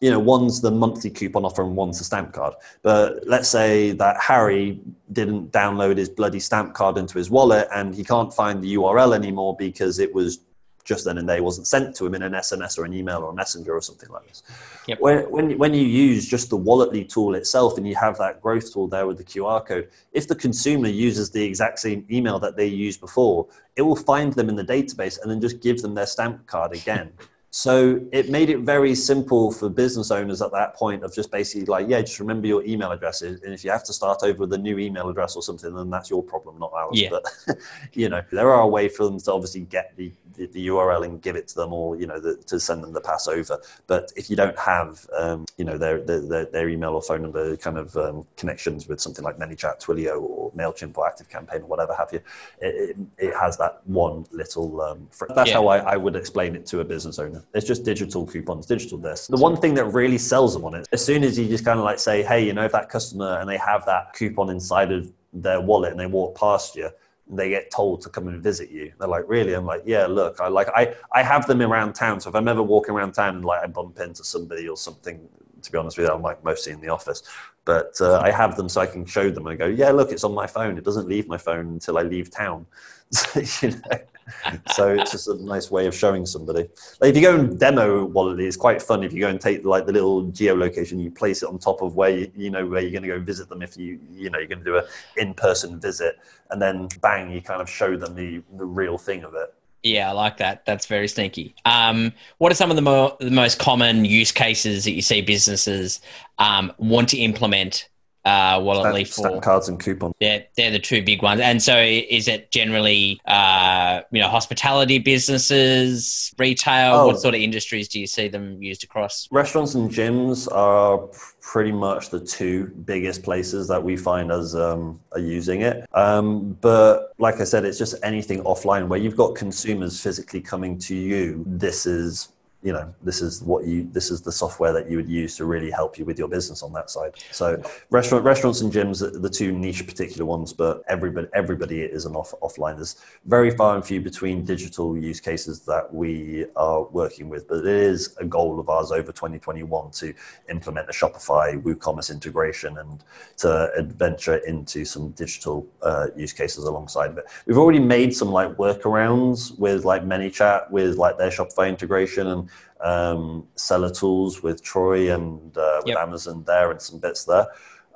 you 0.00 0.10
know 0.10 0.18
one's 0.18 0.60
the 0.60 0.70
monthly 0.70 1.10
coupon 1.10 1.44
offer 1.44 1.62
and 1.62 1.74
one's 1.74 1.98
the 1.98 2.04
stamp 2.04 2.32
card. 2.32 2.54
But 2.82 3.26
let's 3.26 3.48
say 3.48 3.92
that 3.92 4.20
Harry 4.20 4.80
didn't 5.12 5.52
download 5.52 5.96
his 5.96 6.08
bloody 6.08 6.40
stamp 6.40 6.74
card 6.74 6.98
into 6.98 7.18
his 7.18 7.30
wallet 7.30 7.68
and 7.74 7.94
he 7.94 8.04
can't 8.04 8.34
find 8.34 8.62
the 8.62 8.74
URL 8.74 9.14
anymore 9.14 9.56
because 9.56 9.98
it 9.98 10.12
was 10.12 10.40
just 10.84 11.04
then 11.04 11.18
and 11.18 11.28
there 11.28 11.42
wasn't 11.42 11.66
sent 11.66 11.94
to 11.96 12.06
him 12.06 12.14
in 12.14 12.22
an 12.22 12.32
SMS 12.32 12.78
or 12.78 12.84
an 12.84 12.92
email 12.92 13.18
or 13.18 13.30
a 13.30 13.34
messenger 13.34 13.72
or 13.72 13.80
something 13.80 14.08
like 14.10 14.26
this. 14.26 14.42
Yep. 14.88 15.00
When, 15.00 15.30
when, 15.30 15.58
when 15.58 15.74
you 15.74 15.82
use 15.82 16.26
just 16.26 16.50
the 16.50 16.56
Walletly 16.56 17.04
tool 17.04 17.34
itself 17.34 17.78
and 17.78 17.86
you 17.86 17.94
have 17.94 18.18
that 18.18 18.42
growth 18.42 18.72
tool 18.72 18.88
there 18.88 19.06
with 19.06 19.18
the 19.18 19.24
QR 19.24 19.64
code, 19.64 19.88
if 20.12 20.26
the 20.26 20.34
consumer 20.34 20.88
uses 20.88 21.30
the 21.30 21.42
exact 21.42 21.78
same 21.78 22.04
email 22.10 22.38
that 22.40 22.56
they 22.56 22.66
used 22.66 23.00
before, 23.00 23.46
it 23.76 23.82
will 23.82 23.96
find 23.96 24.32
them 24.32 24.48
in 24.48 24.56
the 24.56 24.64
database 24.64 25.20
and 25.22 25.30
then 25.30 25.40
just 25.40 25.60
give 25.60 25.82
them 25.82 25.94
their 25.94 26.06
stamp 26.06 26.46
card 26.46 26.72
again. 26.74 27.12
So 27.54 28.00
it 28.12 28.30
made 28.30 28.48
it 28.48 28.60
very 28.60 28.94
simple 28.94 29.52
for 29.52 29.68
business 29.68 30.10
owners 30.10 30.40
at 30.40 30.52
that 30.52 30.74
point 30.74 31.04
of 31.04 31.14
just 31.14 31.30
basically 31.30 31.66
like, 31.66 31.86
yeah, 31.86 32.00
just 32.00 32.18
remember 32.18 32.46
your 32.46 32.64
email 32.64 32.90
addresses. 32.92 33.42
And 33.42 33.52
if 33.52 33.62
you 33.62 33.70
have 33.70 33.84
to 33.84 33.92
start 33.92 34.20
over 34.22 34.38
with 34.38 34.54
a 34.54 34.58
new 34.58 34.78
email 34.78 35.10
address 35.10 35.36
or 35.36 35.42
something, 35.42 35.74
then 35.74 35.90
that's 35.90 36.08
your 36.08 36.22
problem, 36.22 36.58
not 36.58 36.72
ours. 36.72 36.98
Yeah. 36.98 37.10
But, 37.10 37.58
you 37.92 38.08
know, 38.08 38.22
there 38.32 38.50
are 38.50 38.62
a 38.62 38.66
way 38.66 38.88
for 38.88 39.04
them 39.04 39.20
to 39.20 39.32
obviously 39.32 39.60
get 39.60 39.94
the, 39.96 40.10
the, 40.34 40.46
the 40.46 40.68
URL 40.68 41.04
and 41.04 41.20
give 41.20 41.36
it 41.36 41.48
to 41.48 41.54
them 41.54 41.72
or, 41.72 41.96
you 41.96 42.06
know, 42.06 42.20
the, 42.20 42.36
to 42.46 42.58
send 42.60 42.82
them 42.82 42.92
the 42.92 43.00
pass 43.00 43.28
over. 43.28 43.60
But 43.86 44.12
if 44.16 44.30
you 44.30 44.36
don't 44.36 44.58
have, 44.58 45.06
um, 45.16 45.46
you 45.56 45.64
know, 45.64 45.78
their, 45.78 46.00
their, 46.00 46.46
their, 46.46 46.68
email 46.68 46.94
or 46.94 47.02
phone 47.02 47.22
number 47.22 47.56
kind 47.56 47.76
of 47.76 47.96
um, 47.96 48.26
connections 48.36 48.88
with 48.88 49.00
something 49.00 49.24
like 49.24 49.36
ManyChat, 49.38 49.82
Twilio 49.82 50.20
or 50.20 50.52
MailChimp 50.52 50.96
or 50.96 51.10
ActiveCampaign 51.10 51.62
or 51.62 51.66
whatever 51.66 51.94
have 51.94 52.08
you, 52.12 52.20
it, 52.60 52.90
it, 52.90 52.96
it 53.18 53.34
has 53.34 53.56
that 53.58 53.80
one 53.86 54.24
little, 54.30 54.80
um, 54.80 55.08
that's 55.34 55.50
yeah. 55.50 55.56
how 55.56 55.68
I, 55.68 55.78
I 55.78 55.96
would 55.96 56.16
explain 56.16 56.54
it 56.54 56.66
to 56.66 56.80
a 56.80 56.84
business 56.84 57.18
owner. 57.18 57.44
It's 57.54 57.66
just 57.66 57.84
digital 57.84 58.26
coupons, 58.26 58.66
digital 58.66 58.98
this. 58.98 59.26
The 59.26 59.36
one 59.36 59.56
thing 59.56 59.74
that 59.74 59.86
really 59.86 60.18
sells 60.18 60.54
them 60.54 60.64
on 60.64 60.74
it, 60.74 60.88
as 60.92 61.04
soon 61.04 61.24
as 61.24 61.38
you 61.38 61.48
just 61.48 61.64
kind 61.64 61.78
of 61.78 61.84
like 61.84 61.98
say, 61.98 62.22
hey, 62.22 62.44
you 62.46 62.52
know, 62.52 62.64
if 62.64 62.72
that 62.72 62.88
customer 62.88 63.38
and 63.38 63.48
they 63.48 63.58
have 63.58 63.84
that 63.86 64.12
coupon 64.14 64.50
inside 64.50 64.92
of 64.92 65.12
their 65.32 65.60
wallet 65.60 65.90
and 65.90 66.00
they 66.00 66.06
walk 66.06 66.38
past 66.38 66.76
you, 66.76 66.90
they 67.28 67.48
get 67.48 67.70
told 67.70 68.02
to 68.02 68.08
come 68.08 68.28
and 68.28 68.42
visit 68.42 68.70
you. 68.70 68.92
They're 68.98 69.08
like, 69.08 69.24
really? 69.26 69.54
I'm 69.54 69.64
like, 69.64 69.82
yeah, 69.86 70.06
look, 70.06 70.40
I 70.40 70.48
like 70.48 70.68
I, 70.74 70.94
I 71.12 71.22
have 71.22 71.46
them 71.46 71.62
around 71.62 71.94
town. 71.94 72.20
So 72.20 72.30
if 72.30 72.36
I'm 72.36 72.48
ever 72.48 72.62
walking 72.62 72.94
around 72.94 73.12
town 73.12 73.36
and 73.36 73.44
like 73.44 73.62
I 73.62 73.66
bump 73.66 73.98
into 74.00 74.24
somebody 74.24 74.68
or 74.68 74.76
something, 74.76 75.28
to 75.62 75.72
be 75.72 75.78
honest 75.78 75.96
with 75.96 76.08
you, 76.08 76.12
I'm 76.12 76.22
like 76.22 76.42
mostly 76.44 76.72
in 76.72 76.80
the 76.80 76.88
office. 76.88 77.22
But 77.64 77.94
uh, 78.00 78.18
I 78.18 78.30
have 78.30 78.56
them 78.56 78.68
so 78.68 78.80
I 78.80 78.86
can 78.86 79.06
show 79.06 79.30
them 79.30 79.46
and 79.46 79.58
go, 79.58 79.66
yeah, 79.66 79.90
look, 79.90 80.10
it's 80.10 80.24
on 80.24 80.34
my 80.34 80.46
phone. 80.46 80.76
It 80.76 80.84
doesn't 80.84 81.08
leave 81.08 81.28
my 81.28 81.38
phone 81.38 81.68
until 81.68 81.98
I 81.98 82.02
leave 82.02 82.30
town. 82.30 82.66
You 83.62 83.70
know, 83.70 83.98
so 84.72 84.88
it's 84.88 85.12
just 85.12 85.28
a 85.28 85.34
nice 85.42 85.70
way 85.70 85.86
of 85.86 85.94
showing 85.94 86.26
somebody. 86.26 86.68
Like 87.00 87.10
if 87.10 87.16
you 87.16 87.22
go 87.22 87.38
and 87.38 87.58
demo 87.58 88.06
Walletly, 88.06 88.46
it's 88.46 88.56
quite 88.56 88.80
fun. 88.80 89.02
If 89.02 89.12
you 89.12 89.20
go 89.20 89.28
and 89.28 89.40
take 89.40 89.64
like 89.64 89.86
the 89.86 89.92
little 89.92 90.24
geolocation, 90.26 91.02
you 91.02 91.10
place 91.10 91.42
it 91.42 91.48
on 91.48 91.58
top 91.58 91.82
of 91.82 91.96
where 91.96 92.10
you, 92.10 92.32
you 92.36 92.50
know 92.50 92.66
where 92.66 92.80
you're 92.80 92.90
going 92.90 93.02
to 93.02 93.08
go 93.08 93.20
visit 93.20 93.48
them. 93.48 93.62
If 93.62 93.76
you 93.76 93.98
you 94.10 94.30
know 94.30 94.38
you're 94.38 94.48
going 94.48 94.60
to 94.60 94.64
do 94.64 94.76
a 94.76 94.84
in-person 95.16 95.80
visit, 95.80 96.18
and 96.50 96.60
then 96.60 96.88
bang, 97.00 97.30
you 97.30 97.40
kind 97.40 97.60
of 97.60 97.68
show 97.68 97.96
them 97.96 98.14
the 98.14 98.42
the 98.56 98.64
real 98.64 98.98
thing 98.98 99.24
of 99.24 99.34
it. 99.34 99.54
Yeah, 99.82 100.10
I 100.10 100.12
like 100.12 100.36
that. 100.36 100.64
That's 100.64 100.86
very 100.86 101.08
sneaky. 101.08 101.56
Um, 101.64 102.12
what 102.38 102.52
are 102.52 102.54
some 102.54 102.70
of 102.70 102.76
the, 102.76 102.82
mo- 102.82 103.16
the 103.18 103.32
most 103.32 103.58
common 103.58 104.04
use 104.04 104.30
cases 104.30 104.84
that 104.84 104.92
you 104.92 105.02
see 105.02 105.22
businesses 105.22 106.00
um, 106.38 106.72
want 106.78 107.08
to 107.08 107.16
implement 107.16 107.88
uh, 108.24 108.60
Wallet 108.62 108.94
Leaf 108.94 109.12
Stamp 109.12 109.34
for. 109.34 109.40
cards 109.40 109.68
and 109.68 109.80
coupons. 109.80 110.14
They're, 110.20 110.44
they're 110.56 110.70
the 110.70 110.78
two 110.78 111.02
big 111.02 111.22
ones. 111.22 111.40
And 111.40 111.62
so 111.62 111.76
is 111.78 112.28
it 112.28 112.50
generally, 112.50 113.20
uh, 113.26 114.02
you 114.10 114.20
know, 114.20 114.28
hospitality 114.28 114.98
businesses, 114.98 116.32
retail? 116.38 116.94
Oh. 116.94 117.06
What 117.06 117.20
sort 117.20 117.34
of 117.34 117.40
industries 117.40 117.88
do 117.88 118.00
you 118.00 118.06
see 118.06 118.28
them 118.28 118.62
used 118.62 118.84
across? 118.84 119.28
Restaurants 119.30 119.74
and 119.74 119.90
gyms 119.90 120.50
are 120.52 120.98
pretty 121.40 121.72
much 121.72 122.10
the 122.10 122.20
two 122.20 122.66
biggest 122.84 123.22
places 123.22 123.66
that 123.68 123.82
we 123.82 123.96
find 123.96 124.30
as 124.30 124.54
um, 124.54 125.00
are 125.12 125.20
using 125.20 125.62
it. 125.62 125.84
Um, 125.92 126.56
but 126.60 127.12
like 127.18 127.40
I 127.40 127.44
said, 127.44 127.64
it's 127.64 127.78
just 127.78 127.94
anything 128.02 128.42
offline 128.44 128.88
where 128.88 128.98
you've 128.98 129.16
got 129.16 129.34
consumers 129.34 130.00
physically 130.00 130.40
coming 130.40 130.78
to 130.78 130.94
you. 130.94 131.42
This 131.46 131.86
is 131.86 132.28
you 132.62 132.72
know 132.72 132.94
this 133.02 133.20
is 133.20 133.42
what 133.42 133.66
you 133.66 133.88
this 133.92 134.10
is 134.10 134.22
the 134.22 134.30
software 134.30 134.72
that 134.72 134.88
you 134.88 134.96
would 134.96 135.08
use 135.08 135.36
to 135.36 135.44
really 135.44 135.70
help 135.70 135.98
you 135.98 136.04
with 136.04 136.18
your 136.18 136.28
business 136.28 136.62
on 136.62 136.72
that 136.72 136.90
side. 136.90 137.12
So 137.32 137.60
restaurant 137.90 138.24
restaurants 138.24 138.60
and 138.60 138.72
gyms 138.72 139.02
are 139.02 139.18
the 139.18 139.28
two 139.28 139.50
niche 139.50 139.84
particular 139.86 140.24
ones 140.24 140.52
but 140.52 140.82
everybody 140.88 141.26
everybody 141.34 141.80
is 141.80 142.04
an 142.04 142.14
off 142.14 142.32
offline. 142.40 142.76
There's 142.76 142.96
very 143.26 143.50
far 143.50 143.74
and 143.74 143.84
few 143.84 144.00
between 144.00 144.44
digital 144.44 144.96
use 144.96 145.20
cases 145.20 145.60
that 145.62 145.92
we 145.92 146.46
are 146.54 146.84
working 146.84 147.28
with 147.28 147.48
but 147.48 147.58
it 147.58 147.66
is 147.66 148.16
a 148.18 148.24
goal 148.24 148.60
of 148.60 148.68
ours 148.68 148.92
over 148.92 149.10
2021 149.10 149.90
to 149.90 150.14
implement 150.48 150.88
a 150.88 150.92
shopify 150.92 151.60
woocommerce 151.60 152.12
integration 152.12 152.78
and 152.78 153.02
to 153.38 153.72
adventure 153.76 154.36
into 154.46 154.84
some 154.84 155.10
digital 155.10 155.66
uh, 155.82 156.06
use 156.14 156.32
cases 156.32 156.64
alongside 156.64 157.10
of 157.10 157.18
it. 157.18 157.24
We've 157.46 157.58
already 157.58 157.80
made 157.80 158.14
some 158.14 158.28
like 158.28 158.50
workarounds 158.56 159.58
with 159.58 159.84
like 159.84 160.04
manychat 160.04 160.70
with 160.70 160.96
like 160.96 161.18
their 161.18 161.30
shopify 161.30 161.68
integration 161.68 162.28
and 162.28 162.48
um, 162.82 163.46
seller 163.54 163.90
tools 163.90 164.42
with 164.42 164.62
Troy 164.62 165.14
and 165.14 165.56
uh, 165.56 165.80
with 165.84 165.94
Yep. 165.94 165.98
Amazon 165.98 166.44
there 166.46 166.70
and 166.70 166.80
some 166.80 166.98
bits 166.98 167.24
there. 167.24 167.46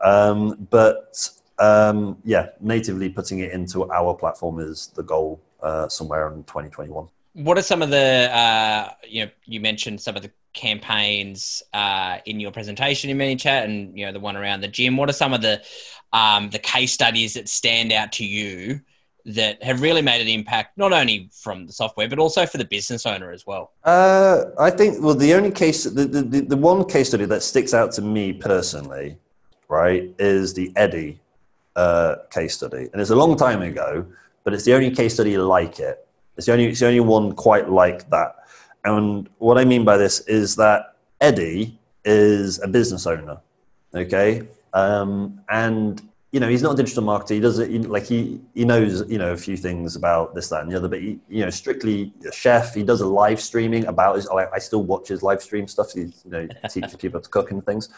Um, 0.05 0.67
but 0.71 1.29
um, 1.59 2.19
yeah, 2.25 2.49
natively 2.61 3.09
putting 3.09 3.41
it 3.41 3.53
into 3.53 3.91
our 3.91 4.15
platform 4.15 4.59
is 4.61 4.89
the 4.95 5.03
goal 5.03 5.41
uh, 5.63 5.89
somewhere 5.89 6.29
in 6.33 6.45
2021. 6.45 7.09
What 7.35 7.59
are 7.59 7.63
some 7.63 7.83
of 7.83 7.91
the, 7.91 8.31
uh, 8.33 8.91
you 9.07 9.27
know, 9.27 9.31
you 9.45 9.61
mentioned 9.61 10.01
some 10.01 10.17
of 10.17 10.23
the 10.23 10.31
campaigns 10.55 11.63
uh, 11.75 12.19
in 12.25 12.41
your 12.41 12.51
presentation 12.51 13.11
in 13.11 13.19
ManyChat 13.19 13.65
and, 13.65 13.97
you 13.97 14.07
know, 14.07 14.13
the 14.13 14.21
one 14.21 14.37
around 14.37 14.63
the 14.63 14.69
gym. 14.69 14.97
What 14.97 15.11
are 15.11 15.15
some 15.15 15.35
of 15.35 15.43
the, 15.43 15.63
um, 16.13 16.49
the 16.49 16.59
case 16.59 16.93
studies 16.93 17.35
that 17.35 17.49
stand 17.49 17.93
out 17.93 18.13
to 18.13 18.25
you 18.25 18.81
that 19.27 19.61
have 19.61 19.83
really 19.83 20.03
made 20.03 20.21
an 20.21 20.29
impact, 20.29 20.79
not 20.79 20.93
only 20.93 21.29
from 21.33 21.67
the 21.67 21.73
software, 21.73 22.09
but 22.09 22.19
also 22.19 22.47
for 22.47 22.59
the 22.59 22.65
business 22.65 23.05
owner 23.05 23.33
as 23.33 23.45
well? 23.45 23.73
Uh, 23.83 24.45
I 24.59 24.71
think 24.71 25.03
well, 25.03 25.15
the 25.15 25.35
only 25.35 25.51
case, 25.51 25.83
the, 25.83 26.05
the, 26.05 26.23
the, 26.23 26.57
one 26.57 26.85
case 26.85 27.09
study 27.09 27.25
that 27.25 27.43
sticks 27.43 27.75
out 27.75 27.91
to 27.93 28.03
me 28.03 28.33
personally, 28.33 29.19
right, 29.69 30.15
is 30.21 30.55
the 30.55 30.73
Eddie 30.77 31.19
uh, 31.75 32.17
case 32.31 32.55
study, 32.55 32.89
and 32.93 33.01
it's 33.01 33.11
a 33.11 33.17
long 33.17 33.37
time 33.37 33.63
ago, 33.63 34.07
but 34.45 34.55
it's 34.55 34.65
the 34.65 34.75
only 34.75 34.93
case 34.93 35.15
study 35.15 35.37
like 35.37 35.81
it. 35.81 36.07
It's 36.37 36.47
the 36.47 36.53
only, 36.53 36.67
it's 36.67 36.81
the 36.81 36.87
only 36.87 37.01
one 37.01 37.33
quite 37.33 37.69
like 37.69 38.09
that. 38.11 38.37
And 38.85 39.29
what 39.39 39.59
I 39.59 39.65
mean 39.65 39.85
by 39.85 39.97
this 39.97 40.21
is 40.21 40.55
that 40.57 40.95
Eddie 41.21 41.77
is 42.05 42.63
a 42.63 42.69
business 42.69 43.09
owner, 43.09 43.39
okay, 43.93 44.47
um, 44.73 45.41
and 45.49 46.01
you 46.33 46.41
know 46.41 46.49
he's 46.49 46.63
not 46.63 46.75
a 46.75 46.77
digital 46.77 47.03
marketer. 47.03 47.31
He 47.31 47.41
does 47.41 47.59
it 47.59 47.71
he, 47.71 47.79
like 47.79 48.05
he 48.05 48.41
he 48.55 48.65
knows 48.65 49.09
you 49.09 49.19
know 49.19 49.33
a 49.33 49.37
few 49.37 49.57
things 49.57 49.97
about 49.97 50.35
this 50.35 50.49
that 50.49 50.63
and 50.63 50.71
the 50.71 50.77
other, 50.77 50.89
but 50.89 51.01
he, 51.01 51.19
you 51.29 51.45
know 51.45 51.51
strictly 51.51 52.13
a 52.29 52.33
chef. 52.33 52.75
He 52.75 52.83
does 52.83 53.01
a 53.01 53.07
live 53.07 53.41
streaming 53.41 53.87
about 53.87 54.17
his. 54.17 54.29
I, 54.29 54.47
I 54.53 54.59
still 54.59 54.83
watch 54.83 55.09
his 55.09 55.23
live 55.23 55.43
stream 55.43 55.69
stuff. 55.69 55.93
He 55.93 56.01
you 56.01 56.13
know 56.27 56.49
teaches 56.71 56.97
people 56.97 57.21
to 57.21 57.29
cook 57.29 57.51
and 57.51 57.65
things. 57.65 57.89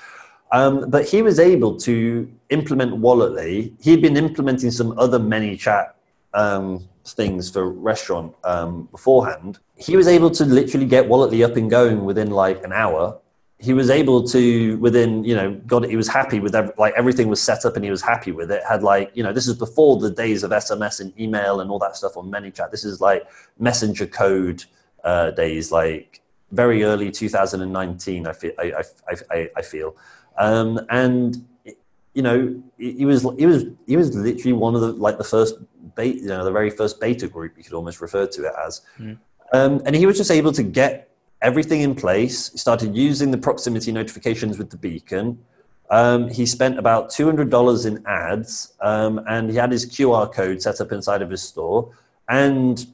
Um, 0.50 0.88
but 0.88 1.06
he 1.06 1.22
was 1.22 1.38
able 1.38 1.76
to 1.80 2.30
implement 2.50 2.96
Walletly. 2.96 3.74
He'd 3.80 4.00
been 4.00 4.16
implementing 4.16 4.70
some 4.70 4.98
other 4.98 5.18
ManyChat 5.18 5.92
um, 6.32 6.88
things 7.04 7.50
for 7.50 7.70
restaurant 7.70 8.34
um, 8.44 8.88
beforehand. 8.90 9.58
He 9.76 9.96
was 9.96 10.08
able 10.08 10.30
to 10.32 10.44
literally 10.44 10.86
get 10.86 11.06
Walletly 11.06 11.44
up 11.44 11.56
and 11.56 11.70
going 11.70 12.04
within 12.04 12.30
like 12.30 12.64
an 12.64 12.72
hour. 12.72 13.18
He 13.60 13.72
was 13.72 13.90
able 13.90 14.22
to 14.28 14.78
within 14.78 15.24
you 15.24 15.34
know 15.34 15.54
got 15.66 15.84
it. 15.84 15.90
He 15.90 15.96
was 15.96 16.08
happy 16.08 16.38
with 16.38 16.54
every, 16.54 16.72
like 16.78 16.94
everything 16.96 17.28
was 17.28 17.42
set 17.42 17.64
up 17.64 17.74
and 17.74 17.84
he 17.84 17.90
was 17.90 18.02
happy 18.02 18.30
with 18.30 18.50
it. 18.52 18.62
Had 18.68 18.82
like 18.82 19.10
you 19.14 19.22
know 19.22 19.32
this 19.32 19.48
is 19.48 19.56
before 19.56 19.98
the 19.98 20.10
days 20.10 20.44
of 20.44 20.52
SMS 20.52 21.00
and 21.00 21.18
email 21.18 21.60
and 21.60 21.70
all 21.70 21.78
that 21.80 21.96
stuff 21.96 22.16
on 22.16 22.30
ManyChat. 22.30 22.70
This 22.70 22.84
is 22.84 23.00
like 23.00 23.28
messenger 23.58 24.06
code 24.06 24.64
uh, 25.02 25.32
days, 25.32 25.72
like 25.72 26.20
very 26.52 26.84
early 26.84 27.10
2019. 27.10 28.26
I 28.26 28.32
feel 28.32 28.52
I 28.58 28.72
I, 29.08 29.14
I, 29.30 29.50
I 29.56 29.62
feel. 29.62 29.96
Um, 30.36 30.80
and 30.88 31.44
you 32.14 32.22
know, 32.22 32.62
he 32.78 33.04
was 33.04 33.26
he 33.38 33.46
was 33.46 33.64
he 33.86 33.96
was 33.96 34.14
literally 34.14 34.52
one 34.52 34.74
of 34.74 34.80
the 34.80 34.92
like 34.92 35.18
the 35.18 35.24
first 35.24 35.54
beta, 35.94 36.18
you 36.18 36.26
know, 36.26 36.44
the 36.44 36.50
very 36.50 36.70
first 36.70 37.00
beta 37.00 37.28
group 37.28 37.56
you 37.56 37.62
could 37.62 37.74
almost 37.74 38.00
refer 38.00 38.26
to 38.26 38.44
it 38.44 38.52
as. 38.66 38.82
Um, 39.52 39.80
and 39.86 39.94
he 39.94 40.04
was 40.04 40.16
just 40.16 40.30
able 40.30 40.52
to 40.52 40.62
get 40.62 41.07
everything 41.42 41.80
in 41.80 41.94
place. 41.94 42.50
He 42.52 42.58
started 42.58 42.96
using 42.96 43.30
the 43.30 43.38
proximity 43.38 43.92
notifications 43.92 44.58
with 44.58 44.70
the 44.70 44.76
beacon. 44.76 45.38
Um, 45.90 46.28
he 46.28 46.44
spent 46.44 46.78
about 46.78 47.10
two 47.10 47.24
hundred 47.26 47.50
dollars 47.50 47.86
in 47.86 48.04
ads, 48.06 48.74
um, 48.80 49.20
and 49.28 49.50
he 49.50 49.56
had 49.56 49.72
his 49.72 49.86
QR 49.86 50.32
code 50.32 50.60
set 50.60 50.80
up 50.80 50.92
inside 50.92 51.22
of 51.22 51.30
his 51.30 51.42
store. 51.42 51.90
And 52.28 52.86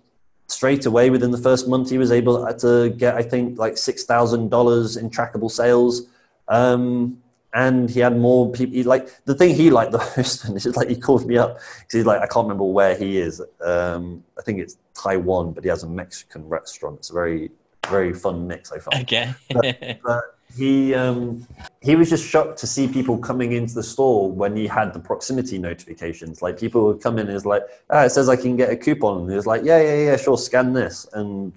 straight 0.47 0.87
away, 0.87 1.11
within 1.11 1.31
the 1.31 1.39
first 1.39 1.69
month, 1.69 1.91
he 1.91 1.99
was 1.99 2.13
able 2.13 2.47
to 2.55 2.91
get, 2.91 3.17
I 3.17 3.23
think, 3.23 3.59
like 3.59 3.77
six 3.77 4.05
thousand 4.05 4.51
dollars 4.51 4.97
in 4.97 5.11
trackable 5.11 5.51
sales. 5.51 6.07
Um, 6.49 7.19
and 7.55 7.89
he 7.89 8.01
had 8.01 8.19
more 8.19 8.51
people. 8.51 8.83
Like 8.83 9.25
the 9.25 9.35
thing 9.35 9.55
he 9.55 9.71
liked 9.71 9.93
the 9.93 9.99
most, 10.17 10.45
and 10.45 10.57
is 10.57 10.77
like 10.77 10.89
he 10.89 10.97
called 10.97 11.27
me 11.27 11.39
up 11.39 11.57
because 11.57 11.93
he's 11.93 12.07
like, 12.07 12.21
I 12.21 12.27
can't 12.27 12.45
remember 12.45 12.65
where 12.65 12.97
he 12.97 13.19
is. 13.19 13.41
Um, 13.65 14.23
I 14.39 14.43
think 14.43 14.61
it's 14.61 14.77
Taiwan, 14.95 15.53
but 15.53 15.65
he 15.65 15.71
has 15.71 15.85
a 15.85 15.89
Mexican 15.89 16.49
restaurant. 16.49 16.99
It's 16.99 17.11
a 17.11 17.15
very, 17.15 17.51
very 17.89 18.13
fun 18.13 18.47
mix. 18.47 18.73
I 18.73 18.79
found. 18.79 19.03
Okay. 19.03 19.99
But 20.05 20.35
he 20.57 20.95
um, 20.95 21.47
he 21.81 21.97
was 21.97 22.09
just 22.11 22.27
shocked 22.27 22.59
to 22.59 22.67
see 22.67 22.87
people 22.87 23.19
coming 23.19 23.53
into 23.53 23.75
the 23.75 23.83
store 23.83 24.31
when 24.31 24.57
he 24.57 24.67
had 24.67 24.93
the 24.93 25.01
proximity 25.01 25.59
notifications. 25.59 26.43
Like 26.43 26.59
people 26.59 26.87
would 26.87 27.03
come 27.03 27.19
in 27.19 27.27
and 27.27 27.37
it's 27.37 27.47
like, 27.47 27.63
ah, 27.91 28.05
it 28.05 28.11
says 28.11 28.29
I 28.29 28.37
can 28.37 28.57
get 28.57 28.71
a 28.71 28.77
coupon, 28.77 29.23
and 29.23 29.31
he 29.31 29.37
was 29.37 29.47
like, 29.47 29.63
yeah, 29.65 29.81
yeah, 29.81 30.05
yeah, 30.05 30.17
sure, 30.17 30.39
scan 30.39 30.73
this, 30.73 31.07
and 31.13 31.53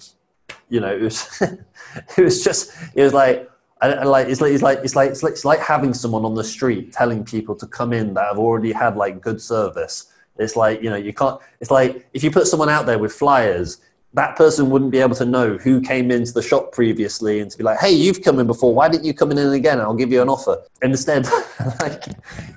you 0.70 0.80
know, 0.80 0.94
it 0.94 1.02
was 1.02 1.42
it 2.18 2.22
was 2.24 2.44
just 2.44 2.72
it 2.96 3.04
was 3.04 3.14
like. 3.14 3.50
And, 3.80 3.94
and 3.94 4.10
like 4.10 4.28
it's 4.28 4.42
like 4.42 4.54
it's 4.54 4.64
like 4.64 4.80
it's 4.80 4.96
like 4.96 5.12
it's 5.12 5.22
like 5.22 5.34
it's 5.34 5.46
like 5.46 5.60
having 5.60 5.94
someone 5.94 6.26
on 6.26 6.34
the 6.34 6.44
street 6.44 6.92
telling 6.92 7.24
people 7.24 7.54
to 7.54 7.68
come 7.68 7.94
in 7.94 8.16
that 8.16 8.26
have 8.26 8.40
already 8.40 8.72
had 8.72 8.98
like 8.98 9.22
good 9.22 9.40
service. 9.40 10.12
It's 10.40 10.56
like 10.56 10.82
you 10.82 10.90
know 10.90 10.96
you 10.96 11.14
can't. 11.14 11.40
It's 11.60 11.70
like 11.70 12.08
if 12.12 12.24
you 12.24 12.32
put 12.32 12.48
someone 12.48 12.70
out 12.70 12.88
there 12.88 12.98
with 12.98 13.14
flyers, 13.14 13.78
that 14.18 14.36
person 14.36 14.72
wouldn't 14.72 14.90
be 14.90 14.98
able 14.98 15.14
to 15.14 15.26
know 15.26 15.58
who 15.58 15.80
came 15.80 16.10
into 16.10 16.34
the 16.34 16.42
shop 16.42 16.72
previously 16.72 17.40
and 17.40 17.52
to 17.52 17.58
be 17.58 17.64
like, 17.64 17.78
hey, 17.78 17.92
you've 17.92 18.24
come 18.24 18.40
in 18.40 18.48
before. 18.48 18.74
Why 18.74 18.90
didn't 18.90 19.06
you 19.06 19.14
come 19.14 19.32
in 19.32 19.38
again? 19.38 19.80
I'll 19.80 19.94
give 19.94 20.12
you 20.12 20.24
an 20.24 20.28
offer. 20.28 20.58
And 20.82 20.92
instead, 20.92 21.28
like 21.82 22.04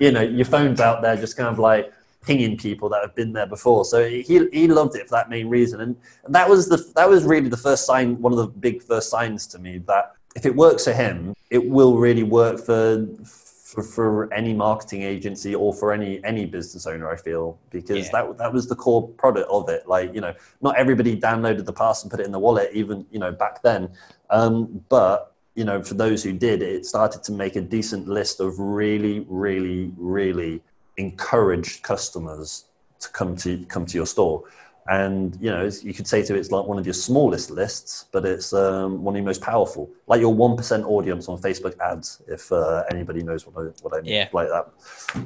you 0.00 0.10
know, 0.10 0.22
your 0.22 0.46
phone's 0.46 0.80
out 0.80 1.02
there 1.02 1.16
just 1.16 1.36
kind 1.36 1.50
of 1.50 1.58
like 1.58 1.92
pinging 2.22 2.56
people 2.56 2.88
that 2.88 3.02
have 3.02 3.14
been 3.14 3.34
there 3.34 3.46
before. 3.46 3.84
So 3.84 4.08
he 4.08 4.48
he 4.52 4.68
loved 4.68 4.96
it 4.96 5.06
for 5.06 5.16
that 5.16 5.28
main 5.28 5.50
reason, 5.50 5.82
and 5.82 5.96
that 6.30 6.48
was 6.48 6.66
the 6.66 6.78
that 6.96 7.08
was 7.10 7.24
really 7.24 7.50
the 7.50 7.58
first 7.58 7.84
sign, 7.84 8.18
one 8.22 8.32
of 8.32 8.38
the 8.38 8.46
big 8.46 8.82
first 8.82 9.10
signs 9.10 9.46
to 9.48 9.58
me 9.58 9.78
that 9.86 10.14
if 10.34 10.46
it 10.46 10.56
works 10.56 10.84
for 10.84 10.94
him, 10.94 11.34
it 11.50 11.68
will 11.68 11.98
really 11.98 12.22
work 12.22 12.58
for 12.58 13.06
for, 13.26 13.49
for 13.70 14.32
any 14.32 14.52
marketing 14.52 15.02
agency 15.02 15.54
or 15.54 15.72
for 15.72 15.92
any 15.92 16.22
any 16.24 16.46
business 16.46 16.86
owner. 16.86 17.10
I 17.10 17.16
feel 17.16 17.58
because 17.70 18.06
Yeah. 18.06 18.12
that 18.12 18.38
that 18.38 18.52
was 18.52 18.66
the 18.68 18.76
core 18.76 19.08
product 19.08 19.48
of 19.50 19.68
it. 19.68 19.88
Like 19.88 20.14
you 20.14 20.20
know, 20.20 20.34
not 20.60 20.76
everybody 20.76 21.18
downloaded 21.18 21.64
the 21.64 21.72
pass 21.72 22.02
and 22.02 22.10
put 22.10 22.20
it 22.20 22.26
in 22.26 22.32
the 22.32 22.38
wallet, 22.38 22.70
even 22.72 23.06
you 23.10 23.18
know 23.18 23.32
back 23.32 23.62
then. 23.62 23.90
Um, 24.30 24.84
but 24.88 25.34
you 25.54 25.64
know, 25.64 25.82
for 25.82 25.94
those 25.94 26.22
who 26.22 26.32
did, 26.32 26.62
it 26.62 26.86
started 26.86 27.22
to 27.24 27.32
make 27.32 27.56
a 27.56 27.60
decent 27.60 28.08
list 28.08 28.40
of 28.40 28.58
really, 28.58 29.26
really, 29.28 29.92
really 29.96 30.62
encouraged 30.96 31.82
customers 31.82 32.64
to 33.00 33.08
come 33.10 33.36
to 33.36 33.64
come 33.66 33.86
to 33.86 33.96
your 33.96 34.06
store. 34.06 34.44
And 34.88 35.36
you 35.40 35.50
know, 35.50 35.70
you 35.82 35.94
could 35.94 36.06
say 36.06 36.22
to 36.24 36.34
it, 36.34 36.38
it's 36.38 36.50
like 36.50 36.64
one 36.66 36.78
of 36.78 36.86
your 36.86 36.94
smallest 36.94 37.50
lists, 37.50 38.06
but 38.12 38.24
it's 38.24 38.52
um, 38.52 39.04
one 39.04 39.14
of 39.14 39.18
your 39.18 39.26
most 39.26 39.42
powerful, 39.42 39.90
like 40.06 40.20
your 40.20 40.34
one 40.34 40.56
percent 40.56 40.84
audience 40.84 41.28
on 41.28 41.38
Facebook 41.38 41.78
ads. 41.78 42.22
If 42.26 42.50
uh, 42.50 42.82
anybody 42.90 43.22
knows 43.22 43.46
what 43.46 43.62
I 43.62 43.68
what 43.82 43.94
I 43.94 44.00
mean, 44.00 44.12
Yeah. 44.12 44.28
like 44.32 44.48
that, 44.48 44.66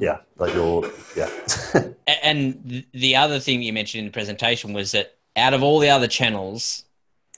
yeah, 0.00 0.18
like 0.36 0.52
your 0.54 0.84
yeah, 1.16 1.30
And 2.22 2.84
the 2.92 3.16
other 3.16 3.38
thing 3.40 3.62
you 3.62 3.72
mentioned 3.72 4.00
in 4.00 4.06
the 4.06 4.12
presentation 4.12 4.72
was 4.72 4.92
that 4.92 5.14
out 5.36 5.54
of 5.54 5.62
all 5.62 5.78
the 5.78 5.88
other 5.90 6.08
channels, 6.08 6.84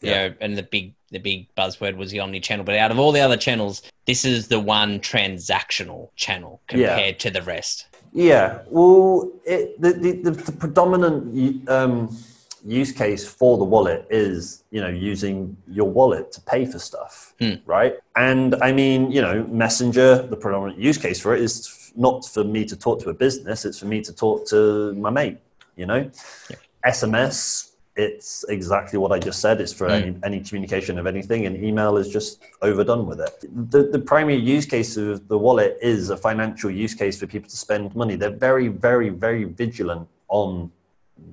you 0.01 0.11
Yeah. 0.11 0.29
know, 0.29 0.35
and 0.41 0.57
the 0.57 0.63
big 0.65 0.95
the 1.11 1.19
big 1.21 1.55
buzzword 1.55 1.97
was 1.97 2.11
the 2.11 2.19
omni 2.19 2.41
channel, 2.41 2.65
but 2.65 2.75
out 2.77 2.91
of 2.91 2.99
all 2.99 3.13
the 3.13 3.21
other 3.21 3.37
channels, 3.37 3.83
this 4.07 4.25
is 4.25 4.49
the 4.49 4.59
one 4.59 4.99
transactional 4.99 6.11
channel 6.17 6.61
Yeah. 6.73 6.89
compared 6.89 7.21
to 7.21 7.31
the 7.31 7.43
rest. 7.43 7.87
Yeah, 8.17 8.63
well, 8.69 9.31
it, 9.45 9.79
the, 9.79 9.93
the, 9.93 10.13
the, 10.13 10.31
the 10.31 10.53
predominant 10.53 11.69
um, 11.69 12.17
use 12.65 12.91
case 12.91 13.29
for 13.29 13.59
the 13.59 13.65
wallet 13.65 14.07
is 14.11 14.65
you 14.71 14.81
know 14.81 14.89
using 14.89 15.57
your 15.69 15.89
wallet 15.89 16.33
to 16.33 16.41
pay 16.41 16.67
for 16.67 16.79
stuff 16.79 17.35
right? 17.67 17.95
And 18.17 18.57
i 18.57 18.73
mean 18.73 19.13
you 19.13 19.23
know 19.23 19.45
messenger 19.45 20.27
the 20.27 20.37
predominant 20.37 20.81
use 20.81 20.99
case 20.99 21.21
for 21.21 21.35
it 21.37 21.43
is 21.43 21.93
not 21.95 22.25
for 22.25 22.43
me 22.43 22.65
to 22.65 22.77
talk 22.77 23.01
to 23.03 23.11
a 23.11 23.15
business 23.15 23.64
it's 23.64 23.79
for 23.79 23.87
me 23.87 24.03
to 24.03 24.12
talk 24.12 24.47
to 24.49 24.93
my 24.95 25.11
mate 25.11 25.39
you 25.77 25.87
know? 25.87 26.11
Sms 26.85 27.66
it's 27.97 28.44
exactly 28.49 28.99
what 28.99 29.11
I 29.11 29.18
just 29.18 29.40
said. 29.40 29.61
It's 29.61 29.72
for 29.72 29.86
hmm. 29.86 29.92
any, 29.92 30.16
any 30.22 30.40
communication 30.40 30.99
of 30.99 31.07
anything, 31.07 31.47
and 31.47 31.57
email 31.62 31.97
is 31.97 32.09
just 32.09 32.42
overdone 32.62 33.07
with 33.07 33.20
it. 33.20 33.44
The, 33.70 33.84
the 33.84 33.99
primary 33.99 34.36
use 34.36 34.66
case 34.66 34.97
of 34.97 35.26
the 35.28 35.38
wallet 35.38 35.78
is 35.80 36.11
a 36.11 36.16
financial 36.16 36.70
use 36.70 36.94
case 36.94 37.18
for 37.18 37.26
people 37.26 37.49
to 37.49 37.57
spend 37.57 37.94
money. 37.97 38.16
They're 38.16 38.30
very, 38.30 38.68
very, 38.68 39.09
very 39.09 39.44
vigilant 39.44 40.09
on 40.28 40.70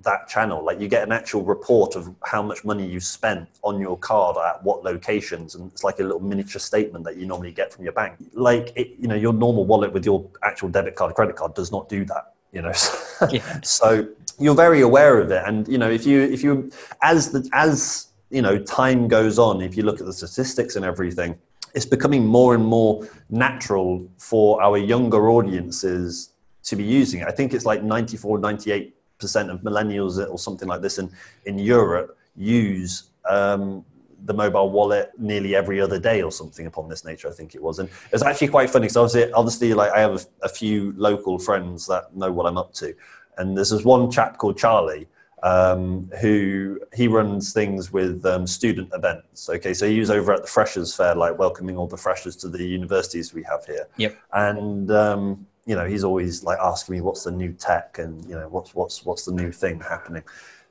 that 0.04 0.28
channel. 0.30 0.64
Like 0.64 0.80
you 0.80 0.88
get 0.88 1.04
an 1.04 1.12
actual 1.12 1.44
report 1.44 1.96
of 1.96 2.14
how 2.24 2.42
much 2.42 2.64
money 2.64 2.88
you 2.88 3.00
spent 3.02 3.50
on 3.64 3.80
your 3.80 3.98
card 3.98 4.38
at 4.38 4.64
what 4.64 4.84
locations, 4.84 5.56
and 5.56 5.72
it's 5.72 5.84
like 5.84 6.00
a 6.00 6.04
little 6.04 6.22
miniature 6.22 6.60
statement 6.60 7.04
that 7.06 7.18
you 7.18 7.26
normally 7.26 7.52
get 7.52 7.74
from 7.74 7.84
your 7.84 7.94
bank. 7.94 8.16
Like 8.34 8.72
it, 8.76 8.96
you 9.00 9.08
know, 9.08 9.16
your 9.16 9.34
normal 9.34 9.66
wallet 9.66 9.92
with 9.92 10.06
your 10.06 10.26
actual 10.44 10.70
debit 10.70 10.96
card, 10.96 11.14
credit 11.16 11.36
card 11.36 11.54
does 11.54 11.72
not 11.72 11.90
do 11.90 12.06
that. 12.06 12.33
You 12.54 12.62
know, 12.62 12.72
Yeah. 13.32 13.60
so 13.64 14.08
you're 14.40 14.56
very 14.56 14.82
aware 14.82 15.20
of 15.20 15.32
it, 15.32 15.44
and 15.46 15.68
you 15.68 15.78
know 15.78 15.90
if 15.90 16.06
you 16.06 16.22
if 16.22 16.44
you 16.44 16.72
as 17.02 17.32
the 17.32 17.48
as 17.54 18.08
you 18.30 18.42
know 18.42 18.58
time 18.60 19.08
goes 19.08 19.38
on, 19.40 19.62
if 19.62 19.76
you 19.76 19.84
look 19.84 20.00
at 20.00 20.06
the 20.06 20.14
statistics 20.14 20.76
and 20.76 20.86
everything, 20.86 21.38
it's 21.74 21.86
becoming 21.86 22.26
more 22.26 22.54
and 22.54 22.64
more 22.66 23.08
natural 23.30 24.08
for 24.18 24.62
our 24.62 24.78
younger 24.78 25.30
audiences 25.30 26.34
to 26.64 26.76
be 26.76 26.84
using 26.84 27.22
it. 27.22 27.28
I 27.28 27.32
think 27.32 27.54
it's 27.54 27.66
like 27.66 27.84
94, 27.84 28.38
98 28.40 28.96
percent 29.20 29.50
of 29.50 29.62
millennials 29.62 30.18
or 30.30 30.38
something 30.38 30.68
like 30.68 30.82
this 30.82 30.98
in 31.00 31.10
in 31.46 31.58
Europe 31.58 32.18
use 32.36 33.10
um, 33.30 33.86
the 34.26 34.34
mobile 34.34 34.70
wallet 34.70 35.12
nearly 35.18 35.56
every 35.56 35.82
other 35.82 36.00
day 36.00 36.22
or 36.22 36.32
something 36.32 36.66
upon 36.66 36.90
this 36.90 37.04
nature. 37.06 37.28
I 37.30 37.34
think 37.34 37.56
it 37.56 37.62
was, 37.62 37.80
and 37.80 37.90
it's 38.12 38.24
actually 38.24 38.50
quite 38.50 38.70
funny. 38.70 38.90
So 38.90 39.04
obviously, 39.04 39.32
obviously, 39.34 39.74
like 39.74 39.92
I 39.92 40.00
have 40.00 40.16
a, 40.16 40.46
a 40.46 40.50
few 40.50 40.94
local 40.98 41.38
friends 41.40 41.86
that 41.88 42.16
know 42.16 42.32
what 42.32 42.46
I'm 42.46 42.58
up 42.58 42.74
to, 42.76 42.94
and 43.38 43.56
there's 43.58 43.72
this 43.72 43.84
one 43.84 44.10
chap 44.12 44.38
called 44.38 44.58
Charlie. 44.58 45.08
Um, 45.46 46.10
who 46.22 46.80
he 46.94 47.10
runs 47.10 47.52
things 47.52 47.92
with 47.92 48.26
um, 48.26 48.48
student 48.48 48.90
events. 48.94 49.50
Okay, 49.50 49.74
so 49.74 49.86
he 49.86 50.00
was 50.00 50.10
over 50.10 50.32
at 50.32 50.42
the 50.42 50.48
Freshers 50.48 50.96
Fair, 50.96 51.16
like 51.16 51.38
welcoming 51.38 51.76
all 51.76 51.86
the 51.86 51.98
freshers 51.98 52.38
to 52.38 52.48
the 52.48 52.64
universities 52.66 53.34
we 53.34 53.44
have 53.44 53.66
here 53.66 53.86
Yep. 53.98 54.18
and 54.32 54.90
um, 54.92 55.46
you 55.66 55.76
know 55.76 55.86
he's 55.86 56.06
always 56.06 56.46
like 56.46 56.60
asking 56.60 56.96
me 56.96 57.02
what's 57.02 57.26
the 57.26 57.32
new 57.32 57.52
tech 57.52 58.00
and 58.00 58.24
you 58.24 58.36
know 58.36 58.48
what's 58.48 58.74
what's 58.74 59.04
what's 59.04 59.26
the 59.26 59.34
new 59.34 59.52
thing 59.52 59.82
happening 59.82 60.24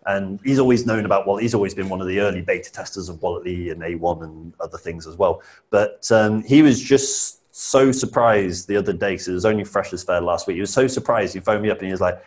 and 0.07 0.41
he's 0.45 0.59
always 0.59 0.87
known 0.87 1.05
about 1.05 1.27
well 1.27 1.37
he's 1.37 1.55
always 1.55 1.75
been 1.75 1.89
one 1.89 2.01
of 2.01 2.07
the 2.07 2.21
early 2.21 2.41
beta 2.41 2.71
testers 2.73 3.09
of 3.09 3.21
walletly 3.23 3.71
and 3.71 3.83
a1 3.83 4.23
and 4.23 4.53
other 4.61 4.79
things 4.79 5.07
as 5.07 5.17
well 5.17 5.43
but 5.71 6.11
um, 6.11 6.43
he 6.43 6.63
was 6.63 6.81
just 6.81 7.41
so 7.55 7.93
surprised 7.93 8.67
the 8.69 8.77
other 8.77 8.93
day 8.93 9.13
because 9.13 9.29
it 9.29 9.33
was 9.33 9.45
only 9.45 9.65
freshers 9.65 10.03
fair 10.03 10.21
last 10.21 10.47
week 10.47 10.55
he 10.55 10.61
was 10.61 10.73
so 10.73 10.87
surprised 10.87 11.35
he 11.35 11.41
phoned 11.41 11.63
me 11.63 11.71
up 11.71 11.79
and 11.79 11.87
he 11.87 11.93
was 11.93 12.01
like 12.01 12.23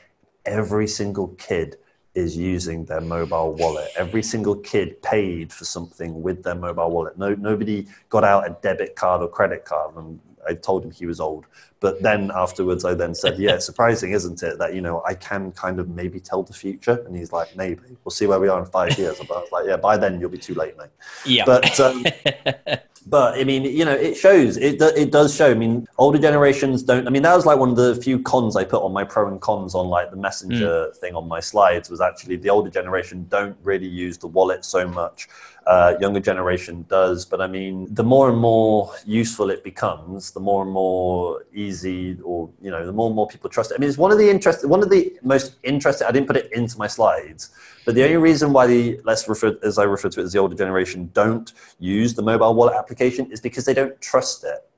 every 0.46 0.88
single 0.88 1.30
kid 1.30 1.78
is 2.16 2.36
using 2.36 2.86
their 2.86 3.02
mobile 3.02 3.54
wallet. 3.54 3.90
Every 3.98 4.24
single 4.24 4.56
kid 4.56 5.02
paid 5.02 5.52
for 5.52 5.66
something 5.66 6.22
with 6.24 6.44
their 6.44 6.56
mobile 6.56 6.90
wallet. 6.90 7.18
No, 7.18 7.36
nobody 7.36 7.88
got 8.10 8.24
out 8.24 8.48
a 8.48 8.58
debit 8.62 8.96
card 8.96 9.22
or 9.22 9.28
credit 9.28 9.66
card. 9.66 9.96
And 9.98 10.20
I 10.48 10.54
told 10.54 10.84
him 10.84 10.92
he 10.92 11.06
was 11.06 11.20
old. 11.20 11.46
But 11.80 12.02
then 12.02 12.32
afterwards, 12.34 12.86
I 12.86 12.94
then 12.94 13.14
said, 13.14 13.38
"Yeah, 13.38 13.56
it's 13.56 13.66
surprising, 13.66 14.12
isn't 14.12 14.42
it, 14.42 14.58
that 14.58 14.74
you 14.74 14.82
know 14.82 15.04
I 15.06 15.14
can 15.14 15.52
kind 15.52 15.80
of 15.80 15.90
maybe 15.90 16.20
tell 16.20 16.42
the 16.42 16.54
future?" 16.54 17.04
And 17.06 17.16
he's 17.16 17.32
like, 17.32 17.56
"Maybe 17.56 17.82
we'll 18.04 18.12
see 18.12 18.28
where 18.28 18.40
we 18.40 18.48
are 18.48 18.60
in 18.60 18.66
five 18.66 18.98
years." 18.98 19.18
But 19.20 19.32
I 19.32 19.40
was 19.42 19.52
like, 19.52 19.66
"Yeah, 19.68 19.78
by 19.78 19.98
then 19.98 20.20
you'll 20.20 20.30
be 20.30 20.38
too 20.38 20.56
late, 20.56 20.78
mate." 20.78 20.90
Yeah. 21.26 21.44
But 21.46 21.80
um, 21.80 22.06
but 23.08 23.38
I 23.38 23.44
mean, 23.44 23.64
you 23.64 23.86
know, 23.86 23.94
it 23.94 24.16
shows. 24.16 24.58
It 24.58 24.82
it 24.82 25.12
does 25.12 25.36
show. 25.36 25.52
I 25.52 25.54
mean, 25.54 25.88
older 25.98 26.18
generations 26.18 26.82
don't. 26.82 27.08
I 27.08 27.12
mean, 27.12 27.22
that 27.24 27.36
was 27.36 27.46
like 27.46 27.60
one 27.60 27.70
of 27.70 27.76
the 27.76 27.96
few 27.96 28.20
cons 28.20 28.56
I 28.56 28.64
put 28.64 28.82
on 28.82 28.92
my 28.92 29.04
pro 29.04 29.28
and 29.28 29.40
cons 29.40 29.76
on 29.76 29.88
like 29.88 30.10
the 30.10 30.18
messenger 30.18 30.92
thing 31.02 31.14
on 31.14 31.28
my 31.28 31.40
slides 31.40 31.90
was 31.90 32.02
actually 32.02 32.38
the 32.38 32.50
older 32.50 32.70
generation 32.70 33.28
don't 33.30 33.56
really 33.64 33.88
use 33.88 34.18
the 34.18 34.28
wallet 34.28 34.66
so 34.66 34.88
much. 34.88 35.28
Uh, 35.68 35.96
younger 36.00 36.20
generation 36.20 36.86
does, 36.90 37.26
but 37.26 37.42
I 37.42 37.48
mean, 37.48 37.92
the 37.92 38.04
more 38.04 38.30
and 38.30 38.38
more 38.38 38.94
useful 39.04 39.50
it 39.50 39.64
becomes, 39.64 40.30
the 40.30 40.40
more 40.40 40.62
and 40.62 40.72
more 40.72 41.44
easy, 41.56 42.20
or 42.24 42.52
you 42.62 42.70
know, 42.70 42.86
the 42.86 42.92
more 42.92 43.08
and 43.08 43.16
more 43.16 43.28
people 43.28 43.50
trust 43.50 43.72
it. 43.72 43.76
I 43.76 43.78
mean, 43.80 43.90
it's 43.90 43.98
one 43.98 44.12
of 44.12 44.20
the 44.20 44.30
interest, 44.30 44.64
one 44.68 44.84
of 44.84 44.92
the 44.92 45.18
most 45.24 45.56
interesting. 45.64 46.06
I 46.08 46.12
didn't 46.12 46.28
put 46.28 46.38
it 46.38 46.52
into 46.52 46.78
my 46.78 46.86
slides, 46.86 47.50
but 47.84 47.96
the 47.96 48.04
only 48.04 48.18
reason 48.18 48.54
why 48.54 48.68
the 48.68 49.00
let's 49.06 49.28
refer 49.28 49.58
as 49.64 49.80
I 49.80 49.86
refer 49.86 50.10
to 50.10 50.20
it 50.20 50.24
as 50.26 50.34
the 50.34 50.40
older 50.40 50.56
generation 50.56 51.10
don't 51.14 51.52
use 51.80 52.14
the 52.14 52.22
mobile 52.22 52.54
wallet 52.54 52.76
application 52.76 53.32
is 53.32 53.42
because 53.42 53.66
they 53.66 53.74
don't 53.74 54.00
trust 54.02 54.44
it. 54.44 54.70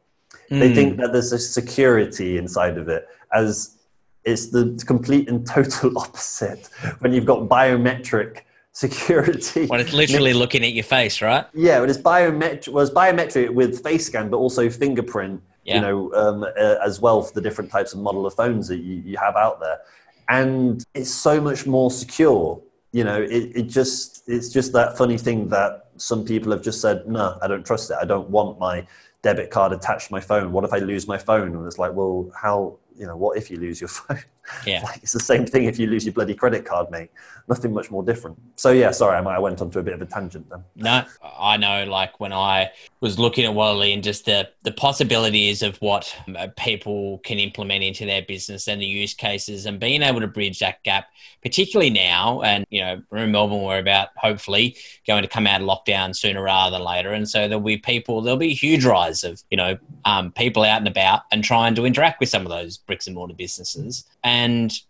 They 0.49 0.73
think 0.73 0.97
that 0.99 1.11
there's 1.11 1.33
a 1.33 1.39
security 1.39 2.37
inside 2.37 2.77
of 2.77 2.87
it, 2.87 3.07
as 3.33 3.77
it's 4.23 4.47
the 4.47 4.81
complete 4.85 5.29
and 5.29 5.45
total 5.45 5.97
opposite 6.05 6.69
when 6.99 7.13
you've 7.13 7.25
got 7.25 7.49
biometric 7.49 8.41
security. 8.77 9.65
when 9.65 9.79
it's 9.79 9.91
literally 9.91 10.33
looking 10.43 10.63
at 10.63 10.73
your 10.73 10.83
face, 10.83 11.19
right? 11.19 11.47
Yeah, 11.55 11.83
it 11.83 11.89
is 11.89 11.97
biometric. 11.97 12.67
Was 12.67 12.91
biometric 12.91 13.49
with 13.49 13.83
face 13.83 14.05
scan, 14.05 14.29
but 14.29 14.37
also 14.37 14.69
fingerprint. 14.69 15.41
Yeah. 15.63 15.75
You 15.75 15.81
know, 15.81 16.13
um, 16.13 16.43
uh, 16.43 16.75
as 16.85 17.01
well 17.01 17.21
for 17.23 17.33
the 17.33 17.41
different 17.41 17.71
types 17.71 17.93
of 17.93 17.99
model 17.99 18.25
of 18.25 18.35
phones 18.35 18.67
that 18.67 18.77
you, 18.77 19.01
you 19.03 19.17
have 19.17 19.35
out 19.35 19.59
there, 19.59 19.79
and 20.29 20.85
it's 20.93 21.09
so 21.11 21.41
much 21.41 21.65
more 21.65 21.89
secure. 21.89 22.61
You 22.91 23.03
know, 23.03 23.21
it, 23.21 23.51
it 23.55 23.63
just 23.63 24.23
it's 24.27 24.49
just 24.49 24.71
that 24.73 24.97
funny 24.97 25.17
thing 25.17 25.49
that 25.49 25.87
some 25.97 26.23
people 26.23 26.51
have 26.51 26.61
just 26.61 26.79
said, 26.79 27.07
no, 27.07 27.37
I 27.41 27.47
don't 27.47 27.65
trust 27.65 27.89
it. 27.89 27.97
I 27.99 28.05
don't 28.05 28.29
want 28.29 28.59
my 28.59 28.87
debit 29.23 29.49
card 29.49 29.73
attached 29.73 30.07
to 30.07 30.13
my 30.13 30.21
phone. 30.21 30.51
What 30.51 30.63
if 30.63 30.71
I 30.71 30.77
lose 30.77 31.07
my 31.07 31.17
phone? 31.17 31.55
And 31.55 31.65
it's 31.65 31.79
like, 31.79 31.93
well, 31.93 32.31
how? 32.39 32.77
You 32.95 33.07
know, 33.07 33.17
what 33.17 33.37
if 33.37 33.49
you 33.51 33.57
lose 33.57 33.81
your 33.81 33.87
phone? 33.99 34.23
Yeah. 34.65 34.81
like 34.83 34.97
it's 35.03 35.13
the 35.13 35.19
same 35.19 35.45
thing 35.45 35.65
if 35.65 35.79
you 35.79 35.87
lose 35.87 36.05
your 36.05 36.13
bloody 36.13 36.33
credit 36.33 36.65
card, 36.65 36.89
mate. 36.91 37.09
Nothing 37.47 37.73
much 37.73 37.89
more 37.91 38.03
different. 38.03 38.37
So 38.55 38.71
yeah, 38.71 38.91
sorry, 38.91 39.17
I 39.17 39.21
might 39.21 39.35
I 39.35 39.39
went 39.39 39.61
onto 39.61 39.79
a 39.79 39.83
bit 39.83 39.93
of 39.93 40.01
a 40.01 40.05
tangent 40.05 40.49
then. 40.49 40.63
No, 40.75 41.05
I 41.21 41.57
know. 41.57 41.85
Like 41.85 42.19
when 42.19 42.33
I 42.33 42.71
was 42.99 43.17
looking 43.17 43.45
at 43.45 43.53
Wally 43.53 43.93
and 43.93 44.03
just 44.03 44.25
the 44.25 44.49
the 44.63 44.71
possibilities 44.71 45.63
of 45.63 45.77
what 45.77 46.13
uh, 46.37 46.47
people 46.57 47.19
can 47.19 47.39
implement 47.39 47.83
into 47.83 48.05
their 48.05 48.21
business 48.21 48.67
and 48.67 48.81
the 48.81 48.85
use 48.85 49.13
cases, 49.13 49.65
and 49.65 49.79
being 49.79 50.01
able 50.01 50.19
to 50.19 50.27
bridge 50.27 50.59
that 50.59 50.83
gap, 50.83 51.07
particularly 51.41 51.89
now. 51.89 52.41
And 52.41 52.65
you 52.69 52.81
know, 52.81 53.01
we're 53.09 53.19
in 53.19 53.31
Melbourne. 53.31 53.61
We're 53.61 53.79
about 53.79 54.09
hopefully 54.17 54.75
going 55.05 55.23
to 55.23 55.29
come 55.29 55.47
out 55.47 55.61
of 55.61 55.67
lockdown 55.67 56.15
sooner 56.15 56.43
rather 56.43 56.77
than 56.77 56.85
later, 56.85 57.13
and 57.13 57.29
so 57.29 57.47
there'll 57.47 57.63
be 57.63 57.77
people. 57.77 58.21
There'll 58.21 58.37
be 58.37 58.51
a 58.51 58.55
huge 58.55 58.83
rise 58.85 59.23
of 59.23 59.41
you 59.49 59.57
know 59.57 59.77
um, 60.05 60.31
people 60.31 60.63
out 60.63 60.79
and 60.79 60.87
about 60.87 61.21
and 61.31 61.43
trying 61.43 61.75
to 61.75 61.85
interact 61.85 62.19
with 62.19 62.29
some 62.29 62.41
of 62.41 62.49
those 62.49 62.77
bricks 62.77 63.07
and 63.07 63.15
mortar 63.15 63.33
businesses. 63.33 64.05
And 64.23 64.36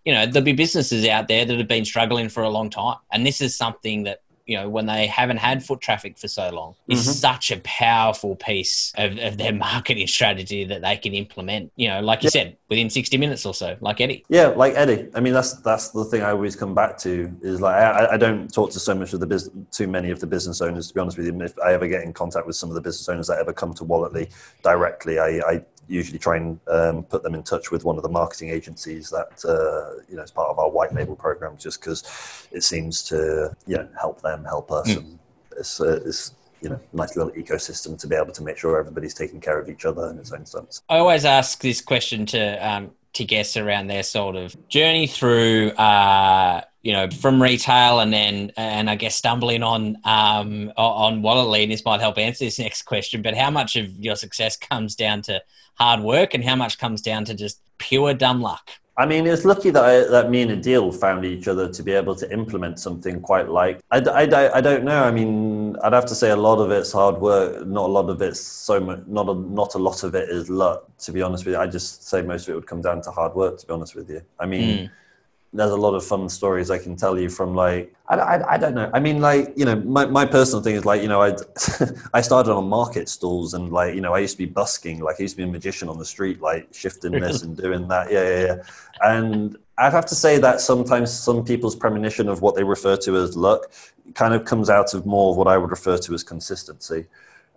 you 0.06 0.14
know, 0.14 0.26
there'll 0.26 0.46
be 0.46 0.54
businesses 0.54 1.08
out 1.08 1.28
there 1.28 1.46
that 1.46 1.58
have 1.58 1.68
been 1.68 1.86
struggling 1.86 2.30
for 2.30 2.44
a 2.44 2.50
long 2.50 2.70
time, 2.70 2.98
and 3.12 3.26
this 3.26 3.42
is 3.42 3.56
something 3.56 4.04
that 4.04 4.20
you 4.50 4.56
know, 4.56 4.70
when 4.70 4.86
they 4.86 5.08
haven't 5.08 5.36
had 5.36 5.62
foot 5.62 5.82
traffic 5.82 6.18
for 6.18 6.30
so 6.30 6.50
long, 6.52 6.74
is 6.88 7.06
Mhm. 7.06 7.14
such 7.16 7.52
a 7.52 7.58
powerful 7.66 8.34
piece 8.38 8.94
of, 8.98 9.18
of 9.20 9.38
their 9.38 9.52
marketing 9.68 10.08
strategy 10.08 10.64
that 10.64 10.82
they 10.82 10.96
can 10.96 11.14
implement, 11.14 11.70
you 11.76 11.90
know, 11.90 12.00
like 12.00 12.24
you 12.24 12.30
said, 12.30 12.56
within 12.70 12.90
60 12.90 13.18
minutes 13.18 13.46
or 13.46 13.54
so, 13.54 13.76
like 13.82 14.00
Eddie. 14.00 14.24
Yeah, 14.30 14.48
like 14.48 14.74
Eddie. 14.76 15.10
I 15.14 15.20
mean, 15.20 15.34
that's 15.34 15.56
that's 15.64 15.90
the 15.90 16.06
thing 16.06 16.22
I 16.22 16.30
always 16.32 16.56
come 16.56 16.74
back 16.74 16.98
to 17.00 17.30
is 17.42 17.60
like 17.60 17.76
I, 17.76 18.14
I 18.14 18.18
don't 18.18 18.48
talk 18.54 18.72
to 18.72 18.80
so 18.80 18.96
much 18.96 19.12
of 19.12 19.20
the 19.20 19.28
business, 19.28 19.54
too 19.72 19.90
many 19.90 20.12
of 20.12 20.22
the 20.22 20.28
business 20.28 20.62
owners. 20.62 20.88
To 20.88 20.94
be 20.94 21.02
honest 21.02 21.18
with 21.18 21.28
you, 21.28 21.42
if 21.42 21.54
I 21.60 21.74
ever 21.74 21.86
get 21.86 22.04
in 22.04 22.14
contact 22.14 22.48
with 22.48 22.56
some 22.56 22.70
of 22.70 22.76
the 22.76 22.82
business 22.82 23.10
owners 23.10 23.28
that 23.28 23.40
ever 23.40 23.52
come 23.52 23.74
to 23.74 23.84
Walletly 23.84 24.30
directly, 24.64 25.20
I, 25.20 25.28
I 25.40 25.62
usually 25.88 26.20
try 26.20 26.38
and 26.38 26.60
um, 26.68 27.04
put 27.04 27.24
them 27.24 27.36
in 27.36 27.44
touch 27.44 27.72
with 27.72 27.84
one 27.84 27.98
of 27.98 28.04
the 28.04 28.10
marketing 28.10 28.50
agencies 28.50 29.10
that 29.10 29.44
uh, 29.46 30.02
you 30.10 30.16
know 30.16 30.24
is 30.24 30.32
part 30.32 30.50
of 30.50 30.60
our 30.60 30.70
white 30.70 30.94
label 30.94 31.16
program, 31.16 31.58
just 31.58 31.80
because 31.80 32.48
it 32.52 32.64
seems 32.64 33.04
to 33.04 33.56
you 33.66 33.78
know 33.78 33.88
help 34.00 34.22
them, 34.22 34.44
help 34.44 34.72
us, 34.72 34.96
and 34.96 35.20
it's, 35.58 35.80
uh, 35.82 36.00
it's 36.06 36.36
you 36.62 36.70
know 36.70 36.80
nice 36.94 37.16
little 37.16 37.32
ecosystem 37.34 37.98
to 38.00 38.08
be 38.08 38.16
able 38.16 38.34
to 38.34 38.44
make 38.44 38.58
sure 38.58 38.80
everybody's 38.80 39.14
taking 39.14 39.40
care 39.40 39.60
of 39.60 39.70
each 39.70 39.86
other 39.86 40.10
in 40.10 40.18
its 40.18 40.32
own 40.32 40.46
sense. 40.46 40.82
I 40.90 40.98
always 40.98 41.26
ask 41.26 41.62
this 41.62 41.82
question 41.82 42.26
to 42.28 42.68
um, 42.68 42.92
to 43.18 43.26
guests 43.26 43.58
around 43.58 43.88
their 43.88 44.04
sort 44.04 44.36
of 44.36 44.56
journey 44.70 45.08
through, 45.08 45.70
uh, 45.72 46.62
you 46.84 46.94
know, 46.94 47.10
from 47.10 47.42
retail 47.42 48.00
and 48.00 48.14
then, 48.14 48.52
and 48.56 48.90
I 48.90 48.96
guess 48.96 49.16
stumbling 49.16 49.64
on 49.64 49.98
um, 50.04 50.72
on 50.78 51.22
Walletly. 51.22 51.64
And 51.64 51.72
this 51.72 51.84
might 51.84 52.00
help 52.00 52.18
answer 52.18 52.46
this 52.46 52.60
next 52.60 52.84
question. 52.84 53.22
But 53.22 53.36
how 53.36 53.50
much 53.50 53.76
of 53.76 53.90
your 53.98 54.16
success 54.16 54.56
comes 54.56 54.96
down 54.96 55.24
to 55.24 55.42
hard 55.78 56.02
work, 56.02 56.34
and 56.34 56.44
how 56.44 56.56
much 56.56 56.78
comes 56.78 57.02
down 57.02 57.26
to 57.26 57.34
just 57.34 57.62
pure 57.78 58.14
dumb 58.14 58.42
luck? 58.42 58.72
I 59.00 59.06
mean, 59.06 59.28
it's 59.28 59.46
lucky 59.46 59.70
that 59.70 59.84
I, 59.84 60.10
that 60.10 60.32
me 60.32 60.42
and 60.42 60.52
Adil 60.52 60.94
found 60.94 61.24
each 61.24 61.48
other 61.48 61.70
to 61.72 61.84
be 61.84 61.92
able 61.92 62.16
to 62.16 62.32
implement 62.34 62.80
something 62.80 63.22
quite 63.22 63.48
like. 63.48 63.80
I, 63.92 64.00
I, 64.00 64.24
I, 64.24 64.58
I 64.58 64.62
don't 64.62 64.84
know. 64.84 65.04
I 65.04 65.12
mean, 65.12 65.76
I'd 65.84 65.94
have 65.94 66.08
to 66.08 66.16
say 66.16 66.32
a 66.32 66.36
lot 66.36 66.60
of 66.60 66.72
it's 66.72 66.92
hard 66.92 67.22
work. 67.22 67.68
Not 67.68 67.86
a 67.86 67.94
lot 67.94 68.10
of 68.10 68.20
it's 68.24 68.40
so 68.40 68.80
much. 68.80 69.02
Not 69.06 69.30
a 69.30 69.36
not 69.36 69.76
a 69.76 69.78
lot 69.78 70.04
of 70.04 70.16
it 70.16 70.30
is 70.30 70.50
luck. 70.50 70.86
To 71.00 71.12
be 71.12 71.22
honest 71.22 71.46
with 71.46 71.54
you, 71.54 71.62
I 71.62 71.68
just 71.68 72.08
say 72.08 72.24
most 72.24 72.48
of 72.48 72.54
it 72.54 72.56
would 72.56 72.66
come 72.66 72.82
down 72.82 73.04
to 73.04 73.12
hard 73.12 73.36
work. 73.36 73.60
To 73.60 73.68
be 73.68 73.74
honest 73.74 73.94
with 73.94 74.10
you, 74.10 74.22
I 74.40 74.48
mean, 74.48 74.88
hmm. 74.88 74.94
There's 75.54 75.72
a 75.72 75.78
lot 75.78 75.94
of 75.94 76.06
fun 76.06 76.28
stories 76.30 76.70
I 76.70 76.78
can 76.78 76.96
tell 76.96 77.18
you 77.18 77.30
from 77.30 77.56
like 77.56 77.94
I, 78.10 78.16
I, 78.16 78.54
I 78.54 78.58
don't 78.58 78.76
know. 78.76 78.90
I 78.94 79.00
mean 79.00 79.22
like 79.22 79.54
you 79.56 79.66
know 79.66 79.76
my, 79.76 80.06
my 80.06 80.26
personal 80.26 80.62
thing 80.62 80.76
is 80.76 80.86
like 80.86 81.02
you 81.02 81.08
know 81.08 81.22
I 81.22 81.36
I 82.14 82.22
started 82.22 82.52
on 82.54 82.68
market 82.68 83.08
stalls 83.10 83.54
and 83.54 83.72
like 83.72 83.96
you 83.96 84.02
know 84.02 84.14
I 84.14 84.20
used 84.20 84.34
to 84.34 84.38
be 84.38 84.46
busking 84.46 85.00
like 85.00 85.18
I 85.20 85.24
used 85.24 85.36
to 85.36 85.38
be 85.38 85.50
a 85.50 85.52
magician 85.52 85.88
on 85.90 85.98
the 85.98 86.06
street 86.06 86.42
like 86.42 86.68
shifting 86.74 87.12
this 87.20 87.44
and 87.44 87.56
doing 87.56 87.88
that. 87.88 88.12
Yeah 88.12 88.28
yeah 88.28 88.46
yeah. 88.46 88.64
And 89.02 89.58
I'd 89.78 89.94
have 89.94 90.06
to 90.08 90.16
say 90.16 90.38
that 90.40 90.60
sometimes 90.60 91.12
some 91.12 91.46
people's 91.46 91.76
premonition 91.76 92.28
of 92.28 92.42
what 92.42 92.56
they 92.56 92.64
refer 92.64 92.98
to 92.98 93.18
as 93.18 93.38
luck 93.38 93.72
kind 94.16 94.34
of 94.34 94.44
comes 94.44 94.70
out 94.70 94.94
of 94.94 95.06
more 95.06 95.32
of 95.32 95.38
what 95.38 95.48
I 95.48 95.58
would 95.58 95.72
refer 95.72 95.98
to 95.98 96.14
as 96.14 96.24
consistency. 96.24 97.06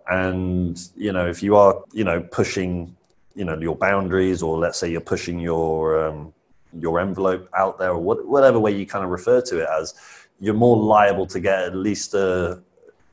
And 0.09 0.79
you 0.95 1.11
know 1.11 1.27
if 1.27 1.43
you 1.43 1.55
are 1.57 1.83
you 1.91 2.05
know 2.05 2.21
pushing 2.21 2.95
you 3.35 3.45
know 3.45 3.57
your 3.59 3.75
boundaries 3.75 4.41
or 4.41 4.57
let's 4.57 4.77
say 4.77 4.89
you're 4.89 5.01
pushing 5.01 5.39
your 5.39 6.07
um, 6.07 6.33
your 6.79 6.99
envelope 6.99 7.49
out 7.55 7.77
there 7.77 7.91
or 7.91 7.99
whatever 7.99 8.59
way 8.59 8.71
you 8.71 8.85
kind 8.85 9.03
of 9.03 9.11
refer 9.11 9.41
to 9.41 9.59
it 9.59 9.67
as 9.79 9.93
you're 10.39 10.53
more 10.53 10.77
liable 10.77 11.27
to 11.27 11.39
get 11.39 11.63
at 11.63 11.75
least 11.75 12.13
a, 12.13 12.61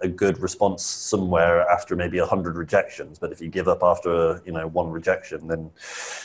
a 0.00 0.08
good 0.08 0.38
response 0.40 0.84
somewhere 0.84 1.68
after 1.68 1.96
maybe 1.96 2.18
100 2.18 2.56
rejections. 2.56 3.18
But 3.18 3.32
if 3.32 3.40
you 3.40 3.48
give 3.48 3.68
up 3.68 3.82
after 3.82 4.42
you 4.46 4.52
know 4.52 4.68
one 4.68 4.90
rejection 4.90 5.48
then 5.48 5.70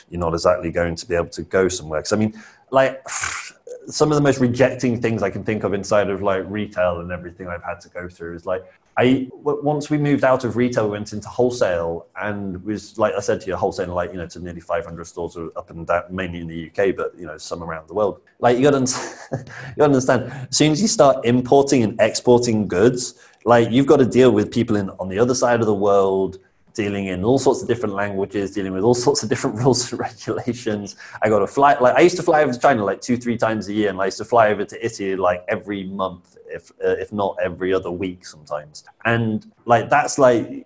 you're 0.09 0.19
not 0.19 0.33
exactly 0.33 0.71
going 0.71 0.95
to 0.95 1.07
be 1.07 1.15
able 1.15 1.29
to 1.29 1.43
go 1.43 1.67
somewhere. 1.67 1.99
Because 1.99 2.13
i 2.13 2.17
mean 2.17 2.33
like 2.71 3.07
some 3.87 4.11
of 4.11 4.15
the 4.15 4.21
most 4.21 4.39
rejecting 4.39 5.01
things 5.01 5.21
i 5.21 5.29
can 5.29 5.43
think 5.43 5.65
of 5.65 5.73
inside 5.73 6.09
of 6.09 6.21
like 6.21 6.43
retail 6.47 7.01
and 7.01 7.11
everything 7.11 7.49
i've 7.49 7.63
had 7.63 7.81
to 7.81 7.89
go 7.89 8.07
through 8.07 8.33
is 8.33 8.45
like 8.45 8.63
I 8.95 9.27
once 9.31 9.89
we 9.89 9.97
moved 9.97 10.23
out 10.23 10.43
of 10.43 10.55
retail, 10.55 10.85
we 10.85 10.91
went 10.91 11.13
into 11.13 11.27
wholesale, 11.27 12.07
and 12.15 12.63
was 12.63 12.97
like 12.97 13.13
I 13.15 13.21
said 13.21 13.41
to 13.41 13.47
you, 13.47 13.55
wholesale 13.55 13.93
like 13.93 14.11
you 14.11 14.17
know 14.17 14.27
to 14.27 14.39
nearly 14.39 14.59
500 14.61 15.05
stores 15.05 15.35
up 15.55 15.69
and 15.71 15.87
down, 15.87 16.03
mainly 16.09 16.41
in 16.41 16.47
the 16.47 16.69
UK, 16.69 16.95
but 16.95 17.17
you 17.17 17.25
know 17.25 17.37
some 17.37 17.63
around 17.63 17.87
the 17.87 17.95
world. 17.95 18.21
Like 18.39 18.57
you 18.57 18.69
got 18.69 18.85
to 18.85 19.45
you 19.77 19.83
understand, 19.83 20.31
as 20.31 20.55
soon 20.55 20.71
as 20.71 20.81
you 20.81 20.87
start 20.87 21.25
importing 21.25 21.81
and 21.83 21.99
exporting 21.99 22.67
goods, 22.67 23.15
like 23.45 23.71
you've 23.71 23.87
got 23.87 23.97
to 23.97 24.05
deal 24.05 24.31
with 24.31 24.51
people 24.51 24.75
in 24.75 24.91
on 24.91 25.09
the 25.09 25.17
other 25.17 25.33
side 25.33 25.59
of 25.59 25.65
the 25.65 25.73
world 25.73 26.37
dealing 26.73 27.07
in 27.07 27.23
all 27.23 27.39
sorts 27.39 27.61
of 27.61 27.67
different 27.67 27.95
languages, 27.95 28.51
dealing 28.51 28.73
with 28.73 28.83
all 28.83 28.93
sorts 28.93 29.23
of 29.23 29.29
different 29.29 29.57
rules 29.61 29.91
and 29.91 29.99
regulations. 29.99 30.95
I 31.21 31.29
got 31.29 31.39
to 31.39 31.47
fly, 31.47 31.77
like 31.79 31.95
I 31.95 32.01
used 32.01 32.17
to 32.17 32.23
fly 32.23 32.43
over 32.43 32.53
to 32.53 32.59
China 32.59 32.83
like 32.83 33.01
two, 33.01 33.17
three 33.17 33.37
times 33.37 33.67
a 33.67 33.73
year, 33.73 33.89
and 33.89 33.99
I 33.99 34.05
used 34.05 34.17
to 34.17 34.25
fly 34.25 34.49
over 34.49 34.65
to 34.65 34.85
Italy 34.85 35.15
like 35.15 35.43
every 35.47 35.83
month, 35.83 36.37
if 36.47 36.71
uh, 36.83 36.95
if 36.99 37.11
not 37.13 37.37
every 37.43 37.73
other 37.73 37.91
week 37.91 38.25
sometimes. 38.25 38.83
And 39.05 39.51
like 39.65 39.89
that's 39.89 40.17
like 40.17 40.65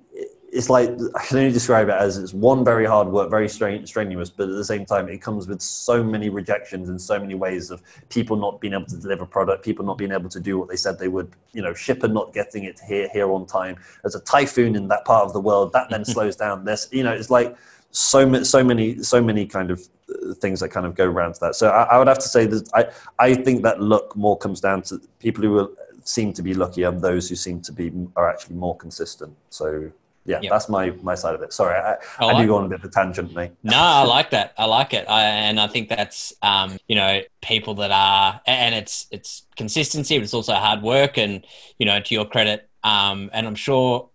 it's 0.51 0.69
like 0.69 0.89
I 1.15 1.25
can 1.25 1.37
only 1.37 1.51
describe 1.51 1.89
it 1.89 1.95
as 1.95 2.17
it's 2.17 2.33
one 2.33 2.63
very 2.63 2.85
hard 2.85 3.09
work, 3.09 3.29
very 3.29 3.49
strenuous, 3.49 4.29
but 4.29 4.49
at 4.49 4.55
the 4.55 4.63
same 4.63 4.85
time, 4.85 5.09
it 5.09 5.21
comes 5.21 5.47
with 5.47 5.61
so 5.61 6.01
many 6.03 6.29
rejections 6.29 6.87
and 6.89 7.01
so 7.01 7.19
many 7.19 7.35
ways 7.35 7.69
of 7.69 7.81
people 8.09 8.37
not 8.37 8.61
being 8.61 8.73
able 8.73 8.85
to 8.85 8.97
deliver 8.97 9.25
product, 9.25 9.63
people 9.65 9.85
not 9.85 9.97
being 9.97 10.11
able 10.11 10.29
to 10.29 10.39
do 10.39 10.57
what 10.57 10.69
they 10.69 10.77
said 10.77 10.97
they 10.97 11.09
would, 11.09 11.31
you 11.51 11.61
know, 11.61 11.73
shipper 11.73 12.07
not 12.07 12.33
getting 12.33 12.63
it 12.63 12.79
here 12.87 13.09
here 13.11 13.31
on 13.31 13.45
time. 13.45 13.75
There's 14.03 14.15
a 14.15 14.21
typhoon 14.21 14.75
in 14.75 14.87
that 14.87 15.03
part 15.03 15.25
of 15.25 15.33
the 15.33 15.41
world 15.41 15.73
that 15.73 15.89
then 15.89 16.05
slows 16.13 16.37
down 16.37 16.63
this. 16.63 16.87
You 16.91 17.03
know, 17.03 17.11
it's 17.11 17.29
like 17.29 17.55
so 17.91 18.25
many, 18.25 18.45
so 18.45 18.63
many, 18.63 19.03
so 19.03 19.21
many 19.21 19.45
kind 19.45 19.69
of 19.69 19.81
uh, 20.09 20.33
things 20.35 20.61
that 20.61 20.69
kind 20.69 20.85
of 20.85 20.95
go 20.95 21.05
around 21.05 21.33
to 21.33 21.39
that. 21.41 21.55
So 21.55 21.69
I, 21.69 21.83
I 21.83 21.97
would 21.97 22.07
have 22.07 22.19
to 22.19 22.29
say 22.29 22.45
that 22.45 22.69
I 22.73 22.85
I 23.19 23.33
think 23.33 23.63
that 23.63 23.81
luck 23.81 24.15
more 24.15 24.37
comes 24.37 24.61
down 24.61 24.81
to 24.83 25.01
people 25.19 25.43
who 25.43 25.75
seem 26.05 26.31
to 26.31 26.41
be 26.41 26.53
lucky 26.53 26.83
and 26.83 27.01
those 27.01 27.27
who 27.27 27.35
seem 27.35 27.59
to 27.61 27.73
be 27.73 27.91
are 28.15 28.29
actually 28.29 28.55
more 28.55 28.77
consistent. 28.77 29.35
So 29.49 29.91
yeah, 30.27 30.39
yep. 30.41 30.51
that's 30.51 30.67
my 30.67 30.91
my 31.01 31.15
side 31.15 31.33
of 31.33 31.41
it. 31.41 31.53
Sorry, 31.53 31.79
I, 31.79 31.93
I, 32.19 32.25
I 32.25 32.41
do 32.41 32.47
go 32.47 32.57
on 32.57 32.65
a 32.65 32.67
bit 32.67 32.79
of 32.79 32.85
a 32.85 32.89
tangent, 32.89 33.33
mate. 33.33 33.51
no, 33.63 33.77
I 33.77 34.03
like 34.03 34.29
that. 34.31 34.53
I 34.57 34.65
like 34.65 34.93
it, 34.93 35.09
I, 35.09 35.23
and 35.23 35.59
I 35.59 35.67
think 35.67 35.87
that's 35.87 36.33
um, 36.41 36.77
you 36.87 36.95
know 36.95 37.21
people 37.41 37.75
that 37.75 37.91
are, 37.91 38.41
and 38.45 38.75
it's 38.75 39.07
it's 39.09 39.43
consistency, 39.55 40.17
but 40.17 40.23
it's 40.23 40.33
also 40.33 40.53
hard 40.53 40.81
work, 40.81 41.17
and 41.17 41.45
you 41.79 41.85
know 41.85 42.01
to 42.01 42.13
your 42.13 42.25
credit, 42.25 42.69
um, 42.83 43.29
and 43.31 43.47
I'm 43.47 43.55
sure 43.55 44.09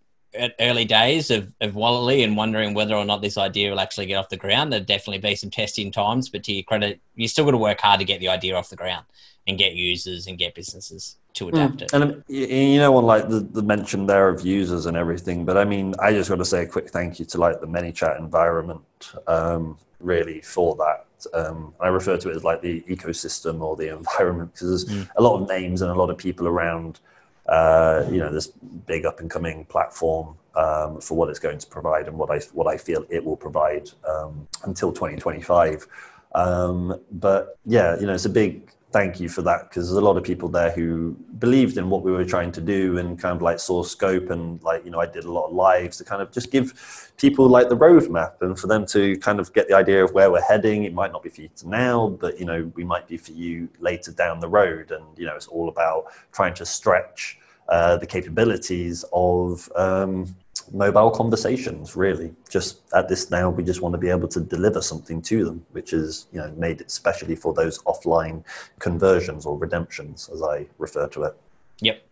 early 0.60 0.84
days 0.84 1.30
of, 1.30 1.52
of 1.60 1.74
Walletly 1.74 2.24
and 2.24 2.36
wondering 2.36 2.74
whether 2.74 2.94
or 2.94 3.04
not 3.04 3.22
this 3.22 3.36
idea 3.36 3.70
will 3.70 3.80
actually 3.80 4.06
get 4.06 4.16
off 4.16 4.28
the 4.28 4.36
ground. 4.36 4.72
There'd 4.72 4.86
definitely 4.86 5.18
be 5.18 5.36
some 5.36 5.50
testing 5.50 5.90
times, 5.90 6.28
but 6.28 6.42
to 6.44 6.52
your 6.52 6.64
credit, 6.64 7.00
you 7.14 7.28
still 7.28 7.44
got 7.44 7.52
to 7.52 7.58
work 7.58 7.80
hard 7.80 8.00
to 8.00 8.04
get 8.04 8.20
the 8.20 8.28
idea 8.28 8.54
off 8.54 8.70
the 8.70 8.76
ground 8.76 9.04
and 9.46 9.58
get 9.58 9.74
users 9.74 10.26
and 10.26 10.38
get 10.38 10.54
businesses 10.54 11.16
to 11.34 11.48
hmm. 11.48 11.54
adapt 11.54 11.78
mm. 11.78 11.82
it. 11.82 11.92
And 11.92 12.24
you 12.28 12.78
know, 12.78 12.96
on 12.96 13.04
like 13.04 13.28
the, 13.28 13.40
the 13.40 13.62
mention 13.62 14.06
there 14.06 14.28
of 14.28 14.44
users 14.44 14.86
and 14.86 14.96
everything, 14.96 15.44
but 15.44 15.56
I 15.56 15.64
mean, 15.64 15.94
I 16.00 16.12
just 16.12 16.30
want 16.30 16.40
to 16.40 16.44
say 16.44 16.62
a 16.62 16.66
quick 16.66 16.90
thank 16.90 17.18
you 17.18 17.24
to 17.26 17.38
like 17.38 17.60
the 17.60 17.66
ManyChat 17.66 18.18
environment, 18.18 18.82
um, 19.26 19.78
really 20.00 20.40
for 20.40 20.76
that. 20.76 21.06
Um, 21.34 21.72
I 21.80 21.88
refer 21.88 22.16
to 22.16 22.30
it 22.30 22.36
as 22.36 22.44
like 22.44 22.62
the 22.62 22.80
ecosystem 22.82 23.60
or 23.60 23.76
the 23.76 23.94
environment 23.96 24.52
because 24.52 24.84
there's 24.84 25.04
mm. 25.04 25.08
a 25.16 25.22
lot 25.22 25.40
of 25.40 25.48
names 25.48 25.82
and 25.82 25.90
a 25.90 25.94
lot 25.94 26.10
of 26.10 26.18
people 26.18 26.46
around. 26.46 27.00
Uh, 27.46 28.06
you 28.10 28.18
know, 28.18 28.32
this 28.32 28.46
big 28.86 29.04
up 29.04 29.20
and 29.20 29.30
coming 29.30 29.64
platform 29.64 30.36
um, 30.54 31.00
for 31.00 31.16
what 31.16 31.28
it's 31.28 31.38
going 31.38 31.58
to 31.58 31.66
provide 31.66 32.06
and 32.06 32.16
what 32.16 32.30
I 32.30 32.38
what 32.52 32.66
I 32.66 32.76
feel 32.76 33.04
it 33.10 33.24
will 33.24 33.36
provide 33.36 33.90
um, 34.08 34.46
until 34.64 34.92
2025. 34.92 35.86
Um, 36.34 37.00
but 37.10 37.58
yeah, 37.66 37.98
you 37.98 38.06
know, 38.06 38.14
it's 38.14 38.24
a 38.24 38.30
big 38.30 38.70
thank 38.92 39.18
you 39.18 39.28
for 39.28 39.42
that 39.42 39.68
because 39.68 39.88
there's 39.88 39.96
a 39.96 40.04
lot 40.04 40.16
of 40.16 40.22
people 40.22 40.48
there 40.48 40.70
who 40.70 41.16
believed 41.38 41.78
in 41.78 41.88
what 41.88 42.02
we 42.02 42.12
were 42.12 42.24
trying 42.24 42.52
to 42.52 42.60
do 42.60 42.98
and 42.98 43.18
kind 43.18 43.34
of 43.34 43.42
like 43.42 43.58
saw 43.58 43.82
scope 43.82 44.30
and 44.30 44.62
like 44.62 44.84
you 44.84 44.90
know 44.90 45.00
I 45.00 45.06
did 45.06 45.24
a 45.24 45.32
lot 45.32 45.46
of 45.46 45.54
lives 45.54 45.96
to 45.98 46.04
kind 46.04 46.20
of 46.20 46.30
just 46.30 46.50
give 46.50 47.10
people 47.16 47.48
like 47.48 47.68
the 47.68 47.76
roadmap 47.76 48.34
and 48.42 48.58
for 48.58 48.66
them 48.66 48.84
to 48.86 49.16
kind 49.18 49.40
of 49.40 49.52
get 49.52 49.68
the 49.68 49.74
idea 49.74 50.04
of 50.04 50.12
where 50.12 50.30
we're 50.30 50.42
heading. 50.42 50.84
It 50.84 50.92
might 50.92 51.10
not 51.10 51.22
be 51.22 51.30
for 51.30 51.40
you 51.40 51.48
now, 51.64 52.08
but 52.20 52.38
you 52.38 52.44
know 52.44 52.70
we 52.74 52.84
might 52.84 53.08
be 53.08 53.16
for 53.16 53.32
you 53.32 53.68
later 53.80 54.12
down 54.12 54.40
the 54.40 54.48
road. 54.48 54.90
And 54.90 55.04
you 55.16 55.26
know 55.26 55.34
it's 55.34 55.48
all 55.48 55.68
about 55.68 56.04
trying 56.32 56.54
to 56.54 56.66
stretch 56.66 57.38
uh, 57.68 57.96
the 57.96 58.06
capabilities 58.06 59.04
of 59.12 59.70
um, 59.74 60.34
mobile 60.72 61.10
conversations 61.10 61.96
really 61.96 62.34
just 62.48 62.80
at 62.94 63.08
this 63.08 63.30
now 63.30 63.50
we 63.50 63.62
just 63.62 63.82
want 63.82 63.92
to 63.92 63.98
be 63.98 64.08
able 64.08 64.28
to 64.28 64.40
deliver 64.40 64.80
something 64.80 65.20
to 65.20 65.44
them 65.44 65.64
which 65.72 65.92
is 65.92 66.26
you 66.32 66.38
know 66.38 66.50
made 66.56 66.80
especially 66.82 67.36
for 67.36 67.52
those 67.52 67.78
offline 67.84 68.42
conversions 68.78 69.44
or 69.44 69.58
redemptions 69.58 70.30
as 70.32 70.42
i 70.42 70.66
refer 70.78 71.06
to 71.06 71.24
it 71.24 71.36
yep 71.80 72.02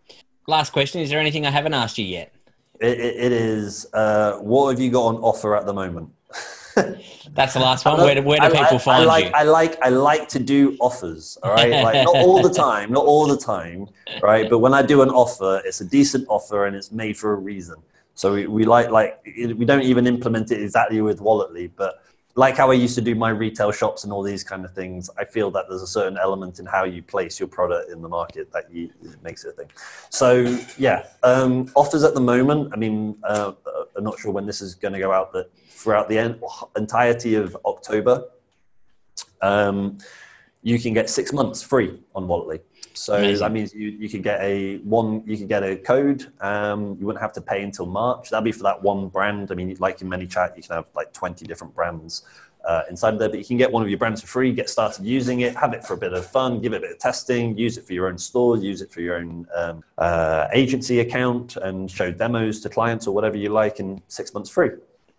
last 0.47 0.71
question 0.71 1.01
is 1.01 1.09
there 1.09 1.19
anything 1.19 1.45
i 1.45 1.49
haven't 1.49 1.73
asked 1.73 1.97
you 1.97 2.05
yet 2.05 2.33
it, 2.79 2.99
it, 2.99 3.15
it 3.15 3.31
is 3.31 3.87
uh, 3.93 4.37
what 4.37 4.71
have 4.71 4.79
you 4.79 4.91
got 4.91 5.05
on 5.05 5.15
offer 5.17 5.55
at 5.55 5.65
the 5.65 5.73
moment 5.73 6.09
That's 7.33 7.53
the 7.53 7.59
last 7.59 7.85
one. 7.85 7.99
Where 7.99 8.15
do, 8.15 8.21
where 8.21 8.39
do 8.39 8.45
I, 8.45 8.49
people 8.63 8.79
find 8.79 9.03
I 9.03 9.05
like, 9.05 9.25
you? 9.25 9.31
I 9.33 9.43
like 9.43 9.81
I 9.81 9.89
like 9.89 10.27
to 10.29 10.39
do 10.39 10.77
offers. 10.79 11.37
All 11.43 11.53
right, 11.53 11.69
like 11.69 12.05
not 12.05 12.15
all 12.15 12.41
the 12.41 12.53
time, 12.53 12.91
not 12.91 13.05
all 13.05 13.27
the 13.27 13.37
time, 13.37 13.87
right? 14.21 14.49
But 14.49 14.59
when 14.59 14.73
I 14.73 14.81
do 14.81 15.01
an 15.01 15.09
offer, 15.09 15.61
it's 15.65 15.81
a 15.81 15.85
decent 15.85 16.25
offer 16.29 16.65
and 16.65 16.75
it's 16.75 16.91
made 16.91 17.17
for 17.17 17.33
a 17.33 17.35
reason. 17.35 17.75
So 18.21 18.35
we, 18.35 18.45
we 18.45 18.65
like 18.65 18.91
like 18.91 19.19
we 19.25 19.65
don't 19.65 19.81
even 19.81 20.05
implement 20.05 20.51
it 20.51 20.61
exactly 20.61 21.01
with 21.01 21.19
Walletly, 21.21 21.71
but 21.75 22.03
like 22.35 22.55
how 22.55 22.69
I 22.69 22.75
used 22.75 22.93
to 22.93 23.01
do 23.01 23.15
my 23.15 23.29
retail 23.29 23.71
shops 23.71 24.03
and 24.03 24.13
all 24.13 24.21
these 24.21 24.43
kind 24.43 24.63
of 24.63 24.75
things, 24.75 25.09
I 25.17 25.25
feel 25.25 25.49
that 25.49 25.65
there's 25.67 25.81
a 25.81 25.87
certain 25.87 26.19
element 26.19 26.59
in 26.59 26.67
how 26.67 26.83
you 26.83 27.01
place 27.01 27.39
your 27.39 27.49
product 27.49 27.89
in 27.89 27.99
the 28.03 28.07
market 28.07 28.53
that 28.53 28.71
you, 28.71 28.91
makes 29.23 29.43
it 29.43 29.49
a 29.49 29.51
thing. 29.53 29.71
So 30.11 30.55
yeah, 30.77 31.07
um, 31.23 31.71
offers 31.75 32.03
at 32.03 32.13
the 32.13 32.21
moment. 32.21 32.71
I 32.73 32.77
mean, 32.77 33.17
uh, 33.23 33.53
I'm 33.95 34.03
not 34.03 34.19
sure 34.19 34.31
when 34.31 34.45
this 34.45 34.61
is 34.61 34.75
going 34.75 34.93
to 34.93 34.99
go 34.99 35.11
out, 35.11 35.33
but 35.33 35.51
throughout 35.69 36.07
the 36.07 36.19
en- 36.19 36.39
entirety 36.77 37.33
of 37.33 37.57
October, 37.65 38.25
um, 39.41 39.97
you 40.61 40.77
can 40.77 40.93
get 40.93 41.09
six 41.09 41.33
months 41.33 41.63
free 41.63 41.99
on 42.13 42.27
Walletly. 42.27 42.59
So 42.93 43.15
Amazing. 43.15 43.39
that 43.39 43.51
means 43.51 43.73
you, 43.73 43.89
you 43.89 44.09
could 44.09 44.23
get 44.23 44.41
a 44.41 44.77
one 44.79 45.23
you 45.25 45.37
could 45.37 45.47
get 45.47 45.63
a 45.63 45.77
code. 45.77 46.31
Um, 46.41 46.97
you 46.99 47.05
wouldn't 47.05 47.21
have 47.21 47.33
to 47.33 47.41
pay 47.41 47.63
until 47.63 47.85
March. 47.85 48.29
That'd 48.29 48.43
be 48.43 48.51
for 48.51 48.63
that 48.63 48.81
one 48.81 49.07
brand. 49.07 49.51
I 49.51 49.55
mean, 49.55 49.75
like 49.79 50.01
in 50.01 50.09
ManyChat, 50.09 50.55
you 50.57 50.63
can 50.63 50.75
have 50.75 50.85
like 50.95 51.13
twenty 51.13 51.45
different 51.45 51.73
brands 51.75 52.23
uh, 52.65 52.83
inside 52.89 53.17
there, 53.17 53.29
but 53.29 53.39
you 53.39 53.45
can 53.45 53.57
get 53.57 53.71
one 53.71 53.81
of 53.81 53.89
your 53.89 53.97
brands 53.97 54.21
for 54.21 54.27
free. 54.27 54.51
Get 54.51 54.69
started 54.69 55.05
using 55.05 55.41
it, 55.41 55.55
have 55.55 55.73
it 55.73 55.83
for 55.83 55.93
a 55.93 55.97
bit 55.97 56.13
of 56.13 56.25
fun, 56.25 56.61
give 56.61 56.73
it 56.73 56.77
a 56.77 56.79
bit 56.81 56.91
of 56.91 56.99
testing, 56.99 57.57
use 57.57 57.77
it 57.77 57.85
for 57.85 57.93
your 57.93 58.07
own 58.07 58.17
store, 58.17 58.57
use 58.57 58.81
it 58.81 58.91
for 58.91 59.01
your 59.01 59.15
own 59.15 59.47
um, 59.55 59.83
uh, 59.97 60.47
agency 60.53 60.99
account, 60.99 61.57
and 61.57 61.89
show 61.89 62.11
demos 62.11 62.59
to 62.61 62.69
clients 62.69 63.07
or 63.07 63.15
whatever 63.15 63.37
you 63.37 63.49
like 63.49 63.79
in 63.79 64.01
six 64.07 64.33
months 64.33 64.49
free. 64.49 64.71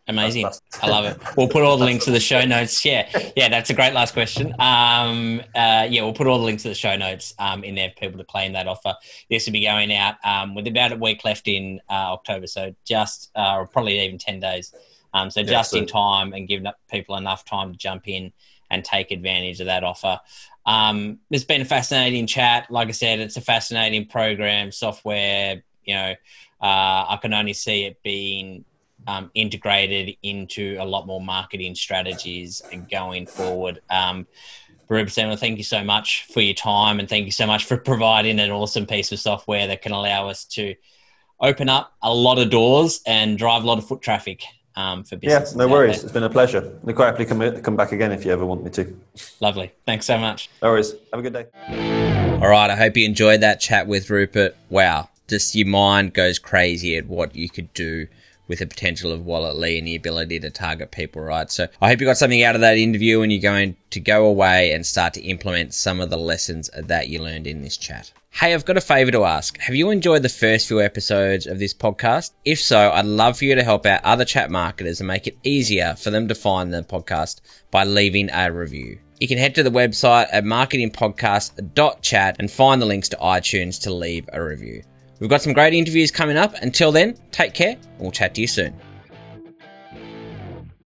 Amazing. 0.09 0.49
I 0.83 0.89
love 0.89 1.05
it. 1.05 1.17
We'll 1.37 1.49
put 1.49 1.63
all 1.63 1.77
the 1.77 1.85
links 1.85 2.07
to 2.07 2.11
the 2.11 2.21
show 2.21 2.45
notes. 2.45 2.85
Yeah. 2.85 3.09
Yeah, 3.37 3.49
that's 3.49 3.71
a 3.71 3.75
great 3.75 3.95
last 3.95 4.13
question. 4.13 4.53
Um, 4.59 5.41
uh, 5.55 5.87
yeah, 5.89 6.03
we'll 6.03 6.13
put 6.13 6.27
all 6.27 6.39
the 6.39 6.45
links 6.45 6.65
to 6.65 6.71
the 6.71 6.75
show 6.75 6.97
notes 6.97 7.35
um, 7.39 7.63
in 7.63 7.77
there 7.77 7.91
for 7.91 8.01
people 8.01 8.19
to 8.19 8.25
claim 8.25 8.53
that 8.55 8.67
offer. 8.67 8.97
This 9.31 9.47
will 9.47 9.53
be 9.53 9.63
going 9.63 9.93
out 9.93 10.17
um, 10.25 10.55
with 10.57 10.67
about 10.67 10.93
a 10.93 10.97
week 10.97 11.25
left 11.25 11.47
in 11.47 11.81
uh, 11.89 12.13
October. 12.13 12.49
So 12.49 12.75
just, 12.85 13.31
uh, 13.37 13.55
or 13.59 13.67
probably 13.67 14.01
even 14.01 14.19
10 14.19 14.41
days. 14.41 14.75
Um, 15.15 15.31
so 15.31 15.43
just 15.43 15.75
in 15.75 15.87
time 15.87 16.33
and 16.33 16.49
giving 16.49 16.71
people 16.91 17.17
enough 17.17 17.45
time 17.45 17.73
to 17.73 17.79
jump 17.79 18.09
in 18.09 18.33
and 18.71 18.85
take 18.85 19.11
advantage 19.11 19.61
of 19.61 19.67
that 19.67 19.85
offer. 19.85 20.19
Um, 20.65 21.19
it's 21.31 21.45
been 21.45 21.61
a 21.61 21.67
fascinating 21.67 22.27
chat. 22.27 22.71
Like 22.71 22.89
I 22.89 22.93
said, 22.93 23.21
it's 23.21 23.37
a 23.37 23.41
fascinating 23.41 24.07
program, 24.07 24.73
software. 24.73 25.63
You 25.85 25.95
know, 25.95 26.15
uh, 26.61 27.07
I 27.09 27.19
can 27.21 27.35
only 27.35 27.53
see 27.53 27.85
it 27.85 28.03
being 28.03 28.65
um, 29.07 29.31
integrated 29.35 30.17
into 30.23 30.77
a 30.81 30.85
lot 30.85 31.07
more 31.07 31.21
marketing 31.21 31.75
strategies 31.75 32.63
and 32.73 32.89
going 32.89 33.27
forward. 33.27 33.81
Um, 33.91 34.27
Rupert 34.89 35.13
Samuel, 35.13 35.37
thank 35.37 35.59
you 35.59 35.65
so 35.65 35.83
much 35.83 36.27
for 36.31 36.41
your 36.41 36.55
time 36.55 37.01
and 37.01 37.09
thank 37.09 37.25
you 37.25 37.33
so 37.33 37.47
much 37.47 37.65
for 37.65 37.77
providing 37.93 38.39
an 38.39 38.51
awesome 38.51 38.87
piece 38.87 39.11
of 39.13 39.19
software 39.19 39.67
that 39.67 39.83
can 39.83 39.93
allow 39.93 40.29
us 40.29 40.45
to 40.45 40.75
open 41.41 41.69
up 41.69 41.95
a 42.03 42.13
lot 42.13 42.39
of 42.39 42.51
doors 42.51 43.01
and 43.07 43.39
drive 43.39 43.65
a 43.65 43.67
lot 43.67 43.79
of 43.79 43.87
foot 43.87 44.01
traffic 44.01 44.45
um, 44.77 45.03
for 45.03 45.17
business. 45.17 45.53
Yeah, 45.53 45.59
no 45.59 45.69
worries. 45.69 46.03
It's 46.03 46.13
been 46.13 46.23
a 46.23 46.31
pleasure. 46.31 46.79
I'll 46.87 46.95
quite 46.95 47.07
happily 47.07 47.27
come, 47.27 47.63
come 47.63 47.77
back 47.77 47.93
again 47.93 48.13
if 48.13 48.25
you 48.25 48.33
ever 48.33 48.47
want 48.47 48.63
me 48.63 48.71
to. 48.71 48.99
Lovely. 49.41 49.73
Thanks 49.87 50.07
so 50.07 50.19
much. 50.19 50.51
No 50.63 50.71
worries. 50.71 50.95
Have 51.13 51.21
a 51.21 51.23
good 51.23 51.33
day. 51.33 51.47
All 52.41 52.49
right. 52.49 52.71
I 52.71 52.77
hope 52.77 52.97
you 52.97 53.05
enjoyed 53.05 53.41
that 53.41 53.61
chat 53.61 53.87
with 53.87 54.09
Rupert. 54.09 54.57
Wow. 54.71 55.09
Just 55.29 55.55
your 55.55 55.67
mind 55.67 56.15
goes 56.15 56.39
crazy 56.39 56.97
at 56.97 57.07
what 57.07 57.35
you 57.35 57.49
could 57.49 57.73
do 57.75 58.07
with 58.53 58.59
the 58.59 58.67
potential 58.67 59.11
of 59.11 59.23
Walletly 59.23 59.79
and 59.79 59.87
the 59.87 59.97
ability 59.97 60.39
to 60.39 60.51
target 60.51 60.91
people, 60.91 61.23
right? 61.23 61.51
So 61.51 61.69
I 61.81 61.89
hope 61.89 62.03
you 62.03 62.07
got 62.07 62.19
something 62.19 62.43
out 62.43 62.55
of 62.55 62.61
that 62.61 62.77
interview 62.77 63.23
and 63.23 63.33
you're 63.33 63.41
going 63.41 63.77
to 63.89 63.99
go 63.99 64.27
away 64.27 64.73
and 64.73 64.85
start 64.85 65.15
to 65.15 65.23
implement 65.23 65.73
some 65.73 66.03
of 66.03 66.11
the 66.11 66.19
lessons 66.19 66.69
that 66.77 67.09
you 67.09 67.23
learned 67.23 67.47
in 67.47 67.63
this 67.63 67.79
chat. 67.79 68.13
Hey, 68.29 68.53
I've 68.53 68.67
got 68.67 68.77
a 68.77 68.83
favor 68.83 69.11
to 69.11 69.25
ask. 69.25 69.59
Have 69.59 69.75
you 69.75 69.89
enjoyed 69.89 70.23
the 70.23 70.29
first 70.29 70.69
few 70.69 70.83
episodes 70.83 71.47
of 71.47 71.59
this 71.59 71.73
podcast? 71.73 72.33
If 72.45 72.61
so, 72.61 72.91
I'd 72.91 73.07
love 73.07 73.39
for 73.39 73.47
you 73.47 73.55
to 73.55 73.65
help 73.65 73.87
out 73.87 74.05
other 74.05 74.27
chat 74.27 74.51
marketers 74.51 75.01
and 75.01 75.09
make 75.09 75.27
it 75.27 75.39
easier 75.43 75.95
for 75.97 76.11
them 76.11 76.29
to 76.29 76.35
find 76.35 76.75
the 76.75 76.83
podcast 76.83 77.41
by 77.71 77.85
leaving 77.85 78.29
a 78.31 78.53
review. 78.53 78.99
You 79.19 79.29
can 79.29 79.39
head 79.39 79.55
to 79.55 79.63
the 79.63 79.71
website 79.71 80.27
at 80.31 80.45
marketingpodcast.chat 80.45 82.37
and 82.39 82.51
find 82.51 82.83
the 82.83 82.87
links 82.87 83.09
to 83.09 83.17
iTunes 83.17 83.81
to 83.85 83.95
leave 83.95 84.29
a 84.31 84.45
review. 84.45 84.83
We've 85.23 85.31
got 85.31 85.41
some 85.41 85.53
great 85.53 85.73
interviews 85.73 86.11
coming 86.11 86.37
up. 86.37 86.53
Until 86.63 86.91
then, 86.91 87.17
take 87.31 87.55
care 87.55 87.77
and 87.77 88.01
we'll 88.01 88.11
chat 88.11 88.35
to 88.35 88.41
you 88.41 88.49
soon. 88.49 88.75